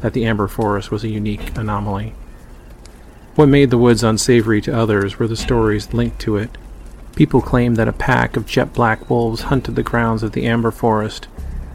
that 0.00 0.12
the 0.12 0.24
amber 0.24 0.48
forest 0.48 0.90
was 0.90 1.04
a 1.04 1.08
unique 1.08 1.56
anomaly. 1.56 2.14
What 3.34 3.48
made 3.48 3.70
the 3.70 3.78
woods 3.78 4.02
unsavory 4.02 4.62
to 4.62 4.74
others 4.76 5.18
were 5.18 5.28
the 5.28 5.36
stories 5.36 5.92
linked 5.92 6.18
to 6.20 6.36
it, 6.36 6.56
People 7.16 7.40
claim 7.40 7.76
that 7.76 7.88
a 7.88 7.94
pack 7.94 8.36
of 8.36 8.46
jet 8.46 8.74
black 8.74 9.08
wolves 9.08 9.42
hunted 9.42 9.74
the 9.74 9.82
grounds 9.82 10.22
of 10.22 10.32
the 10.32 10.46
Amber 10.46 10.70
Forest. 10.70 11.28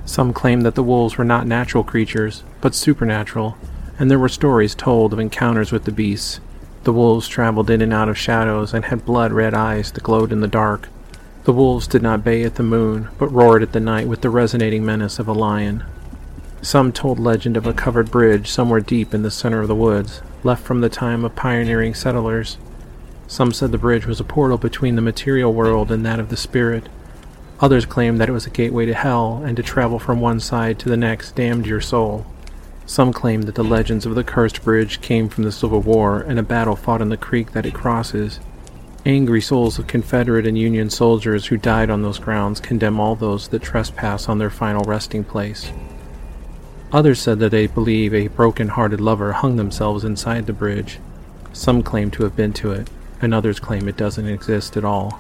Some 0.06 0.34
claim 0.34 0.62
that 0.62 0.76
the 0.76 0.84
wolves 0.84 1.18
were 1.18 1.26
not 1.26 1.48
natural 1.48 1.84
creatures, 1.84 2.44
but 2.62 2.76
supernatural, 2.76 3.58
and 3.98 4.10
there 4.10 4.20
were 4.20 4.30
stories 4.30 4.76
told 4.76 5.14
of 5.14 5.20
encounters 5.20 5.72
with 5.72 5.86
the 5.86 5.92
beasts. 5.92 6.40
The 6.84 6.94
wolves 6.94 7.28
traveled 7.28 7.72
in 7.72 7.82
and 7.82 7.92
out 7.92 8.08
of 8.08 8.20
shadows 8.20 8.72
and 8.72 8.86
had 8.86 9.04
blood 9.04 9.32
red 9.32 9.56
eyes 9.56 9.92
that 9.92 10.04
glowed 10.04 10.32
in 10.32 10.42
the 10.42 10.48
dark. 10.48 10.90
The 11.46 11.54
wolves 11.54 11.88
did 11.88 12.04
not 12.04 12.24
bay 12.24 12.44
at 12.44 12.54
the 12.54 12.64
moon, 12.64 13.10
but 13.18 13.34
roared 13.34 13.64
at 13.64 13.72
the 13.72 13.80
night 13.80 14.08
with 14.08 14.22
the 14.22 14.30
resonating 14.30 14.86
menace 14.86 15.18
of 15.18 15.28
a 15.28 15.34
lion. 15.34 15.84
Some 16.62 16.92
told 16.92 17.20
legend 17.20 17.58
of 17.58 17.66
a 17.66 17.74
covered 17.74 18.12
bridge 18.12 18.48
somewhere 18.48 18.80
deep 18.80 19.12
in 19.12 19.24
the 19.24 19.32
center 19.32 19.62
of 19.62 19.68
the 19.68 19.74
woods, 19.74 20.22
left 20.44 20.64
from 20.64 20.82
the 20.82 20.90
time 20.90 21.26
of 21.26 21.36
pioneering 21.36 21.96
settlers. 21.96 22.60
Some 23.32 23.54
said 23.54 23.72
the 23.72 23.78
bridge 23.78 24.06
was 24.06 24.20
a 24.20 24.26
portal 24.26 24.58
between 24.58 24.98
the 24.98 25.02
material 25.02 25.54
world 25.54 25.90
and 25.90 26.06
that 26.06 26.20
of 26.20 26.28
the 26.28 26.36
spirit. 26.36 26.90
Others 27.62 27.86
claimed 27.86 28.20
that 28.20 28.28
it 28.28 28.34
was 28.34 28.46
a 28.46 28.50
gateway 28.50 28.86
to 28.86 28.94
hell, 28.94 29.42
and 29.46 29.56
to 29.56 29.64
travel 29.64 30.00
from 30.00 30.20
one 30.20 30.42
side 30.42 30.78
to 30.80 30.90
the 30.90 30.98
next 30.98 31.34
damned 31.34 31.66
your 31.66 31.80
soul. 31.80 32.26
Some 32.86 33.14
claimed 33.14 33.44
that 33.44 33.56
the 33.56 33.64
legends 33.64 34.06
of 34.06 34.16
the 34.16 34.26
cursed 34.26 34.66
bridge 34.66 35.00
came 35.00 35.30
from 35.30 35.46
the 35.46 35.52
Civil 35.54 35.80
War 35.80 36.20
and 36.20 36.40
a 36.40 36.44
battle 36.44 36.76
fought 36.76 37.02
in 37.02 37.08
the 37.08 37.16
creek 37.16 37.54
that 37.54 37.66
it 37.66 37.74
crosses. 37.74 38.42
Angry 39.06 39.40
souls 39.40 39.80
of 39.80 39.88
Confederate 39.88 40.46
and 40.46 40.58
Union 40.58 40.90
soldiers 40.90 41.46
who 41.46 41.56
died 41.56 41.90
on 41.90 42.02
those 42.02 42.20
grounds 42.20 42.60
condemn 42.60 43.00
all 43.00 43.16
those 43.16 43.48
that 43.48 43.62
trespass 43.62 44.28
on 44.28 44.40
their 44.40 44.50
final 44.50 44.84
resting 44.84 45.24
place. 45.24 45.72
Others 46.92 47.22
said 47.22 47.40
that 47.40 47.52
they 47.52 47.68
believe 47.68 48.14
a 48.14 48.28
broken 48.28 48.68
hearted 48.68 49.00
lover 49.00 49.32
hung 49.32 49.56
themselves 49.56 50.04
inside 50.04 50.48
the 50.48 50.52
bridge. 50.52 51.00
Some 51.54 51.82
claim 51.82 52.12
to 52.12 52.24
have 52.24 52.36
been 52.36 52.52
to 52.54 52.74
it, 52.74 52.90
and 53.22 53.34
others 53.34 53.60
claim 53.60 53.88
it 53.88 53.98
doesn't 53.98 54.28
exist 54.28 54.78
at 54.78 54.86
all. 54.86 55.20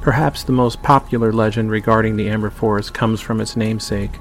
Perhaps 0.00 0.44
the 0.44 0.52
most 0.52 0.82
popular 0.82 1.32
legend 1.32 1.70
regarding 1.70 2.16
the 2.16 2.28
Amber 2.28 2.50
Forest 2.50 2.94
comes 2.94 3.20
from 3.20 3.40
its 3.40 3.56
namesake. 3.56 4.18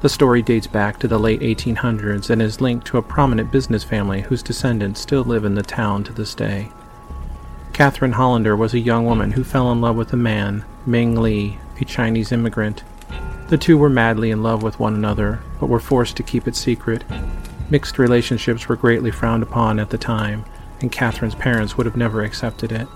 The 0.00 0.08
story 0.08 0.42
dates 0.42 0.68
back 0.68 1.00
to 1.00 1.08
the 1.08 1.18
late 1.18 1.40
1800s 1.40 2.30
and 2.30 2.40
is 2.40 2.60
linked 2.60 2.86
to 2.86 2.98
a 2.98 3.02
prominent 3.02 3.50
business 3.50 3.82
family 3.82 4.20
whose 4.22 4.44
descendants 4.44 5.00
still 5.00 5.24
live 5.24 5.44
in 5.44 5.56
the 5.56 5.62
town 5.62 6.04
to 6.04 6.12
this 6.12 6.34
day. 6.34 6.70
Catherine 7.72 8.12
Hollander 8.12 8.56
was 8.56 8.74
a 8.74 8.78
young 8.78 9.06
woman 9.06 9.32
who 9.32 9.42
fell 9.42 9.72
in 9.72 9.80
love 9.80 9.96
with 9.96 10.12
a 10.12 10.16
man, 10.16 10.64
Ming 10.86 11.20
Li, 11.20 11.58
a 11.80 11.84
Chinese 11.84 12.32
immigrant. 12.32 12.84
The 13.48 13.58
two 13.58 13.76
were 13.76 13.88
madly 13.88 14.30
in 14.30 14.42
love 14.42 14.62
with 14.62 14.78
one 14.78 14.94
another, 14.94 15.40
but 15.58 15.68
were 15.68 15.80
forced 15.80 16.16
to 16.18 16.22
keep 16.22 16.46
it 16.46 16.54
secret. 16.56 17.04
Mixed 17.70 17.98
relationships 17.98 18.68
were 18.68 18.76
greatly 18.76 19.10
frowned 19.10 19.42
upon 19.42 19.78
at 19.78 19.90
the 19.90 19.98
time, 19.98 20.44
and 20.80 20.92
Catherine's 20.92 21.34
parents 21.34 21.76
would 21.76 21.86
have 21.86 21.96
never 21.96 22.22
accepted 22.22 22.72
it. 22.72 22.88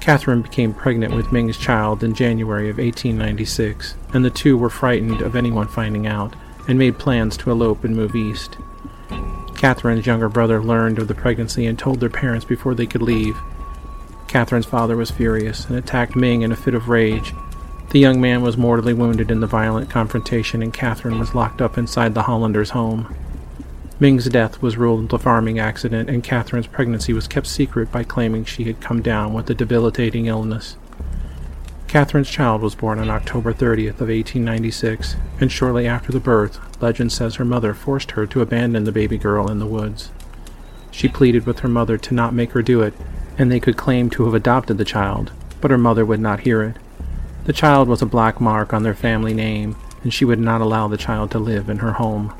Catherine 0.00 0.42
became 0.42 0.72
pregnant 0.72 1.14
with 1.14 1.32
Ming's 1.32 1.58
child 1.58 2.02
in 2.02 2.14
January 2.14 2.70
of 2.70 2.78
1896, 2.78 3.94
and 4.14 4.24
the 4.24 4.30
two 4.30 4.56
were 4.56 4.70
frightened 4.70 5.20
of 5.20 5.36
anyone 5.36 5.68
finding 5.68 6.06
out 6.06 6.34
and 6.66 6.78
made 6.78 6.98
plans 6.98 7.36
to 7.38 7.50
elope 7.50 7.84
and 7.84 7.96
move 7.96 8.14
east. 8.14 8.56
Catherine's 9.56 10.06
younger 10.06 10.28
brother 10.28 10.62
learned 10.62 10.98
of 10.98 11.08
the 11.08 11.14
pregnancy 11.14 11.66
and 11.66 11.78
told 11.78 12.00
their 12.00 12.08
parents 12.08 12.44
before 12.44 12.74
they 12.74 12.86
could 12.86 13.02
leave. 13.02 13.36
Catherine's 14.28 14.66
father 14.66 14.96
was 14.96 15.10
furious 15.10 15.66
and 15.66 15.76
attacked 15.76 16.14
Ming 16.14 16.42
in 16.42 16.52
a 16.52 16.56
fit 16.56 16.74
of 16.74 16.88
rage. 16.88 17.34
The 17.90 17.98
young 17.98 18.20
man 18.20 18.42
was 18.42 18.56
mortally 18.56 18.94
wounded 18.94 19.30
in 19.30 19.40
the 19.40 19.46
violent 19.46 19.90
confrontation, 19.90 20.62
and 20.62 20.72
Catherine 20.72 21.18
was 21.18 21.34
locked 21.34 21.60
up 21.60 21.76
inside 21.76 22.14
the 22.14 22.22
Hollanders' 22.22 22.70
home. 22.70 23.14
Ming's 24.00 24.28
death 24.28 24.62
was 24.62 24.76
ruled 24.76 25.12
a 25.12 25.18
farming 25.18 25.58
accident, 25.58 26.08
and 26.08 26.22
Catherine's 26.22 26.68
pregnancy 26.68 27.12
was 27.12 27.26
kept 27.26 27.48
secret 27.48 27.90
by 27.90 28.04
claiming 28.04 28.44
she 28.44 28.64
had 28.64 28.80
come 28.80 29.02
down 29.02 29.32
with 29.32 29.50
a 29.50 29.54
debilitating 29.54 30.26
illness. 30.26 30.76
Catherine's 31.88 32.30
child 32.30 32.62
was 32.62 32.76
born 32.76 33.00
on 33.00 33.10
October 33.10 33.52
30th 33.52 34.00
of 34.00 34.08
1896, 34.08 35.16
and 35.40 35.50
shortly 35.50 35.88
after 35.88 36.12
the 36.12 36.20
birth, 36.20 36.60
legend 36.80 37.10
says 37.10 37.36
her 37.36 37.44
mother 37.44 37.74
forced 37.74 38.12
her 38.12 38.24
to 38.26 38.40
abandon 38.40 38.84
the 38.84 38.92
baby 38.92 39.18
girl 39.18 39.50
in 39.50 39.58
the 39.58 39.66
woods. 39.66 40.12
She 40.92 41.08
pleaded 41.08 41.44
with 41.44 41.60
her 41.60 41.68
mother 41.68 41.98
to 41.98 42.14
not 42.14 42.34
make 42.34 42.52
her 42.52 42.62
do 42.62 42.82
it, 42.82 42.94
and 43.36 43.50
they 43.50 43.58
could 43.58 43.76
claim 43.76 44.10
to 44.10 44.26
have 44.26 44.34
adopted 44.34 44.78
the 44.78 44.84
child, 44.84 45.32
but 45.60 45.72
her 45.72 45.78
mother 45.78 46.04
would 46.04 46.20
not 46.20 46.40
hear 46.40 46.62
it. 46.62 46.76
The 47.46 47.52
child 47.52 47.88
was 47.88 48.02
a 48.02 48.06
black 48.06 48.40
mark 48.40 48.72
on 48.72 48.84
their 48.84 48.94
family 48.94 49.34
name, 49.34 49.74
and 50.04 50.14
she 50.14 50.24
would 50.24 50.38
not 50.38 50.60
allow 50.60 50.86
the 50.86 50.96
child 50.96 51.32
to 51.32 51.40
live 51.40 51.68
in 51.68 51.78
her 51.78 51.92
home. 51.94 52.32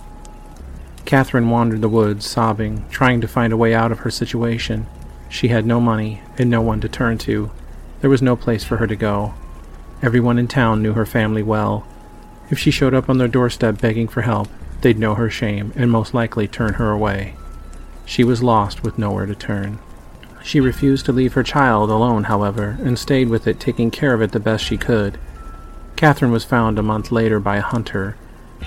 Catherine 1.08 1.48
wandered 1.48 1.80
the 1.80 1.88
woods, 1.88 2.26
sobbing, 2.26 2.84
trying 2.90 3.22
to 3.22 3.26
find 3.26 3.50
a 3.50 3.56
way 3.56 3.72
out 3.72 3.90
of 3.90 4.00
her 4.00 4.10
situation. 4.10 4.86
She 5.30 5.48
had 5.48 5.64
no 5.64 5.80
money 5.80 6.20
and 6.36 6.50
no 6.50 6.60
one 6.60 6.82
to 6.82 6.88
turn 6.90 7.16
to. 7.20 7.50
There 8.02 8.10
was 8.10 8.20
no 8.20 8.36
place 8.36 8.62
for 8.62 8.76
her 8.76 8.86
to 8.86 8.94
go. 8.94 9.32
Everyone 10.02 10.38
in 10.38 10.48
town 10.48 10.82
knew 10.82 10.92
her 10.92 11.06
family 11.06 11.42
well. 11.42 11.86
If 12.50 12.58
she 12.58 12.70
showed 12.70 12.92
up 12.92 13.08
on 13.08 13.16
their 13.16 13.26
doorstep 13.26 13.80
begging 13.80 14.06
for 14.06 14.20
help, 14.20 14.48
they'd 14.82 14.98
know 14.98 15.14
her 15.14 15.30
shame 15.30 15.72
and 15.74 15.90
most 15.90 16.12
likely 16.12 16.46
turn 16.46 16.74
her 16.74 16.90
away. 16.90 17.36
She 18.04 18.22
was 18.22 18.42
lost 18.42 18.82
with 18.82 18.98
nowhere 18.98 19.24
to 19.24 19.34
turn. 19.34 19.78
She 20.42 20.60
refused 20.60 21.06
to 21.06 21.12
leave 21.12 21.32
her 21.32 21.42
child 21.42 21.88
alone, 21.88 22.24
however, 22.24 22.76
and 22.82 22.98
stayed 22.98 23.30
with 23.30 23.46
it, 23.46 23.58
taking 23.58 23.90
care 23.90 24.12
of 24.12 24.20
it 24.20 24.32
the 24.32 24.40
best 24.40 24.62
she 24.62 24.76
could. 24.76 25.18
Catherine 25.96 26.32
was 26.32 26.44
found 26.44 26.78
a 26.78 26.82
month 26.82 27.10
later 27.10 27.40
by 27.40 27.56
a 27.56 27.62
hunter 27.62 28.18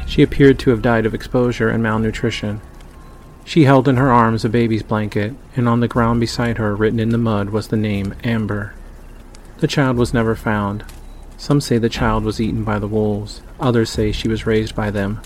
she 0.06 0.22
appeared 0.22 0.60
to 0.60 0.70
have 0.70 0.82
died 0.82 1.06
of 1.06 1.14
exposure 1.14 1.70
and 1.70 1.82
malnutrition. 1.82 2.62
She 3.44 3.64
held 3.64 3.88
in 3.88 3.98
her 3.98 4.12
arms 4.12 4.46
a 4.46 4.50
baby's 4.50 4.84
blanket, 4.84 5.34
and 5.56 5.68
on 5.68 5.80
the 5.80 5.88
ground 5.88 6.20
beside 6.20 6.58
her, 6.58 6.76
written 6.76 7.00
in 7.00 7.10
the 7.10 7.18
mud, 7.18 7.50
was 7.50 7.68
the 7.68 7.78
name 7.78 8.14
Amber. 8.24 8.74
The 9.58 9.68
child 9.68 9.98
was 9.98 10.14
never 10.14 10.36
found. 10.36 10.84
Some 11.38 11.60
say 11.60 11.78
the 11.78 11.90
child 11.90 12.24
was 12.24 12.40
eaten 12.40 12.64
by 12.64 12.80
the 12.80 12.88
wolves, 12.88 13.42
others 13.60 13.90
say 13.90 14.12
she 14.12 14.28
was 14.28 14.46
raised 14.46 14.76
by 14.76 14.92
them. 14.92 15.22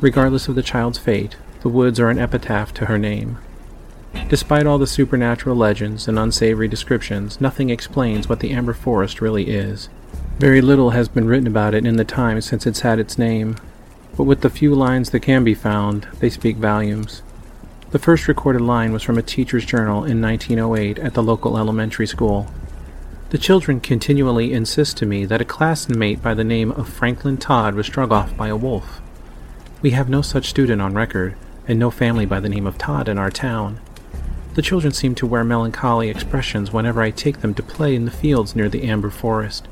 Regardless 0.00 0.48
of 0.48 0.54
the 0.54 0.62
child's 0.62 0.98
fate, 0.98 1.36
the 1.60 1.68
woods 1.68 2.00
are 2.00 2.08
an 2.08 2.18
epitaph 2.18 2.72
to 2.74 2.86
her 2.86 2.98
name. 2.98 3.38
Despite 4.28 4.66
all 4.66 4.78
the 4.78 4.86
supernatural 4.86 5.54
legends 5.56 6.08
and 6.08 6.18
unsavory 6.18 6.68
descriptions, 6.68 7.40
nothing 7.40 7.70
explains 7.70 8.28
what 8.28 8.40
the 8.40 8.50
Amber 8.50 8.72
Forest 8.72 9.20
really 9.20 9.50
is. 9.50 9.88
Very 10.38 10.60
little 10.60 10.90
has 10.90 11.08
been 11.08 11.26
written 11.26 11.46
about 11.46 11.74
it 11.74 11.84
in 11.84 11.96
the 11.96 12.04
time 12.04 12.40
since 12.40 12.66
it's 12.66 12.80
had 12.80 12.98
its 12.98 13.18
name, 13.18 13.56
but 14.16 14.24
with 14.24 14.40
the 14.40 14.50
few 14.50 14.74
lines 14.74 15.10
that 15.10 15.20
can 15.20 15.44
be 15.44 15.54
found, 15.54 16.08
they 16.18 16.30
speak 16.30 16.56
volumes. 16.56 17.22
The 17.90 17.98
first 17.98 18.28
recorded 18.28 18.62
line 18.62 18.92
was 18.92 19.02
from 19.02 19.18
a 19.18 19.22
teacher's 19.22 19.64
journal 19.64 20.04
in 20.04 20.20
1908 20.20 20.98
at 20.98 21.14
the 21.14 21.22
local 21.22 21.58
elementary 21.58 22.06
school. 22.06 22.46
The 23.30 23.38
children 23.38 23.80
continually 23.80 24.52
insist 24.52 24.96
to 24.98 25.06
me 25.06 25.24
that 25.24 25.40
a 25.40 25.44
classmate 25.44 26.22
by 26.22 26.34
the 26.34 26.44
name 26.44 26.72
of 26.72 26.88
Franklin 26.88 27.36
Todd 27.36 27.74
was 27.74 27.86
struck 27.86 28.10
off 28.10 28.36
by 28.36 28.48
a 28.48 28.56
wolf. 28.56 29.00
We 29.82 29.90
have 29.90 30.08
no 30.08 30.22
such 30.22 30.50
student 30.50 30.82
on 30.82 30.94
record, 30.94 31.36
and 31.66 31.78
no 31.78 31.90
family 31.90 32.26
by 32.26 32.40
the 32.40 32.48
name 32.48 32.66
of 32.66 32.76
Todd 32.76 33.08
in 33.08 33.18
our 33.18 33.30
town. 33.30 33.80
The 34.54 34.62
children 34.62 34.92
seem 34.92 35.14
to 35.14 35.26
wear 35.26 35.44
melancholy 35.44 36.10
expressions 36.10 36.72
whenever 36.72 37.00
I 37.00 37.12
take 37.12 37.40
them 37.40 37.54
to 37.54 37.62
play 37.62 37.94
in 37.94 38.04
the 38.04 38.10
fields 38.10 38.56
near 38.56 38.68
the 38.68 38.82
amber 38.82 39.10
forest. 39.10 39.68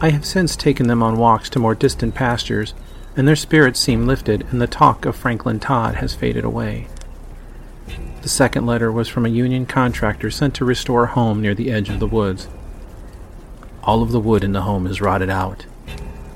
I 0.00 0.10
have 0.10 0.24
since 0.24 0.56
taken 0.56 0.88
them 0.88 1.02
on 1.02 1.18
walks 1.18 1.50
to 1.50 1.58
more 1.58 1.74
distant 1.74 2.14
pastures, 2.14 2.72
and 3.16 3.28
their 3.28 3.36
spirits 3.36 3.80
seem 3.80 4.06
lifted, 4.06 4.46
and 4.50 4.60
the 4.60 4.66
talk 4.66 5.06
of 5.06 5.14
Franklin 5.16 5.60
Todd 5.60 5.96
has 5.96 6.14
faded 6.14 6.44
away. 6.44 6.88
The 8.22 8.28
second 8.28 8.66
letter 8.66 8.90
was 8.90 9.08
from 9.08 9.26
a 9.26 9.30
union 9.30 9.66
contractor 9.66 10.30
sent 10.30 10.54
to 10.54 10.64
restore 10.64 11.04
a 11.04 11.08
home 11.08 11.42
near 11.42 11.54
the 11.54 11.70
edge 11.70 11.90
of 11.90 12.00
the 12.00 12.06
woods. 12.06 12.48
All 13.82 14.02
of 14.02 14.12
the 14.12 14.20
wood 14.20 14.42
in 14.42 14.52
the 14.52 14.62
home 14.62 14.86
is 14.86 15.00
rotted 15.00 15.28
out. 15.28 15.66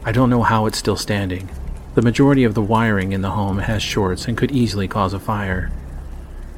I 0.05 0.13
don't 0.13 0.31
know 0.31 0.43
how 0.43 0.67
it's 0.67 0.79
still 0.79 0.97
standing. 0.97 1.49
The 1.95 2.03
majority 2.03 2.45
of 2.45 2.55
the 2.55 2.63
wiring 2.63 3.13
in 3.13 3.23
the 3.23 3.31
home 3.31 3.59
has 3.59 3.83
shorts 3.83 4.29
and 4.29 4.37
could 4.37 4.53
easily 4.53 4.87
cause 4.87 5.15
a 5.15 5.19
fire. 5.19 5.73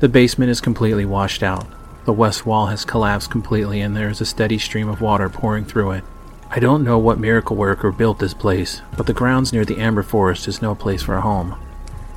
The 0.01 0.09
basement 0.09 0.51
is 0.51 0.61
completely 0.61 1.05
washed 1.05 1.43
out. 1.43 1.67
The 2.05 2.13
west 2.13 2.45
wall 2.45 2.67
has 2.67 2.85
collapsed 2.85 3.31
completely, 3.31 3.81
and 3.81 3.97
there 3.97 4.09
is 4.09 4.21
a 4.21 4.27
steady 4.27 4.59
stream 4.59 4.89
of 4.89 5.01
water 5.01 5.29
pouring 5.29 5.65
through 5.65 5.93
it. 5.93 6.05
I 6.53 6.59
don't 6.59 6.83
know 6.83 6.99
what 6.99 7.21
miracle 7.21 7.55
worker 7.55 7.93
built 7.93 8.19
this 8.19 8.35
place, 8.35 8.83
but 8.97 9.07
the 9.07 9.13
grounds 9.13 9.53
near 9.53 9.65
the 9.65 9.79
Amber 9.79 10.03
Forest 10.03 10.49
is 10.49 10.61
no 10.61 10.75
place 10.75 11.01
for 11.01 11.15
a 11.15 11.21
home. 11.21 11.55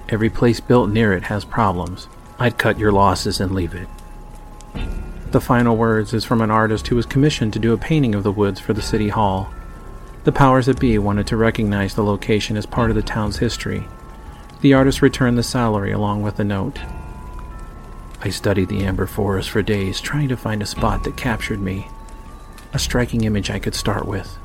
Every 0.09 0.31
place 0.31 0.59
built 0.59 0.89
near 0.89 1.13
it 1.13 1.25
has 1.25 1.45
problems. 1.45 2.07
I'd 2.39 2.57
cut 2.57 2.79
your 2.79 2.91
losses 2.91 3.39
and 3.39 3.53
leave 3.53 3.75
it. 3.75 3.87
The 5.29 5.39
final 5.39 5.77
words 5.77 6.15
is 6.15 6.25
from 6.25 6.41
an 6.41 6.49
artist 6.49 6.87
who 6.87 6.95
was 6.95 7.05
commissioned 7.05 7.53
to 7.53 7.59
do 7.59 7.73
a 7.73 7.77
painting 7.77 8.15
of 8.15 8.23
the 8.23 8.31
woods 8.31 8.59
for 8.59 8.73
the 8.73 8.81
city 8.81 9.09
hall. 9.09 9.53
The 10.23 10.31
powers 10.31 10.65
that 10.65 10.79
be 10.79 10.97
wanted 10.97 11.27
to 11.27 11.37
recognize 11.37 11.93
the 11.93 12.03
location 12.03 12.57
as 12.57 12.65
part 12.65 12.89
of 12.89 12.95
the 12.95 13.03
town's 13.03 13.37
history. 13.37 13.85
The 14.61 14.73
artist 14.73 15.03
returned 15.03 15.37
the 15.37 15.43
salary 15.43 15.91
along 15.91 16.23
with 16.23 16.39
a 16.39 16.43
note. 16.43 16.79
I 18.19 18.31
studied 18.31 18.69
the 18.69 18.83
Amber 18.83 19.05
Forest 19.05 19.51
for 19.51 19.61
days, 19.61 20.01
trying 20.01 20.29
to 20.29 20.37
find 20.37 20.63
a 20.63 20.65
spot 20.65 21.03
that 21.03 21.17
captured 21.17 21.59
me 21.59 21.87
a 22.73 22.79
striking 22.79 23.23
image 23.23 23.51
I 23.51 23.59
could 23.59 23.75
start 23.75 24.07
with. 24.07 24.37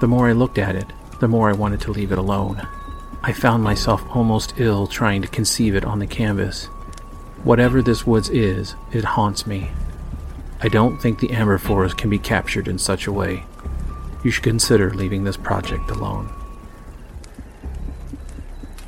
The 0.00 0.08
more 0.08 0.28
I 0.28 0.32
looked 0.32 0.58
at 0.58 0.74
it, 0.74 0.86
the 1.20 1.28
more 1.28 1.50
I 1.50 1.52
wanted 1.52 1.82
to 1.82 1.92
leave 1.92 2.10
it 2.10 2.18
alone. 2.18 2.66
I 3.22 3.32
found 3.32 3.62
myself 3.62 4.02
almost 4.16 4.54
ill 4.56 4.86
trying 4.86 5.20
to 5.20 5.28
conceive 5.28 5.74
it 5.74 5.84
on 5.84 5.98
the 5.98 6.06
canvas. 6.06 6.66
Whatever 7.44 7.82
this 7.82 8.06
woods 8.06 8.30
is, 8.30 8.74
it 8.92 9.04
haunts 9.04 9.46
me. 9.46 9.70
I 10.62 10.68
don't 10.68 11.00
think 11.00 11.18
the 11.18 11.30
amber 11.32 11.58
forest 11.58 11.98
can 11.98 12.08
be 12.08 12.18
captured 12.18 12.66
in 12.66 12.78
such 12.78 13.06
a 13.06 13.12
way. 13.12 13.44
You 14.24 14.30
should 14.30 14.44
consider 14.44 14.94
leaving 14.94 15.24
this 15.24 15.36
project 15.36 15.90
alone. 15.90 16.28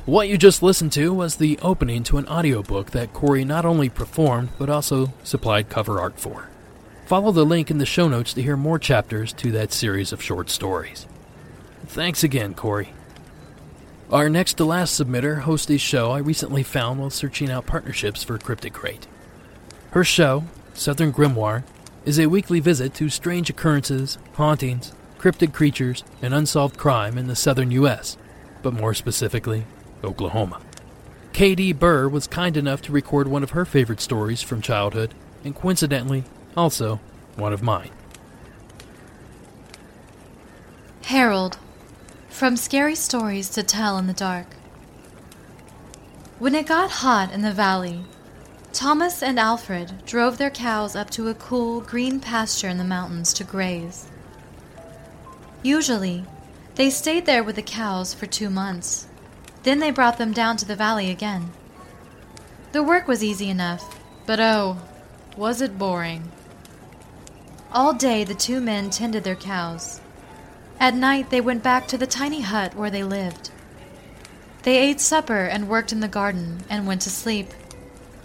What 0.05 0.27
you 0.27 0.37
just 0.37 0.61
listened 0.61 0.91
to 0.93 1.13
was 1.13 1.35
the 1.35 1.59
opening 1.61 2.03
to 2.05 2.17
an 2.17 2.27
audiobook 2.27 2.91
that 2.91 3.13
Corey 3.13 3.45
not 3.45 3.65
only 3.65 3.87
performed 3.87 4.49
but 4.57 4.69
also 4.69 5.13
supplied 5.23 5.69
cover 5.69 6.01
art 6.01 6.19
for. 6.19 6.49
Follow 7.05 7.31
the 7.31 7.45
link 7.45 7.69
in 7.69 7.79
the 7.79 7.85
show 7.85 8.07
notes 8.07 8.33
to 8.33 8.41
hear 8.41 8.55
more 8.55 8.79
chapters 8.79 9.33
to 9.33 9.51
that 9.51 9.73
series 9.73 10.13
of 10.13 10.21
short 10.21 10.49
stories. 10.49 11.05
Thanks 11.85 12.23
again, 12.23 12.53
Corey. 12.53 12.93
Our 14.09 14.29
next 14.29 14.53
to 14.55 14.65
last 14.65 14.99
submitter 14.99 15.41
hosts 15.41 15.69
a 15.69 15.77
show 15.77 16.11
I 16.11 16.19
recently 16.19 16.63
found 16.63 16.99
while 16.99 17.09
searching 17.09 17.51
out 17.51 17.65
partnerships 17.65 18.23
for 18.23 18.37
Cryptic 18.37 18.73
Crate. 18.73 19.07
Her 19.91 20.03
show, 20.03 20.45
Southern 20.73 21.11
Grimoire, 21.11 21.63
is 22.05 22.19
a 22.19 22.27
weekly 22.27 22.59
visit 22.59 22.93
to 22.95 23.09
strange 23.09 23.49
occurrences, 23.49 24.17
hauntings, 24.33 24.93
cryptid 25.17 25.53
creatures, 25.53 26.03
and 26.21 26.33
unsolved 26.33 26.77
crime 26.77 27.17
in 27.17 27.27
the 27.27 27.35
southern 27.35 27.71
U.S., 27.71 28.17
but 28.61 28.73
more 28.73 28.93
specifically, 28.93 29.65
Oklahoma. 30.03 30.61
K.D. 31.33 31.73
Burr 31.73 32.07
was 32.07 32.27
kind 32.27 32.55
enough 32.55 32.81
to 32.83 32.91
record 32.91 33.27
one 33.27 33.43
of 33.43 33.51
her 33.51 33.65
favorite 33.65 34.01
stories 34.01 34.41
from 34.41 34.61
childhood, 34.61 35.13
and 35.43 35.55
coincidentally, 35.55 36.23
also 36.55 36.99
one 37.35 37.53
of 37.53 37.63
mine. 37.63 37.89
Harold, 41.05 41.57
from 42.29 42.57
scary 42.57 42.95
stories 42.95 43.49
to 43.49 43.63
tell 43.63 43.97
in 43.97 44.07
the 44.07 44.13
dark. 44.13 44.47
When 46.39 46.55
it 46.55 46.65
got 46.65 46.89
hot 46.89 47.31
in 47.31 47.41
the 47.41 47.51
valley, 47.51 48.05
Thomas 48.73 49.21
and 49.21 49.39
Alfred 49.39 50.03
drove 50.05 50.37
their 50.37 50.49
cows 50.49 50.95
up 50.95 51.09
to 51.11 51.27
a 51.27 51.35
cool, 51.35 51.81
green 51.81 52.19
pasture 52.19 52.67
in 52.67 52.77
the 52.77 52.83
mountains 52.83 53.31
to 53.33 53.43
graze. 53.43 54.07
Usually, 55.61 56.25
they 56.75 56.89
stayed 56.89 57.25
there 57.25 57.43
with 57.43 57.55
the 57.55 57.61
cows 57.61 58.13
for 58.13 58.25
two 58.25 58.49
months. 58.49 59.07
Then 59.61 59.79
they 59.79 59.91
brought 59.91 60.17
them 60.17 60.33
down 60.33 60.57
to 60.57 60.65
the 60.65 60.75
valley 60.75 61.11
again. 61.11 61.51
The 62.71 62.81
work 62.83 63.07
was 63.07 63.23
easy 63.23 63.49
enough, 63.49 64.01
but 64.25 64.39
oh, 64.39 64.79
was 65.37 65.61
it 65.61 65.77
boring. 65.77 66.31
All 67.73 67.95
day 67.95 68.23
the 68.23 68.35
two 68.35 68.61
men 68.61 68.91
tended 68.91 69.23
their 69.23 69.35
cows. 69.35 69.99
At 70.79 70.93
night 70.93 71.31
they 71.31 71.41
went 71.41 71.63
back 71.63 71.87
to 71.87 71.97
the 71.97 72.05
tiny 72.05 72.41
hut 72.41 72.75
where 72.75 72.91
they 72.91 73.03
lived. 73.03 73.49
They 74.61 74.77
ate 74.77 75.01
supper 75.01 75.45
and 75.45 75.67
worked 75.67 75.91
in 75.91 75.99
the 75.99 76.07
garden 76.07 76.59
and 76.69 76.85
went 76.85 77.01
to 77.01 77.09
sleep. 77.09 77.49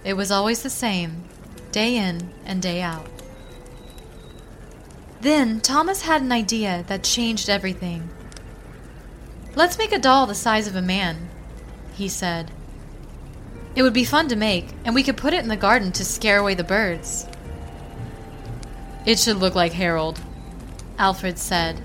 It 0.05 0.18
was 0.18 0.30
always 0.30 0.62
the 0.62 0.68
same, 0.68 1.24
day 1.72 1.96
in 1.96 2.30
and 2.44 2.61
day 2.61 2.82
out. 2.82 3.09
Then 5.22 5.61
Thomas 5.61 6.03
had 6.03 6.20
an 6.20 6.30
idea 6.30 6.84
that 6.88 7.03
changed 7.03 7.49
everything. 7.49 8.11
Let's 9.55 9.78
make 9.78 9.92
a 9.92 9.99
doll 9.99 10.26
the 10.26 10.34
size 10.34 10.66
of 10.66 10.76
a 10.76 10.82
man, 10.82 11.30
he 11.94 12.09
said. 12.09 12.51
It 13.74 13.82
would 13.82 13.94
be 13.94 14.05
fun 14.05 14.28
to 14.28 14.36
make, 14.36 14.74
and 14.84 14.94
we 14.94 15.03
could 15.03 15.16
put 15.16 15.32
it 15.32 15.42
in 15.42 15.49
the 15.49 15.57
garden 15.57 15.90
to 15.92 16.05
scare 16.05 16.38
away 16.38 16.55
the 16.55 16.64
birds. 16.64 17.26
It 19.09 19.18
should 19.18 19.38
look 19.38 19.54
like 19.54 19.72
Harold, 19.72 20.20
Alfred 20.98 21.38
said. 21.38 21.80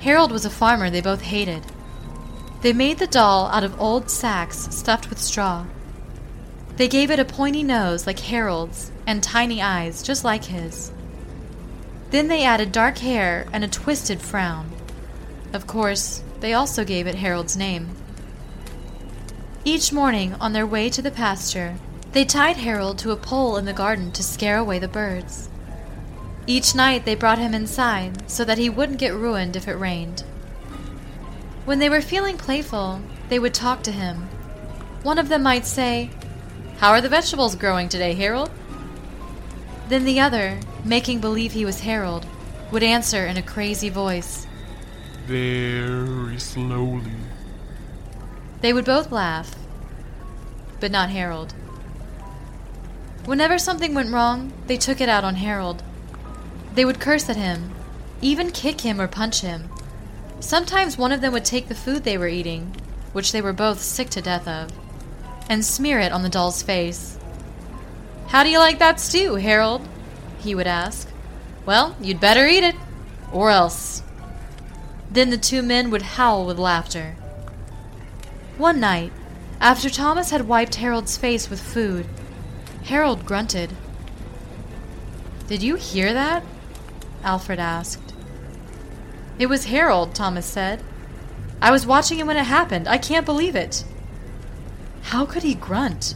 Harold 0.00 0.32
was 0.32 0.46
a 0.46 0.50
farmer 0.50 0.88
they 0.88 1.02
both 1.02 1.20
hated. 1.20 1.62
They 2.62 2.72
made 2.72 2.98
the 2.98 3.06
doll 3.06 3.48
out 3.48 3.62
of 3.62 3.78
old 3.78 4.08
sacks 4.08 4.74
stuffed 4.74 5.10
with 5.10 5.20
straw. 5.20 5.66
They 6.78 6.88
gave 6.88 7.10
it 7.10 7.18
a 7.18 7.26
pointy 7.26 7.62
nose 7.62 8.06
like 8.06 8.20
Harold's 8.20 8.90
and 9.06 9.22
tiny 9.22 9.60
eyes 9.60 10.02
just 10.02 10.24
like 10.24 10.46
his. 10.46 10.92
Then 12.08 12.28
they 12.28 12.42
added 12.42 12.72
dark 12.72 12.96
hair 12.96 13.46
and 13.52 13.62
a 13.62 13.68
twisted 13.68 14.22
frown. 14.22 14.70
Of 15.52 15.66
course, 15.66 16.24
they 16.40 16.54
also 16.54 16.86
gave 16.86 17.06
it 17.06 17.16
Harold's 17.16 17.54
name. 17.54 17.90
Each 19.62 19.92
morning, 19.92 20.32
on 20.40 20.54
their 20.54 20.66
way 20.66 20.88
to 20.88 21.02
the 21.02 21.10
pasture, 21.10 21.74
they 22.12 22.24
tied 22.24 22.56
Harold 22.56 22.96
to 23.00 23.10
a 23.10 23.16
pole 23.16 23.58
in 23.58 23.66
the 23.66 23.74
garden 23.74 24.10
to 24.12 24.22
scare 24.22 24.56
away 24.56 24.78
the 24.78 24.88
birds. 24.88 25.50
Each 26.46 26.74
night 26.74 27.04
they 27.04 27.14
brought 27.14 27.38
him 27.38 27.54
inside 27.54 28.30
so 28.30 28.44
that 28.44 28.58
he 28.58 28.68
wouldn't 28.68 28.98
get 28.98 29.14
ruined 29.14 29.56
if 29.56 29.66
it 29.66 29.74
rained. 29.74 30.24
When 31.64 31.78
they 31.78 31.88
were 31.88 32.02
feeling 32.02 32.36
playful, 32.36 33.00
they 33.30 33.38
would 33.38 33.54
talk 33.54 33.82
to 33.84 33.92
him. 33.92 34.28
One 35.02 35.18
of 35.18 35.30
them 35.30 35.42
might 35.42 35.64
say, 35.64 36.10
How 36.78 36.90
are 36.90 37.00
the 37.00 37.08
vegetables 37.08 37.54
growing 37.56 37.88
today, 37.88 38.12
Harold? 38.12 38.50
Then 39.88 40.04
the 40.04 40.20
other, 40.20 40.60
making 40.84 41.20
believe 41.20 41.52
he 41.52 41.64
was 41.64 41.80
Harold, 41.80 42.26
would 42.70 42.82
answer 42.82 43.24
in 43.26 43.38
a 43.38 43.42
crazy 43.42 43.88
voice. 43.88 44.46
Very 45.26 46.38
slowly. 46.38 47.12
They 48.60 48.74
would 48.74 48.84
both 48.84 49.10
laugh, 49.10 49.54
but 50.80 50.90
not 50.90 51.08
Harold. 51.08 51.54
Whenever 53.24 53.58
something 53.58 53.94
went 53.94 54.12
wrong, 54.12 54.52
they 54.66 54.76
took 54.76 55.00
it 55.00 55.08
out 55.08 55.24
on 55.24 55.36
Harold. 55.36 55.82
They 56.74 56.84
would 56.84 57.00
curse 57.00 57.28
at 57.30 57.36
him, 57.36 57.72
even 58.20 58.50
kick 58.50 58.80
him 58.80 59.00
or 59.00 59.08
punch 59.08 59.40
him. 59.40 59.70
Sometimes 60.40 60.98
one 60.98 61.12
of 61.12 61.20
them 61.20 61.32
would 61.32 61.44
take 61.44 61.68
the 61.68 61.74
food 61.74 62.04
they 62.04 62.18
were 62.18 62.28
eating, 62.28 62.74
which 63.12 63.32
they 63.32 63.40
were 63.40 63.52
both 63.52 63.80
sick 63.80 64.10
to 64.10 64.20
death 64.20 64.48
of, 64.48 64.70
and 65.48 65.64
smear 65.64 66.00
it 66.00 66.12
on 66.12 66.22
the 66.22 66.28
doll's 66.28 66.62
face. 66.62 67.18
How 68.28 68.42
do 68.42 68.50
you 68.50 68.58
like 68.58 68.78
that 68.80 69.00
stew, 69.00 69.36
Harold? 69.36 69.88
He 70.40 70.54
would 70.54 70.66
ask. 70.66 71.08
Well, 71.64 71.96
you'd 72.00 72.20
better 72.20 72.46
eat 72.46 72.64
it, 72.64 72.74
or 73.32 73.50
else. 73.50 74.02
Then 75.10 75.30
the 75.30 75.38
two 75.38 75.62
men 75.62 75.90
would 75.90 76.02
howl 76.02 76.44
with 76.44 76.58
laughter. 76.58 77.14
One 78.58 78.80
night, 78.80 79.12
after 79.60 79.88
Thomas 79.88 80.30
had 80.30 80.48
wiped 80.48 80.74
Harold's 80.74 81.16
face 81.16 81.48
with 81.48 81.60
food, 81.60 82.06
Harold 82.84 83.24
grunted. 83.24 83.70
Did 85.46 85.62
you 85.62 85.76
hear 85.76 86.12
that? 86.12 86.42
Alfred 87.24 87.58
asked. 87.58 88.14
It 89.38 89.46
was 89.46 89.64
Harold, 89.64 90.14
Thomas 90.14 90.46
said. 90.46 90.82
I 91.60 91.70
was 91.70 91.86
watching 91.86 92.18
him 92.18 92.26
when 92.26 92.36
it 92.36 92.44
happened. 92.44 92.86
I 92.86 92.98
can't 92.98 93.26
believe 93.26 93.56
it. 93.56 93.84
How 95.02 95.26
could 95.26 95.42
he 95.42 95.54
grunt? 95.54 96.14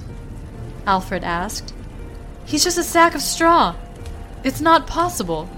Alfred 0.86 1.24
asked. 1.24 1.74
He's 2.44 2.64
just 2.64 2.78
a 2.78 2.82
sack 2.82 3.14
of 3.14 3.22
straw. 3.22 3.74
It's 4.44 4.60
not 4.60 4.86
possible. 4.86 5.48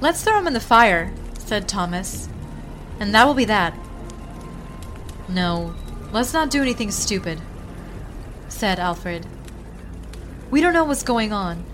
Let's 0.00 0.22
throw 0.22 0.38
him 0.38 0.46
in 0.46 0.52
the 0.52 0.60
fire, 0.60 1.12
said 1.38 1.68
Thomas. 1.68 2.28
And 3.00 3.14
that 3.14 3.26
will 3.26 3.34
be 3.34 3.44
that. 3.44 3.74
No, 5.28 5.74
let's 6.12 6.32
not 6.32 6.50
do 6.50 6.62
anything 6.62 6.90
stupid, 6.90 7.40
said 8.48 8.78
Alfred. 8.78 9.26
We 10.50 10.60
don't 10.60 10.72
know 10.72 10.84
what's 10.84 11.02
going 11.02 11.32
on. 11.32 11.64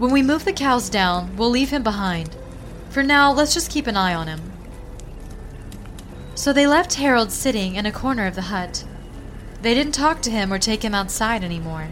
When 0.00 0.12
we 0.12 0.22
move 0.22 0.46
the 0.46 0.54
cows 0.54 0.88
down, 0.88 1.36
we'll 1.36 1.50
leave 1.50 1.68
him 1.68 1.82
behind. 1.82 2.34
For 2.88 3.02
now, 3.02 3.30
let's 3.34 3.52
just 3.52 3.70
keep 3.70 3.86
an 3.86 3.98
eye 3.98 4.14
on 4.14 4.28
him. 4.28 4.40
So 6.34 6.54
they 6.54 6.66
left 6.66 6.94
Harold 6.94 7.30
sitting 7.30 7.74
in 7.74 7.84
a 7.84 7.92
corner 7.92 8.26
of 8.26 8.34
the 8.34 8.48
hut. 8.48 8.82
They 9.60 9.74
didn't 9.74 9.92
talk 9.92 10.22
to 10.22 10.30
him 10.30 10.54
or 10.54 10.58
take 10.58 10.82
him 10.82 10.94
outside 10.94 11.44
anymore. 11.44 11.88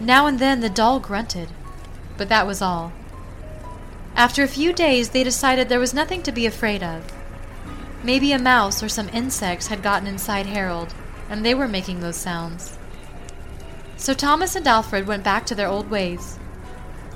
Now 0.00 0.26
and 0.26 0.38
then 0.38 0.60
the 0.60 0.70
doll 0.70 0.98
grunted, 0.98 1.50
but 2.16 2.30
that 2.30 2.46
was 2.46 2.62
all. 2.62 2.94
After 4.14 4.42
a 4.42 4.48
few 4.48 4.72
days, 4.72 5.10
they 5.10 5.22
decided 5.22 5.68
there 5.68 5.78
was 5.78 5.92
nothing 5.92 6.22
to 6.22 6.32
be 6.32 6.46
afraid 6.46 6.82
of. 6.82 7.12
Maybe 8.02 8.32
a 8.32 8.38
mouse 8.38 8.82
or 8.82 8.88
some 8.88 9.10
insects 9.10 9.66
had 9.66 9.82
gotten 9.82 10.08
inside 10.08 10.46
Harold, 10.46 10.94
and 11.28 11.44
they 11.44 11.52
were 11.52 11.68
making 11.68 12.00
those 12.00 12.16
sounds. 12.16 12.78
So 13.98 14.14
Thomas 14.14 14.56
and 14.56 14.66
Alfred 14.66 15.06
went 15.06 15.24
back 15.24 15.44
to 15.44 15.54
their 15.54 15.68
old 15.68 15.90
ways. 15.90 16.38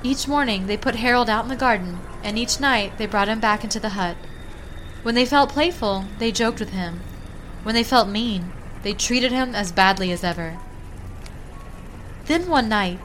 Each 0.02 0.26
morning 0.26 0.66
they 0.66 0.76
put 0.76 0.96
Harold 0.96 1.28
out 1.28 1.44
in 1.44 1.50
the 1.50 1.56
garden, 1.56 1.98
and 2.22 2.38
each 2.38 2.58
night 2.58 2.96
they 2.96 3.06
brought 3.06 3.28
him 3.28 3.40
back 3.40 3.64
into 3.64 3.78
the 3.78 3.90
hut. 3.90 4.16
When 5.02 5.14
they 5.14 5.26
felt 5.26 5.50
playful, 5.50 6.06
they 6.18 6.32
joked 6.32 6.60
with 6.60 6.70
him. 6.70 7.00
When 7.62 7.74
they 7.74 7.84
felt 7.84 8.08
mean, 8.08 8.52
they 8.82 8.94
treated 8.94 9.30
him 9.30 9.54
as 9.54 9.72
badly 9.72 10.10
as 10.10 10.24
ever. 10.24 10.58
Then 12.26 12.48
one 12.48 12.68
night, 12.68 12.98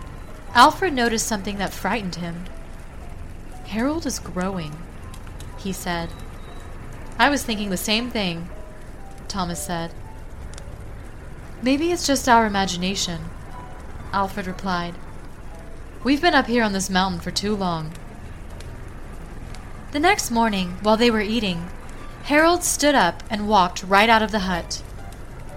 Alfred 0.54 0.94
noticed 0.94 1.28
something 1.28 1.58
that 1.58 1.74
frightened 1.74 2.16
him. 2.16 2.46
Harold 3.66 4.06
is 4.06 4.20
growing, 4.20 4.78
he 5.58 5.74
said. 5.74 6.10
I 7.20 7.30
was 7.30 7.44
thinking 7.44 7.70
the 7.70 7.78
same 7.78 8.10
thing, 8.10 8.48
Thomas 9.28 9.62
said. 9.62 9.92
Maybe 11.62 11.92
it's 11.92 12.08
just 12.08 12.30
our 12.30 12.46
imagination, 12.46 13.20
Alfred 14.14 14.48
replied. 14.48 14.96
We've 16.06 16.22
been 16.22 16.36
up 16.36 16.46
here 16.46 16.64
on 16.64 16.72
this 16.72 16.88
mountain 16.88 17.20
for 17.20 17.32
too 17.32 17.56
long. 17.56 17.92
The 19.92 20.00
next 20.00 20.30
morning, 20.30 20.78
while 20.84 20.98
they 20.98 21.10
were 21.10 21.20
eating, 21.20 21.68
Harold 22.26 22.64
stood 22.64 22.94
up 22.94 23.24
and 23.28 23.48
walked 23.48 23.82
right 23.82 24.08
out 24.08 24.22
of 24.22 24.32
the 24.32 24.42
hut. 24.42 24.84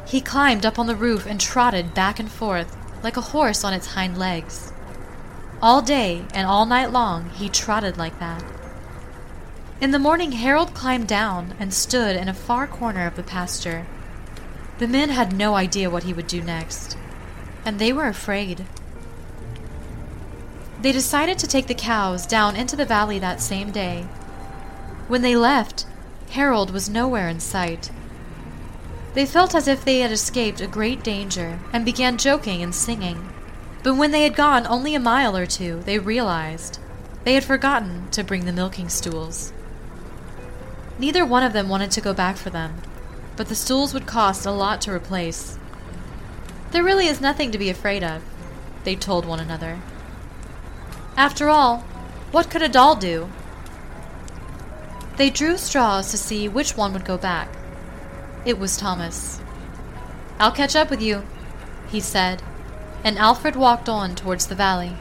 He 0.07 0.22
climbed 0.22 0.64
up 0.64 0.78
on 0.78 0.86
the 0.86 0.96
roof 0.96 1.26
and 1.26 1.38
trotted 1.38 1.92
back 1.92 2.18
and 2.18 2.32
forth 2.32 2.74
like 3.03 3.18
a 3.18 3.28
horse 3.36 3.62
on 3.62 3.74
its 3.74 3.88
hind 3.88 4.16
legs. 4.16 4.72
All 5.61 5.82
day 5.82 6.24
and 6.32 6.46
all 6.46 6.64
night 6.64 6.92
long 6.92 7.28
he 7.28 7.51
trotted 7.51 7.99
like 7.99 8.18
that. 8.18 8.42
In 9.82 9.90
the 9.90 9.99
morning, 9.99 10.32
Harold 10.32 10.72
climbed 10.72 11.09
down 11.09 11.53
and 11.61 11.74
stood 11.74 12.16
in 12.16 12.26
a 12.26 12.32
far 12.32 12.66
corner 12.66 13.07
of 13.07 13.16
the 13.16 13.22
pasture. 13.22 13.86
The 14.78 14.88
men 14.88 15.11
had 15.11 15.30
no 15.30 15.57
idea 15.57 15.90
what 15.90 16.05
he 16.05 16.14
would 16.14 16.26
do 16.26 16.40
next, 16.40 16.96
and 17.66 17.78
they 17.78 17.92
were 17.92 18.07
afraid. 18.07 18.64
They 20.81 20.93
decided 20.93 21.39
to 21.39 21.47
take 21.47 21.66
the 21.66 21.74
cows 21.74 22.26
down 22.26 22.55
into 22.55 22.76
the 22.76 22.85
valley 22.85 23.18
that 23.18 23.41
same 23.41 23.72
day. 23.72 24.03
When 25.09 25.22
they 25.22 25.35
left, 25.35 25.87
Harold 26.31 26.70
was 26.70 26.89
nowhere 26.89 27.29
in 27.29 27.41
sight. 27.41 27.91
They 29.14 29.26
felt 29.26 29.55
as 29.55 29.66
if 29.66 29.85
they 29.85 30.01
had 30.01 30.12
escaped 30.12 30.61
a 30.61 30.68
great 30.68 31.03
danger 31.03 31.59
and 31.72 31.85
began 31.85 32.16
joking 32.16 32.62
and 32.62 32.74
singing. 32.74 33.33
But 33.83 33.97
when 33.97 34.12
they 34.12 34.22
had 34.22 34.37
gone 34.37 34.66
only 34.66 34.95
a 34.95 35.01
mile 35.01 35.37
or 35.37 35.47
two, 35.47 35.81
they 35.81 35.99
realized 35.99 36.79
they 37.24 37.35
had 37.35 37.45
forgotten 37.45 38.09
to 38.11 38.22
bring 38.22 38.45
the 38.45 38.53
milking 38.53 38.89
stools. 38.89 39.53
Neither 40.99 41.24
one 41.24 41.43
of 41.43 41.53
them 41.53 41.68
wanted 41.68 41.91
to 41.93 42.01
go 42.01 42.14
back 42.14 42.37
for 42.37 42.51
them, 42.51 42.83
but 43.37 43.49
the 43.49 43.55
stools 43.55 43.95
would 43.95 44.07
cost 44.07 44.47
a 44.47 44.53
lot 44.53 44.81
to 44.83 44.93
replace. 44.93 45.59
There 46.70 46.85
really 46.85 47.07
is 47.07 47.20
nothing 47.20 47.51
to 47.51 47.59
be 47.59 47.70
afraid 47.70 48.05
of, 48.05 48.22
they 48.85 48.95
told 48.95 49.24
one 49.24 49.41
another. 49.41 49.81
After 51.19 51.49
all, 51.49 51.79
what 52.31 52.49
could 52.49 52.62
a 52.62 52.69
doll 52.69 52.95
do? 52.95 53.29
They 55.16 55.31
drew 55.31 55.59
straws 55.59 56.12
to 56.12 56.16
see 56.16 56.49
which 56.49 56.77
one 56.77 56.93
would 56.93 57.05
go 57.05 57.19
back. 57.19 57.49
It 58.45 58.57
was 58.57 58.77
Thomas. 58.77 59.41
I'll 60.39 60.53
catch 60.53 60.77
up 60.77 60.91
with 60.91 61.03
you, 61.03 61.25
he 61.89 61.99
said, 61.99 62.41
and 63.03 63.19
Alfred 63.19 63.57
walked 63.57 63.89
on 63.89 64.14
towards 64.14 64.47
the 64.47 64.55
valley. 64.55 64.97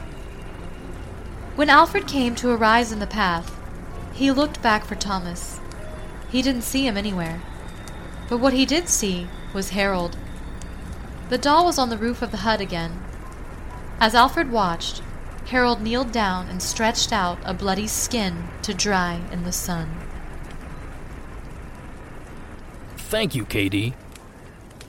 When 1.54 1.70
Alfred 1.70 2.08
came 2.08 2.34
to 2.34 2.50
a 2.50 2.56
rise 2.56 2.90
in 2.90 2.98
the 2.98 3.06
path, 3.06 3.56
he 4.12 4.32
looked 4.32 4.60
back 4.60 4.84
for 4.84 4.96
Thomas. 4.96 5.60
He 6.30 6.42
didn't 6.42 6.62
see 6.62 6.84
him 6.84 6.96
anywhere. 6.96 7.40
But 8.28 8.38
what 8.38 8.54
he 8.54 8.66
did 8.66 8.88
see 8.88 9.28
was 9.54 9.70
Harold. 9.70 10.16
The 11.28 11.38
doll 11.38 11.66
was 11.66 11.78
on 11.78 11.90
the 11.90 11.96
roof 11.96 12.22
of 12.22 12.32
the 12.32 12.38
hut 12.38 12.60
again. 12.60 13.04
As 14.00 14.16
Alfred 14.16 14.50
watched, 14.50 15.00
Harold 15.48 15.80
kneeled 15.80 16.12
down 16.12 16.46
and 16.48 16.62
stretched 16.62 17.10
out 17.10 17.38
a 17.42 17.54
bloody 17.54 17.86
skin 17.86 18.44
to 18.60 18.74
dry 18.74 19.18
in 19.32 19.44
the 19.44 19.52
sun. 19.52 19.88
Thank 22.98 23.34
you, 23.34 23.46
KD. 23.46 23.94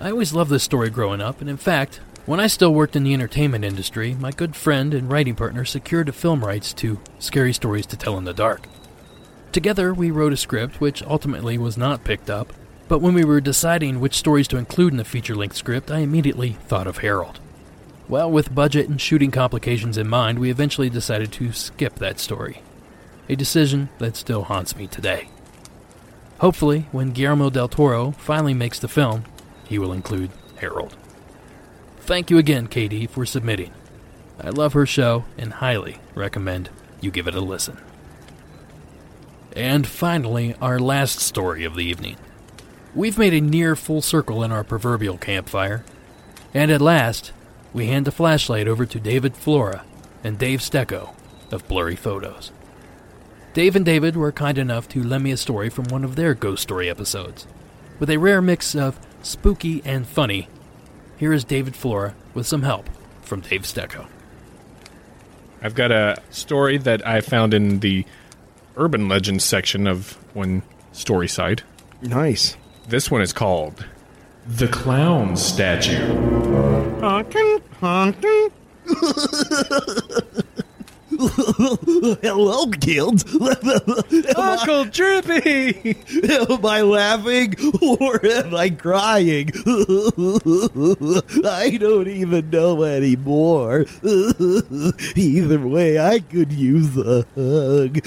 I 0.02 0.12
always 0.12 0.34
loved 0.34 0.52
this 0.52 0.64
story 0.64 0.90
growing 0.90 1.22
up, 1.22 1.40
and 1.40 1.50
in 1.50 1.56
fact, 1.56 2.02
when 2.26 2.42
I 2.42 2.48
still 2.48 2.74
worked 2.74 2.98
in 2.98 3.06
the 3.06 3.14
entertainment 3.14 3.64
industry, 3.64 4.16
my 4.20 4.32
good 4.32 4.54
friend 4.54 4.94
and 4.94 5.10
writing 5.10 5.34
partner 5.34 5.64
secured 5.64 6.08
the 6.08 6.12
film 6.12 6.44
rights 6.44 6.74
to 6.74 7.00
Scary 7.20 7.54
Stories 7.54 7.86
to 7.86 7.96
Tell 7.96 8.18
in 8.18 8.26
the 8.26 8.34
Dark. 8.34 8.68
Together, 9.54 9.94
we 9.94 10.12
wrote 10.12 10.34
a 10.34 10.38
script 10.38 10.82
which 10.82 11.02
ultimately 11.04 11.58
was 11.58 11.78
not 11.78 12.04
picked 12.04 12.30
up, 12.30 12.52
but 12.90 13.00
when 13.00 13.14
we 13.14 13.24
were 13.24 13.40
deciding 13.40 14.02
which 14.02 14.18
stories 14.18 14.50
to 14.50 14.58
include 14.58 14.92
in 14.92 14.98
the 14.98 15.06
feature 15.06 15.36
length 15.36 15.56
script, 15.56 15.90
I 15.90 16.00
immediately 16.00 16.58
thought 16.68 16.86
of 16.86 16.98
Harold. 16.98 17.40
Well, 18.10 18.32
with 18.32 18.56
budget 18.56 18.90
and 18.90 19.00
shooting 19.00 19.30
complications 19.30 19.96
in 19.96 20.10
mind, 20.10 20.40
we 20.40 20.50
eventually 20.50 20.90
decided 20.90 21.32
to 21.34 21.54
skip 21.54 22.00
that 22.00 22.20
story. 22.20 22.64
A 23.30 23.36
decision 23.36 23.90
that 24.00 24.16
still 24.16 24.46
haunts 24.46 24.76
me 24.76 24.88
today. 24.88 25.30
Hopefully, 26.40 26.88
when 26.92 27.12
Guillermo 27.12 27.52
del 27.52 27.68
Toro 27.68 28.12
finally 28.12 28.56
makes 28.56 28.80
the 28.80 28.88
film, 28.88 29.26
he 29.64 29.78
will 29.78 29.94
include 29.94 30.32
Harold. 30.56 30.98
Thank 32.00 32.32
you 32.32 32.40
again, 32.40 32.68
KD, 32.68 33.08
for 33.08 33.28
submitting. 33.28 33.72
I 34.42 34.50
love 34.50 34.74
her 34.74 34.88
show 34.88 35.26
and 35.38 35.54
highly 35.54 36.00
recommend 36.16 36.72
you 37.02 37.12
give 37.12 37.28
it 37.28 37.36
a 37.36 37.42
listen. 37.42 37.78
And 39.56 39.86
finally, 39.86 40.56
our 40.60 40.80
last 40.80 41.20
story 41.20 41.64
of 41.64 41.76
the 41.76 41.86
evening. 41.86 42.18
We've 42.96 43.20
made 43.20 43.36
a 43.36 43.42
near 43.42 43.76
full 43.76 44.02
circle 44.02 44.42
in 44.42 44.52
our 44.52 44.64
proverbial 44.64 45.20
campfire, 45.20 45.84
and 46.56 46.72
at 46.72 46.82
last, 46.82 47.34
we 47.74 47.88
hand 47.88 48.06
the 48.06 48.12
flashlight 48.12 48.68
over 48.68 48.86
to 48.86 49.00
David 49.00 49.36
Flora 49.36 49.84
and 50.24 50.38
Dave 50.38 50.60
Stecco 50.60 51.14
of 51.52 51.68
Blurry 51.68 51.96
Photos. 51.96 52.52
Dave 53.54 53.76
and 53.76 53.86
David 53.86 54.16
were 54.16 54.32
kind 54.32 54.58
enough 54.58 54.88
to 54.90 55.04
lend 55.04 55.24
me 55.24 55.32
a 55.32 55.38
story 55.38 55.70
from 55.70 55.86
one 55.86 56.04
of 56.04 56.16
their 56.16 56.34
ghost 56.34 56.64
story 56.64 56.90
episodes. 56.90 57.48
With 58.00 58.10
a 58.10 58.18
rare 58.18 58.42
mix 58.42 58.76
of 58.76 59.00
spooky 59.22 59.82
and 59.84 60.08
funny, 60.08 60.48
here 61.18 61.34
is 61.34 61.44
David 61.44 61.76
Flora 61.76 62.16
with 62.34 62.48
some 62.48 62.62
help 62.62 62.90
from 63.22 63.42
Dave 63.42 63.64
Stecco. 63.64 64.08
I've 65.62 65.76
got 65.76 65.92
a 65.92 66.18
story 66.30 66.78
that 66.78 67.06
I 67.06 67.22
found 67.22 67.54
in 67.54 67.80
the 67.80 68.06
urban 68.78 69.10
legends 69.10 69.44
section 69.44 69.88
of 69.88 70.18
one 70.34 70.62
story 70.94 71.28
site. 71.28 71.64
Nice. 72.02 72.56
This 72.88 73.12
one 73.12 73.22
is 73.22 73.34
called 73.34 73.86
The 74.58 74.68
Clown 74.68 75.38
Statue. 75.38 77.00
Honking, 77.00 77.60
honking. 77.80 78.50
Hello, 82.24 82.66
kids. 82.72 83.24
Uncle 84.36 84.86
Drippy! 84.86 85.96
Am 86.32 86.66
I 86.66 86.82
laughing 86.82 87.54
or 87.80 88.26
am 88.26 88.56
I 88.56 88.72
crying? 88.72 89.52
I 91.46 91.78
don't 91.80 92.08
even 92.08 92.50
know 92.50 92.82
anymore. 92.84 93.86
Either 95.16 95.60
way, 95.68 96.00
I 96.00 96.20
could 96.22 96.52
use 96.52 96.98
a 96.98 97.24
hug. 97.36 98.00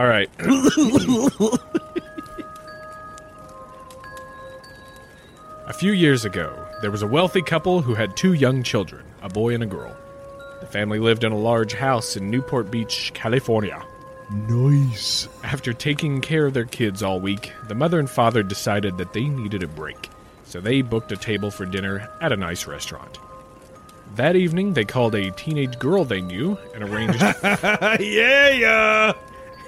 All 0.00 0.06
right. 0.06 0.30
a 5.66 5.72
few 5.74 5.92
years 5.92 6.24
ago, 6.24 6.56
there 6.80 6.90
was 6.90 7.02
a 7.02 7.06
wealthy 7.06 7.42
couple 7.42 7.82
who 7.82 7.94
had 7.94 8.16
two 8.16 8.32
young 8.32 8.62
children, 8.62 9.04
a 9.20 9.28
boy 9.28 9.52
and 9.52 9.62
a 9.62 9.66
girl. 9.66 9.94
The 10.60 10.66
family 10.66 11.00
lived 11.00 11.22
in 11.22 11.32
a 11.32 11.38
large 11.38 11.74
house 11.74 12.16
in 12.16 12.30
Newport 12.30 12.70
Beach, 12.70 13.10
California. 13.12 13.84
nice. 14.30 15.28
After 15.44 15.74
taking 15.74 16.22
care 16.22 16.46
of 16.46 16.54
their 16.54 16.64
kids 16.64 17.02
all 17.02 17.20
week, 17.20 17.52
the 17.68 17.74
mother 17.74 17.98
and 17.98 18.08
father 18.08 18.42
decided 18.42 18.96
that 18.96 19.12
they 19.12 19.24
needed 19.24 19.62
a 19.62 19.68
break, 19.68 20.08
so 20.44 20.62
they 20.62 20.80
booked 20.80 21.12
a 21.12 21.16
table 21.18 21.50
for 21.50 21.66
dinner 21.66 22.08
at 22.22 22.32
a 22.32 22.38
nice 22.38 22.66
restaurant. 22.66 23.18
That 24.16 24.34
evening, 24.34 24.72
they 24.72 24.86
called 24.86 25.14
a 25.14 25.30
teenage 25.32 25.78
girl 25.78 26.06
they 26.06 26.22
knew 26.22 26.56
and 26.74 26.84
arranged. 26.84 27.20
yeah, 28.00 28.48
yeah. 28.48 29.12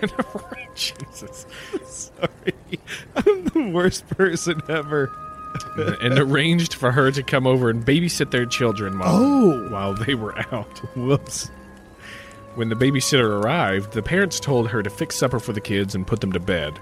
And 0.02 0.12
arranged 0.52 1.04
Jesus. 1.08 1.46
Sorry. 1.84 2.54
I'm 3.16 3.44
the 3.44 3.70
worst 3.72 4.06
person 4.08 4.60
ever. 4.68 5.10
and 6.00 6.18
arranged 6.18 6.74
for 6.74 6.90
her 6.92 7.10
to 7.12 7.22
come 7.22 7.46
over 7.46 7.68
and 7.70 7.84
babysit 7.84 8.30
their 8.30 8.46
children 8.46 8.98
while, 8.98 9.14
Oh. 9.16 9.68
while 9.70 9.94
they 9.94 10.14
were 10.14 10.36
out. 10.52 10.78
Whoops. 10.96 11.50
When 12.54 12.68
the 12.68 12.74
babysitter 12.74 13.42
arrived, 13.42 13.92
the 13.92 14.02
parents 14.02 14.38
told 14.40 14.68
her 14.68 14.82
to 14.82 14.90
fix 14.90 15.16
supper 15.16 15.38
for 15.40 15.52
the 15.52 15.60
kids 15.60 15.94
and 15.94 16.06
put 16.06 16.20
them 16.20 16.32
to 16.32 16.40
bed. 16.40 16.78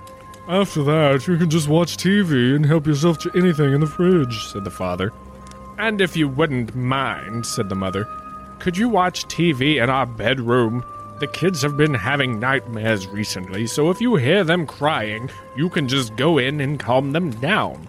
After 0.48 0.82
that, 0.84 1.26
you 1.28 1.36
can 1.36 1.50
just 1.50 1.68
watch 1.68 1.96
TV 1.96 2.56
and 2.56 2.66
help 2.66 2.86
yourself 2.86 3.18
to 3.18 3.30
anything 3.36 3.72
in 3.72 3.80
the 3.80 3.86
fridge, 3.86 4.46
said 4.46 4.64
the 4.64 4.70
father. 4.70 5.12
And 5.78 6.00
if 6.00 6.16
you 6.16 6.28
wouldn't 6.28 6.74
mind, 6.74 7.46
said 7.46 7.68
the 7.68 7.76
mother, 7.76 8.06
could 8.58 8.76
you 8.76 8.88
watch 8.88 9.26
TV 9.26 9.82
in 9.82 9.88
our 9.90 10.06
bedroom? 10.06 10.84
The 11.20 11.26
kids 11.26 11.60
have 11.60 11.76
been 11.76 11.92
having 11.92 12.40
nightmares 12.40 13.06
recently, 13.06 13.66
so 13.66 13.90
if 13.90 14.00
you 14.00 14.16
hear 14.16 14.42
them 14.42 14.66
crying, 14.66 15.28
you 15.54 15.68
can 15.68 15.86
just 15.86 16.16
go 16.16 16.38
in 16.38 16.62
and 16.62 16.80
calm 16.80 17.12
them 17.12 17.28
down. 17.30 17.88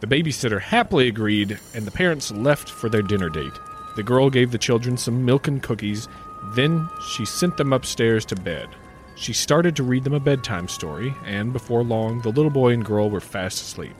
The 0.00 0.06
babysitter 0.06 0.58
happily 0.58 1.06
agreed, 1.06 1.60
and 1.74 1.84
the 1.84 1.90
parents 1.90 2.32
left 2.32 2.70
for 2.70 2.88
their 2.88 3.02
dinner 3.02 3.28
date. 3.28 3.52
The 3.94 4.02
girl 4.02 4.30
gave 4.30 4.52
the 4.52 4.58
children 4.58 4.96
some 4.96 5.22
milk 5.22 5.48
and 5.48 5.62
cookies, 5.62 6.08
then 6.54 6.88
she 7.06 7.26
sent 7.26 7.58
them 7.58 7.74
upstairs 7.74 8.24
to 8.24 8.36
bed. 8.36 8.70
She 9.16 9.34
started 9.34 9.76
to 9.76 9.82
read 9.82 10.04
them 10.04 10.14
a 10.14 10.20
bedtime 10.20 10.66
story, 10.66 11.14
and 11.26 11.52
before 11.52 11.84
long, 11.84 12.22
the 12.22 12.32
little 12.32 12.50
boy 12.50 12.72
and 12.72 12.82
girl 12.82 13.10
were 13.10 13.20
fast 13.20 13.60
asleep. 13.60 13.94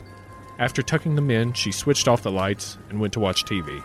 After 0.59 0.81
tucking 0.81 1.15
them 1.15 1.31
in, 1.31 1.53
she 1.53 1.73
switched 1.73 2.09
off 2.09 2.23
the 2.23 2.33
lights 2.33 2.79
and 2.89 2.99
went 2.99 3.13
to 3.13 3.21
watch 3.21 3.45
TV. 3.45 3.83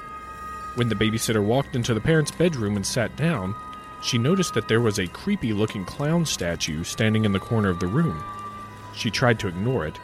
When 0.75 0.88
the 0.88 0.95
babysitter 0.95 1.43
walked 1.43 1.75
into 1.75 1.93
the 1.93 1.99
parents' 1.99 2.31
bedroom 2.31 2.77
and 2.77 2.88
sat 2.88 3.17
down, 3.17 3.53
she 4.01 4.17
noticed 4.17 4.53
that 4.53 4.67
there 4.67 4.81
was 4.81 4.99
a 4.99 5.07
creepy 5.07 5.53
looking 5.53 5.85
clown 5.85 6.25
statue 6.25 6.83
standing 6.83 7.25
in 7.25 7.31
the 7.31 7.39
corner 7.39 7.69
of 7.69 7.79
the 7.79 7.87
room. 7.87 8.23
She 8.93 9.09
tried 9.09 9.39
to 9.39 9.47
ignore 9.47 9.85
it, 9.85 9.99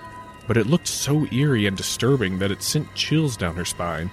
but 0.48 0.58
it 0.58 0.68
looked 0.68 0.88
so 0.88 1.26
eerie 1.32 1.66
and 1.66 1.78
disturbing 1.78 2.40
that 2.40 2.52
it 2.52 2.62
sent 2.62 2.94
chills 2.96 3.38
down 3.38 3.56
her 3.56 3.66
spine. 3.66 4.12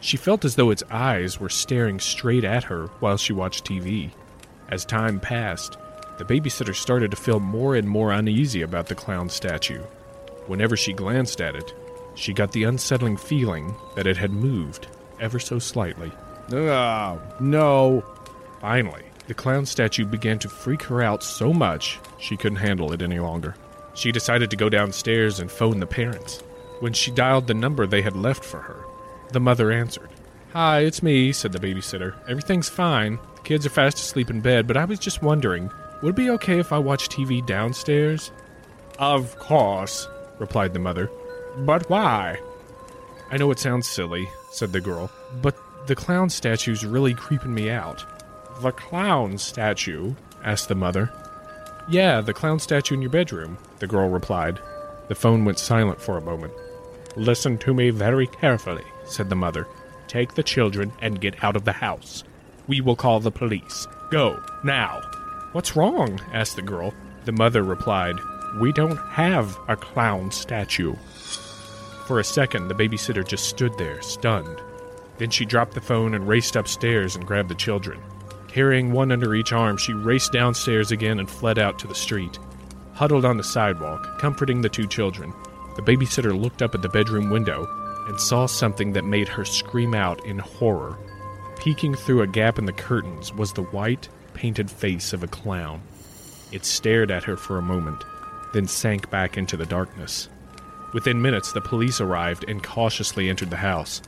She 0.00 0.16
felt 0.16 0.44
as 0.44 0.54
though 0.54 0.70
its 0.70 0.82
eyes 0.90 1.40
were 1.40 1.48
staring 1.48 2.00
straight 2.00 2.44
at 2.44 2.64
her 2.64 2.86
while 3.00 3.16
she 3.16 3.32
watched 3.32 3.64
TV. 3.64 4.10
As 4.68 4.84
time 4.84 5.18
passed, 5.18 5.76
the 6.18 6.24
babysitter 6.24 6.74
started 6.74 7.10
to 7.10 7.16
feel 7.16 7.40
more 7.40 7.74
and 7.74 7.88
more 7.88 8.12
uneasy 8.12 8.62
about 8.62 8.86
the 8.86 8.94
clown 8.94 9.28
statue. 9.28 9.82
Whenever 10.46 10.76
she 10.76 10.92
glanced 10.92 11.40
at 11.40 11.54
it, 11.56 11.74
she 12.14 12.32
got 12.32 12.52
the 12.52 12.64
unsettling 12.64 13.16
feeling 13.16 13.74
that 13.94 14.06
it 14.06 14.16
had 14.16 14.32
moved 14.32 14.88
ever 15.20 15.38
so 15.38 15.58
slightly. 15.58 16.10
Oh, 16.50 17.20
no. 17.40 18.04
Finally, 18.60 19.04
the 19.28 19.34
clown 19.34 19.66
statue 19.66 20.06
began 20.06 20.38
to 20.38 20.48
freak 20.48 20.82
her 20.84 21.02
out 21.02 21.22
so 21.22 21.52
much 21.52 22.00
she 22.18 22.36
couldn't 22.36 22.56
handle 22.56 22.92
it 22.92 23.02
any 23.02 23.20
longer. 23.20 23.54
She 23.94 24.10
decided 24.10 24.50
to 24.50 24.56
go 24.56 24.68
downstairs 24.68 25.38
and 25.38 25.50
phone 25.50 25.80
the 25.80 25.86
parents. 25.86 26.40
When 26.80 26.94
she 26.94 27.10
dialed 27.10 27.46
the 27.46 27.54
number 27.54 27.86
they 27.86 28.00
had 28.00 28.16
left 28.16 28.42
for 28.44 28.60
her, 28.60 28.84
the 29.32 29.40
mother 29.40 29.70
answered. 29.70 30.08
Hi, 30.54 30.80
it's 30.80 31.02
me, 31.02 31.32
said 31.32 31.52
the 31.52 31.58
babysitter. 31.58 32.14
Everything's 32.26 32.70
fine. 32.70 33.18
The 33.36 33.42
kids 33.42 33.66
are 33.66 33.70
fast 33.70 33.98
asleep 33.98 34.30
in 34.30 34.40
bed, 34.40 34.66
but 34.66 34.78
I 34.78 34.86
was 34.86 34.98
just 34.98 35.22
wondering 35.22 35.70
would 36.00 36.10
it 36.10 36.16
be 36.16 36.30
okay 36.30 36.58
if 36.58 36.72
I 36.72 36.78
watch 36.78 37.08
TV 37.08 37.44
downstairs? 37.44 38.30
Of 38.98 39.38
course, 39.38 40.08
replied 40.38 40.72
the 40.72 40.78
mother. 40.78 41.10
But 41.58 41.90
why? 41.90 42.40
I 43.30 43.36
know 43.36 43.50
it 43.50 43.58
sounds 43.58 43.88
silly, 43.88 44.28
said 44.52 44.72
the 44.72 44.80
girl, 44.80 45.10
but 45.42 45.56
the 45.86 45.96
clown 45.96 46.30
statue's 46.30 46.86
really 46.86 47.14
creeping 47.14 47.52
me 47.52 47.68
out. 47.68 48.06
The 48.60 48.72
clown 48.72 49.38
statue? 49.38 50.14
asked 50.42 50.68
the 50.68 50.74
mother. 50.74 51.12
Yeah, 51.88 52.20
the 52.20 52.34
clown 52.34 52.58
statue 52.58 52.94
in 52.94 53.02
your 53.02 53.10
bedroom, 53.10 53.56
the 53.78 53.86
girl 53.86 54.08
replied. 54.08 54.58
The 55.06 55.14
phone 55.14 55.44
went 55.44 55.60
silent 55.60 56.00
for 56.00 56.18
a 56.18 56.22
moment. 56.22 56.52
Listen 57.16 57.56
to 57.58 57.72
me 57.72 57.90
very 57.90 58.26
carefully, 58.26 58.84
said 59.04 59.28
the 59.28 59.36
mother. 59.36 59.68
Take 60.08 60.34
the 60.34 60.42
children 60.42 60.92
and 61.00 61.20
get 61.20 61.44
out 61.44 61.54
of 61.54 61.64
the 61.64 61.72
house. 61.72 62.24
We 62.66 62.80
will 62.80 62.96
call 62.96 63.20
the 63.20 63.30
police. 63.30 63.86
Go, 64.10 64.42
now. 64.64 65.02
What's 65.52 65.76
wrong? 65.76 66.20
asked 66.32 66.56
the 66.56 66.62
girl. 66.62 66.92
The 67.26 67.32
mother 67.32 67.62
replied, 67.62 68.16
We 68.60 68.72
don't 68.72 68.96
have 68.96 69.56
a 69.68 69.76
clown 69.76 70.30
statue. 70.32 70.96
For 72.06 72.18
a 72.18 72.24
second, 72.24 72.68
the 72.68 72.74
babysitter 72.74 73.26
just 73.26 73.48
stood 73.48 73.78
there, 73.78 74.02
stunned. 74.02 74.60
Then 75.18 75.30
she 75.30 75.44
dropped 75.44 75.74
the 75.74 75.80
phone 75.80 76.14
and 76.14 76.26
raced 76.26 76.56
upstairs 76.56 77.14
and 77.14 77.26
grabbed 77.26 77.50
the 77.50 77.54
children. 77.54 78.00
Carrying 78.48 78.92
one 78.92 79.12
under 79.12 79.34
each 79.34 79.52
arm, 79.52 79.76
she 79.76 79.92
raced 79.92 80.32
downstairs 80.32 80.90
again 80.90 81.18
and 81.18 81.30
fled 81.30 81.58
out 81.58 81.78
to 81.78 81.86
the 81.86 81.94
street. 81.94 82.38
Huddled 82.94 83.24
on 83.24 83.36
the 83.36 83.44
sidewalk, 83.44 84.18
comforting 84.18 84.60
the 84.60 84.68
two 84.68 84.86
children, 84.86 85.32
the 85.76 85.82
babysitter 85.82 86.38
looked 86.38 86.62
up 86.62 86.74
at 86.74 86.82
the 86.82 86.88
bedroom 86.88 87.30
window 87.30 87.68
and 88.08 88.18
saw 88.18 88.46
something 88.46 88.92
that 88.92 89.04
made 89.04 89.28
her 89.28 89.44
scream 89.44 89.94
out 89.94 90.24
in 90.24 90.38
horror. 90.38 90.98
Peeking 91.58 91.94
through 91.94 92.22
a 92.22 92.26
gap 92.26 92.58
in 92.58 92.64
the 92.64 92.72
curtains 92.72 93.32
was 93.34 93.52
the 93.52 93.62
white, 93.62 94.08
painted 94.32 94.70
face 94.70 95.12
of 95.12 95.22
a 95.22 95.28
clown. 95.28 95.82
It 96.50 96.64
stared 96.64 97.10
at 97.10 97.24
her 97.24 97.36
for 97.36 97.58
a 97.58 97.62
moment, 97.62 98.02
then 98.54 98.66
sank 98.66 99.10
back 99.10 99.36
into 99.36 99.56
the 99.56 99.66
darkness. 99.66 100.28
Within 100.94 101.20
minutes, 101.20 101.52
the 101.52 101.60
police 101.60 102.00
arrived 102.00 102.46
and 102.48 102.64
cautiously 102.64 103.28
entered 103.28 103.50
the 103.50 103.56
house. 103.56 104.00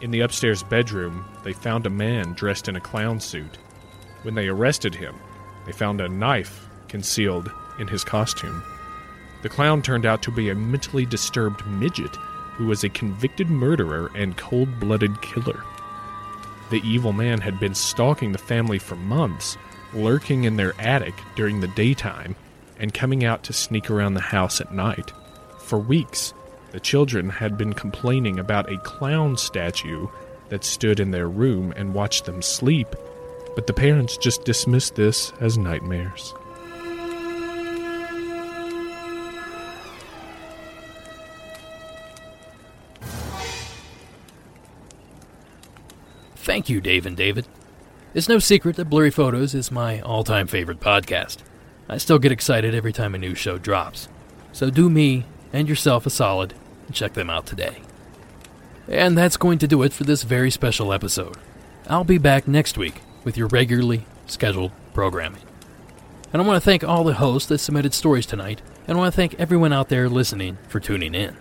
In 0.00 0.10
the 0.10 0.20
upstairs 0.20 0.64
bedroom, 0.64 1.24
they 1.44 1.52
found 1.52 1.86
a 1.86 1.90
man 1.90 2.32
dressed 2.32 2.68
in 2.68 2.74
a 2.74 2.80
clown 2.80 3.20
suit. 3.20 3.58
When 4.24 4.34
they 4.34 4.48
arrested 4.48 4.94
him, 4.94 5.14
they 5.66 5.72
found 5.72 6.00
a 6.00 6.08
knife 6.08 6.66
concealed 6.88 7.50
in 7.78 7.88
his 7.88 8.04
costume. 8.04 8.62
The 9.42 9.50
clown 9.50 9.82
turned 9.82 10.06
out 10.06 10.22
to 10.22 10.30
be 10.30 10.48
a 10.48 10.54
mentally 10.54 11.04
disturbed 11.04 11.66
midget 11.66 12.16
who 12.56 12.66
was 12.66 12.82
a 12.82 12.88
convicted 12.88 13.50
murderer 13.50 14.10
and 14.14 14.36
cold 14.38 14.80
blooded 14.80 15.20
killer. 15.20 15.62
The 16.70 16.80
evil 16.82 17.12
man 17.12 17.42
had 17.42 17.60
been 17.60 17.74
stalking 17.74 18.32
the 18.32 18.38
family 18.38 18.78
for 18.78 18.96
months, 18.96 19.58
lurking 19.92 20.44
in 20.44 20.56
their 20.56 20.72
attic 20.80 21.14
during 21.36 21.60
the 21.60 21.68
daytime 21.68 22.34
and 22.78 22.94
coming 22.94 23.24
out 23.24 23.42
to 23.44 23.52
sneak 23.52 23.90
around 23.90 24.14
the 24.14 24.20
house 24.20 24.60
at 24.60 24.72
night. 24.72 25.12
For 25.60 25.78
weeks, 25.78 26.32
the 26.72 26.80
children 26.80 27.28
had 27.28 27.58
been 27.58 27.74
complaining 27.74 28.38
about 28.38 28.72
a 28.72 28.78
clown 28.78 29.36
statue 29.36 30.08
that 30.48 30.64
stood 30.64 30.98
in 30.98 31.10
their 31.10 31.28
room 31.28 31.74
and 31.76 31.92
watched 31.92 32.24
them 32.24 32.40
sleep, 32.40 32.96
but 33.54 33.66
the 33.66 33.72
parents 33.72 34.16
just 34.16 34.44
dismissed 34.44 34.94
this 34.94 35.32
as 35.40 35.56
nightmares. 35.56 36.34
Thank 46.36 46.68
you, 46.68 46.80
Dave 46.80 47.06
and 47.06 47.16
David. 47.16 47.46
It's 48.12 48.28
no 48.28 48.38
secret 48.38 48.76
that 48.76 48.84
Blurry 48.84 49.10
Photos 49.10 49.54
is 49.54 49.72
my 49.72 50.00
all 50.00 50.24
time 50.24 50.46
favorite 50.46 50.78
podcast. 50.78 51.38
I 51.88 51.96
still 51.96 52.18
get 52.18 52.32
excited 52.32 52.74
every 52.74 52.92
time 52.92 53.14
a 53.14 53.18
new 53.18 53.34
show 53.34 53.58
drops. 53.58 54.08
So 54.52 54.70
do 54.70 54.88
me 54.88 55.24
and 55.52 55.68
yourself 55.68 56.06
a 56.06 56.10
solid 56.10 56.54
and 56.86 56.94
check 56.94 57.14
them 57.14 57.30
out 57.30 57.46
today. 57.46 57.78
And 58.86 59.16
that's 59.16 59.36
going 59.36 59.58
to 59.60 59.66
do 59.66 59.82
it 59.82 59.92
for 59.92 60.04
this 60.04 60.22
very 60.22 60.50
special 60.50 60.92
episode. 60.92 61.36
I'll 61.88 62.04
be 62.04 62.18
back 62.18 62.46
next 62.46 62.78
week 62.78 63.00
with 63.24 63.36
your 63.36 63.48
regularly 63.48 64.06
scheduled 64.26 64.72
programming. 64.92 65.42
And 66.32 66.42
I 66.42 66.46
want 66.46 66.56
to 66.56 66.64
thank 66.64 66.84
all 66.84 67.04
the 67.04 67.14
hosts 67.14 67.48
that 67.48 67.58
submitted 67.58 67.94
stories 67.94 68.26
tonight, 68.26 68.60
and 68.86 68.96
I 68.96 69.00
want 69.00 69.12
to 69.12 69.16
thank 69.16 69.34
everyone 69.34 69.72
out 69.72 69.88
there 69.88 70.08
listening 70.08 70.58
for 70.68 70.80
tuning 70.80 71.14
in. 71.14 71.36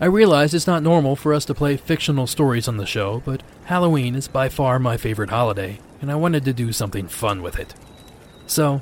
I 0.00 0.06
realize 0.06 0.52
it's 0.52 0.66
not 0.66 0.82
normal 0.82 1.14
for 1.14 1.32
us 1.32 1.44
to 1.44 1.54
play 1.54 1.76
fictional 1.76 2.26
stories 2.26 2.66
on 2.66 2.78
the 2.78 2.86
show, 2.86 3.22
but 3.24 3.42
Halloween 3.66 4.14
is 4.14 4.26
by 4.26 4.48
far 4.48 4.78
my 4.78 4.96
favorite 4.96 5.30
holiday, 5.30 5.78
and 6.00 6.10
I 6.10 6.16
wanted 6.16 6.44
to 6.46 6.52
do 6.52 6.72
something 6.72 7.06
fun 7.06 7.42
with 7.42 7.58
it. 7.58 7.74
So, 8.46 8.80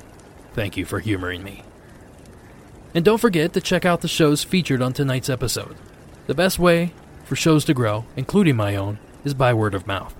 thank 0.53 0.75
you 0.75 0.85
for 0.85 0.99
humoring 0.99 1.43
me. 1.43 1.63
And 2.95 3.05
don't 3.05 3.19
forget 3.19 3.53
to 3.53 3.61
check 3.61 3.85
out 3.85 4.01
the 4.01 4.07
shows 4.07 4.43
featured 4.43 4.81
on 4.81 4.93
tonight's 4.93 5.29
episode. 5.29 5.75
The 6.27 6.35
best 6.35 6.57
way 6.57 6.93
for 7.25 7.35
shows 7.35 7.65
to 7.65 7.73
grow, 7.73 8.05
including 8.15 8.55
my 8.55 8.75
own, 8.75 8.97
is 9.23 9.33
by 9.33 9.53
word 9.53 9.73
of 9.73 9.87
mouth. 9.87 10.15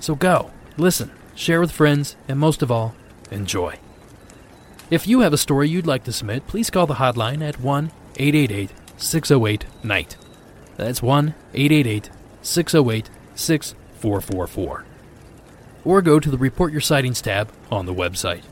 So 0.00 0.14
go, 0.14 0.50
listen, 0.76 1.10
share 1.36 1.60
with 1.60 1.70
friends, 1.70 2.16
and 2.26 2.38
most 2.38 2.62
of 2.62 2.72
all, 2.72 2.94
enjoy. 3.30 3.78
If 4.90 5.06
you 5.06 5.20
have 5.20 5.32
a 5.32 5.38
story 5.38 5.68
you'd 5.68 5.86
like 5.86 6.04
to 6.04 6.12
submit, 6.12 6.46
please 6.46 6.70
call 6.70 6.86
the 6.86 6.94
hotline 6.94 7.46
at 7.46 7.60
1 7.60 7.92
888 8.16 8.70
608 8.96 9.66
NIGHT. 9.84 10.16
That's 10.76 11.02
1 11.02 11.34
888 11.54 12.10
608 12.42 13.10
6444. 13.34 14.84
Or 15.84 16.02
go 16.02 16.18
to 16.18 16.30
the 16.30 16.38
Report 16.38 16.72
Your 16.72 16.80
Sightings 16.80 17.20
tab 17.20 17.52
on 17.70 17.86
the 17.86 17.94
website. 17.94 18.42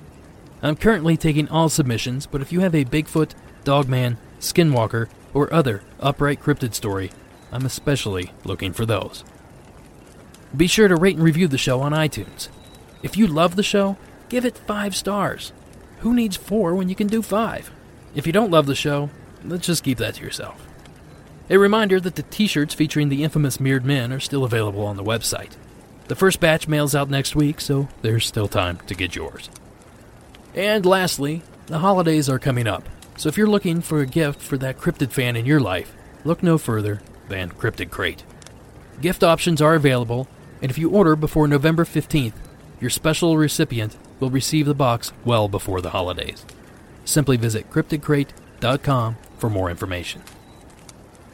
I'm 0.62 0.76
currently 0.76 1.16
taking 1.16 1.49
all 1.49 1.68
submissions, 1.68 2.26
but 2.26 2.41
if 2.41 2.53
you 2.53 2.61
have 2.61 2.74
a 2.74 2.85
Bigfoot, 2.85 3.32
Dogman, 3.64 4.18
Skinwalker, 4.41 5.09
or 5.32 5.53
other 5.53 5.82
upright 6.01 6.41
cryptid 6.41 6.74
story, 6.74 7.11
I'm 7.53 7.66
especially 7.66 8.32
looking 8.45 8.72
for 8.72 8.87
those. 8.87 9.24
Be 10.57 10.66
sure 10.66 10.89
to 10.89 10.97
rate 10.97 11.16
and 11.16 11.24
review 11.24 11.49
the 11.49 11.59
show 11.59 11.80
on 11.80 11.93
iTunes. 11.93 12.49
If 13.05 13.18
you 13.18 13.26
love 13.26 13.55
the 13.55 13.62
show, 13.62 13.98
give 14.30 14.46
it 14.46 14.57
five 14.57 14.96
stars. 14.96 15.52
Who 15.98 16.14
needs 16.14 16.38
four 16.38 16.74
when 16.74 16.88
you 16.88 16.94
can 16.94 17.07
do 17.07 17.20
five? 17.20 17.70
If 18.14 18.26
you 18.26 18.32
don't 18.32 18.50
love 18.50 18.64
the 18.64 18.74
show, 18.74 19.11
let's 19.44 19.66
just 19.66 19.84
keep 19.84 19.98
that 19.98 20.14
to 20.14 20.24
yourself. 20.24 20.66
A 21.50 21.59
reminder 21.59 22.00
that 22.00 22.14
the 22.14 22.22
t 22.22 22.46
shirts 22.46 22.72
featuring 22.72 23.11
the 23.11 23.22
infamous 23.22 23.61
Mirrored 23.61 23.84
Men 23.84 24.11
are 24.11 24.20
still 24.20 24.42
available 24.42 24.86
on 24.86 24.96
the 24.96 25.05
website. 25.05 25.52
The 26.09 26.16
first 26.16 26.40
batch 26.40 26.66
mails 26.66 26.94
out 26.94 27.11
next 27.11 27.36
week, 27.36 27.61
so 27.61 27.88
there's 28.00 28.24
still 28.24 28.48
time 28.48 28.78
to 28.86 28.94
get 28.94 29.14
yours. 29.14 29.50
And 30.55 30.86
lastly, 30.86 31.42
the 31.66 31.80
holidays 31.80 32.30
are 32.30 32.38
coming 32.38 32.66
up, 32.66 32.88
so 33.18 33.28
if 33.28 33.36
you're 33.36 33.46
looking 33.46 33.82
for 33.82 34.00
a 34.00 34.07
gift 34.07 34.40
for 34.40 34.57
that 34.57 34.78
cryptid 34.78 35.11
fan 35.11 35.36
in 35.36 35.44
your 35.44 35.61
life, 35.61 35.92
look 36.24 36.42
no 36.42 36.57
further 36.57 37.02
than 37.28 37.50
Cryptid 37.50 37.90
Crate. 37.90 38.24
Gift 39.02 39.22
options 39.22 39.61
are 39.61 39.74
available, 39.74 40.26
and 40.62 40.70
if 40.70 40.78
you 40.78 40.88
order 40.88 41.16
before 41.16 41.46
November 41.46 41.84
15th, 41.84 42.32
your 42.85 42.91
special 42.91 43.39
recipient 43.39 43.97
will 44.20 44.28
receive 44.28 44.66
the 44.66 44.74
box 44.74 45.11
well 45.24 45.49
before 45.49 45.80
the 45.80 45.89
holidays. 45.89 46.45
Simply 47.07 47.39
visit 47.39 47.70
crypticcrate.com 47.70 49.16
for 49.39 49.49
more 49.49 49.70
information. 49.70 50.20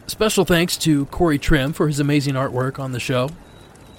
Special 0.07 0.44
thanks 0.44 0.76
to 0.76 1.07
Corey 1.07 1.40
Trim 1.40 1.72
for 1.72 1.88
his 1.88 1.98
amazing 1.98 2.34
artwork 2.34 2.78
on 2.78 2.92
the 2.92 3.01
show. 3.01 3.30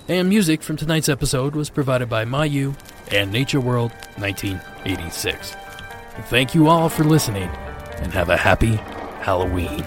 And 0.08 0.30
music 0.30 0.64
from 0.64 0.78
tonight's 0.78 1.10
episode 1.10 1.54
was 1.54 1.70
provided 1.70 2.08
by 2.08 2.24
Mayu 2.24 2.74
and 3.12 3.34
Nature 3.34 3.60
World 3.60 3.91
1986. 4.16 5.54
Thank 6.30 6.56
you 6.56 6.70
all 6.70 6.88
for 6.88 7.04
listening, 7.04 7.49
and 7.97 8.14
have 8.14 8.30
a 8.30 8.38
happy 8.38 8.78
Halloween. 9.26 9.86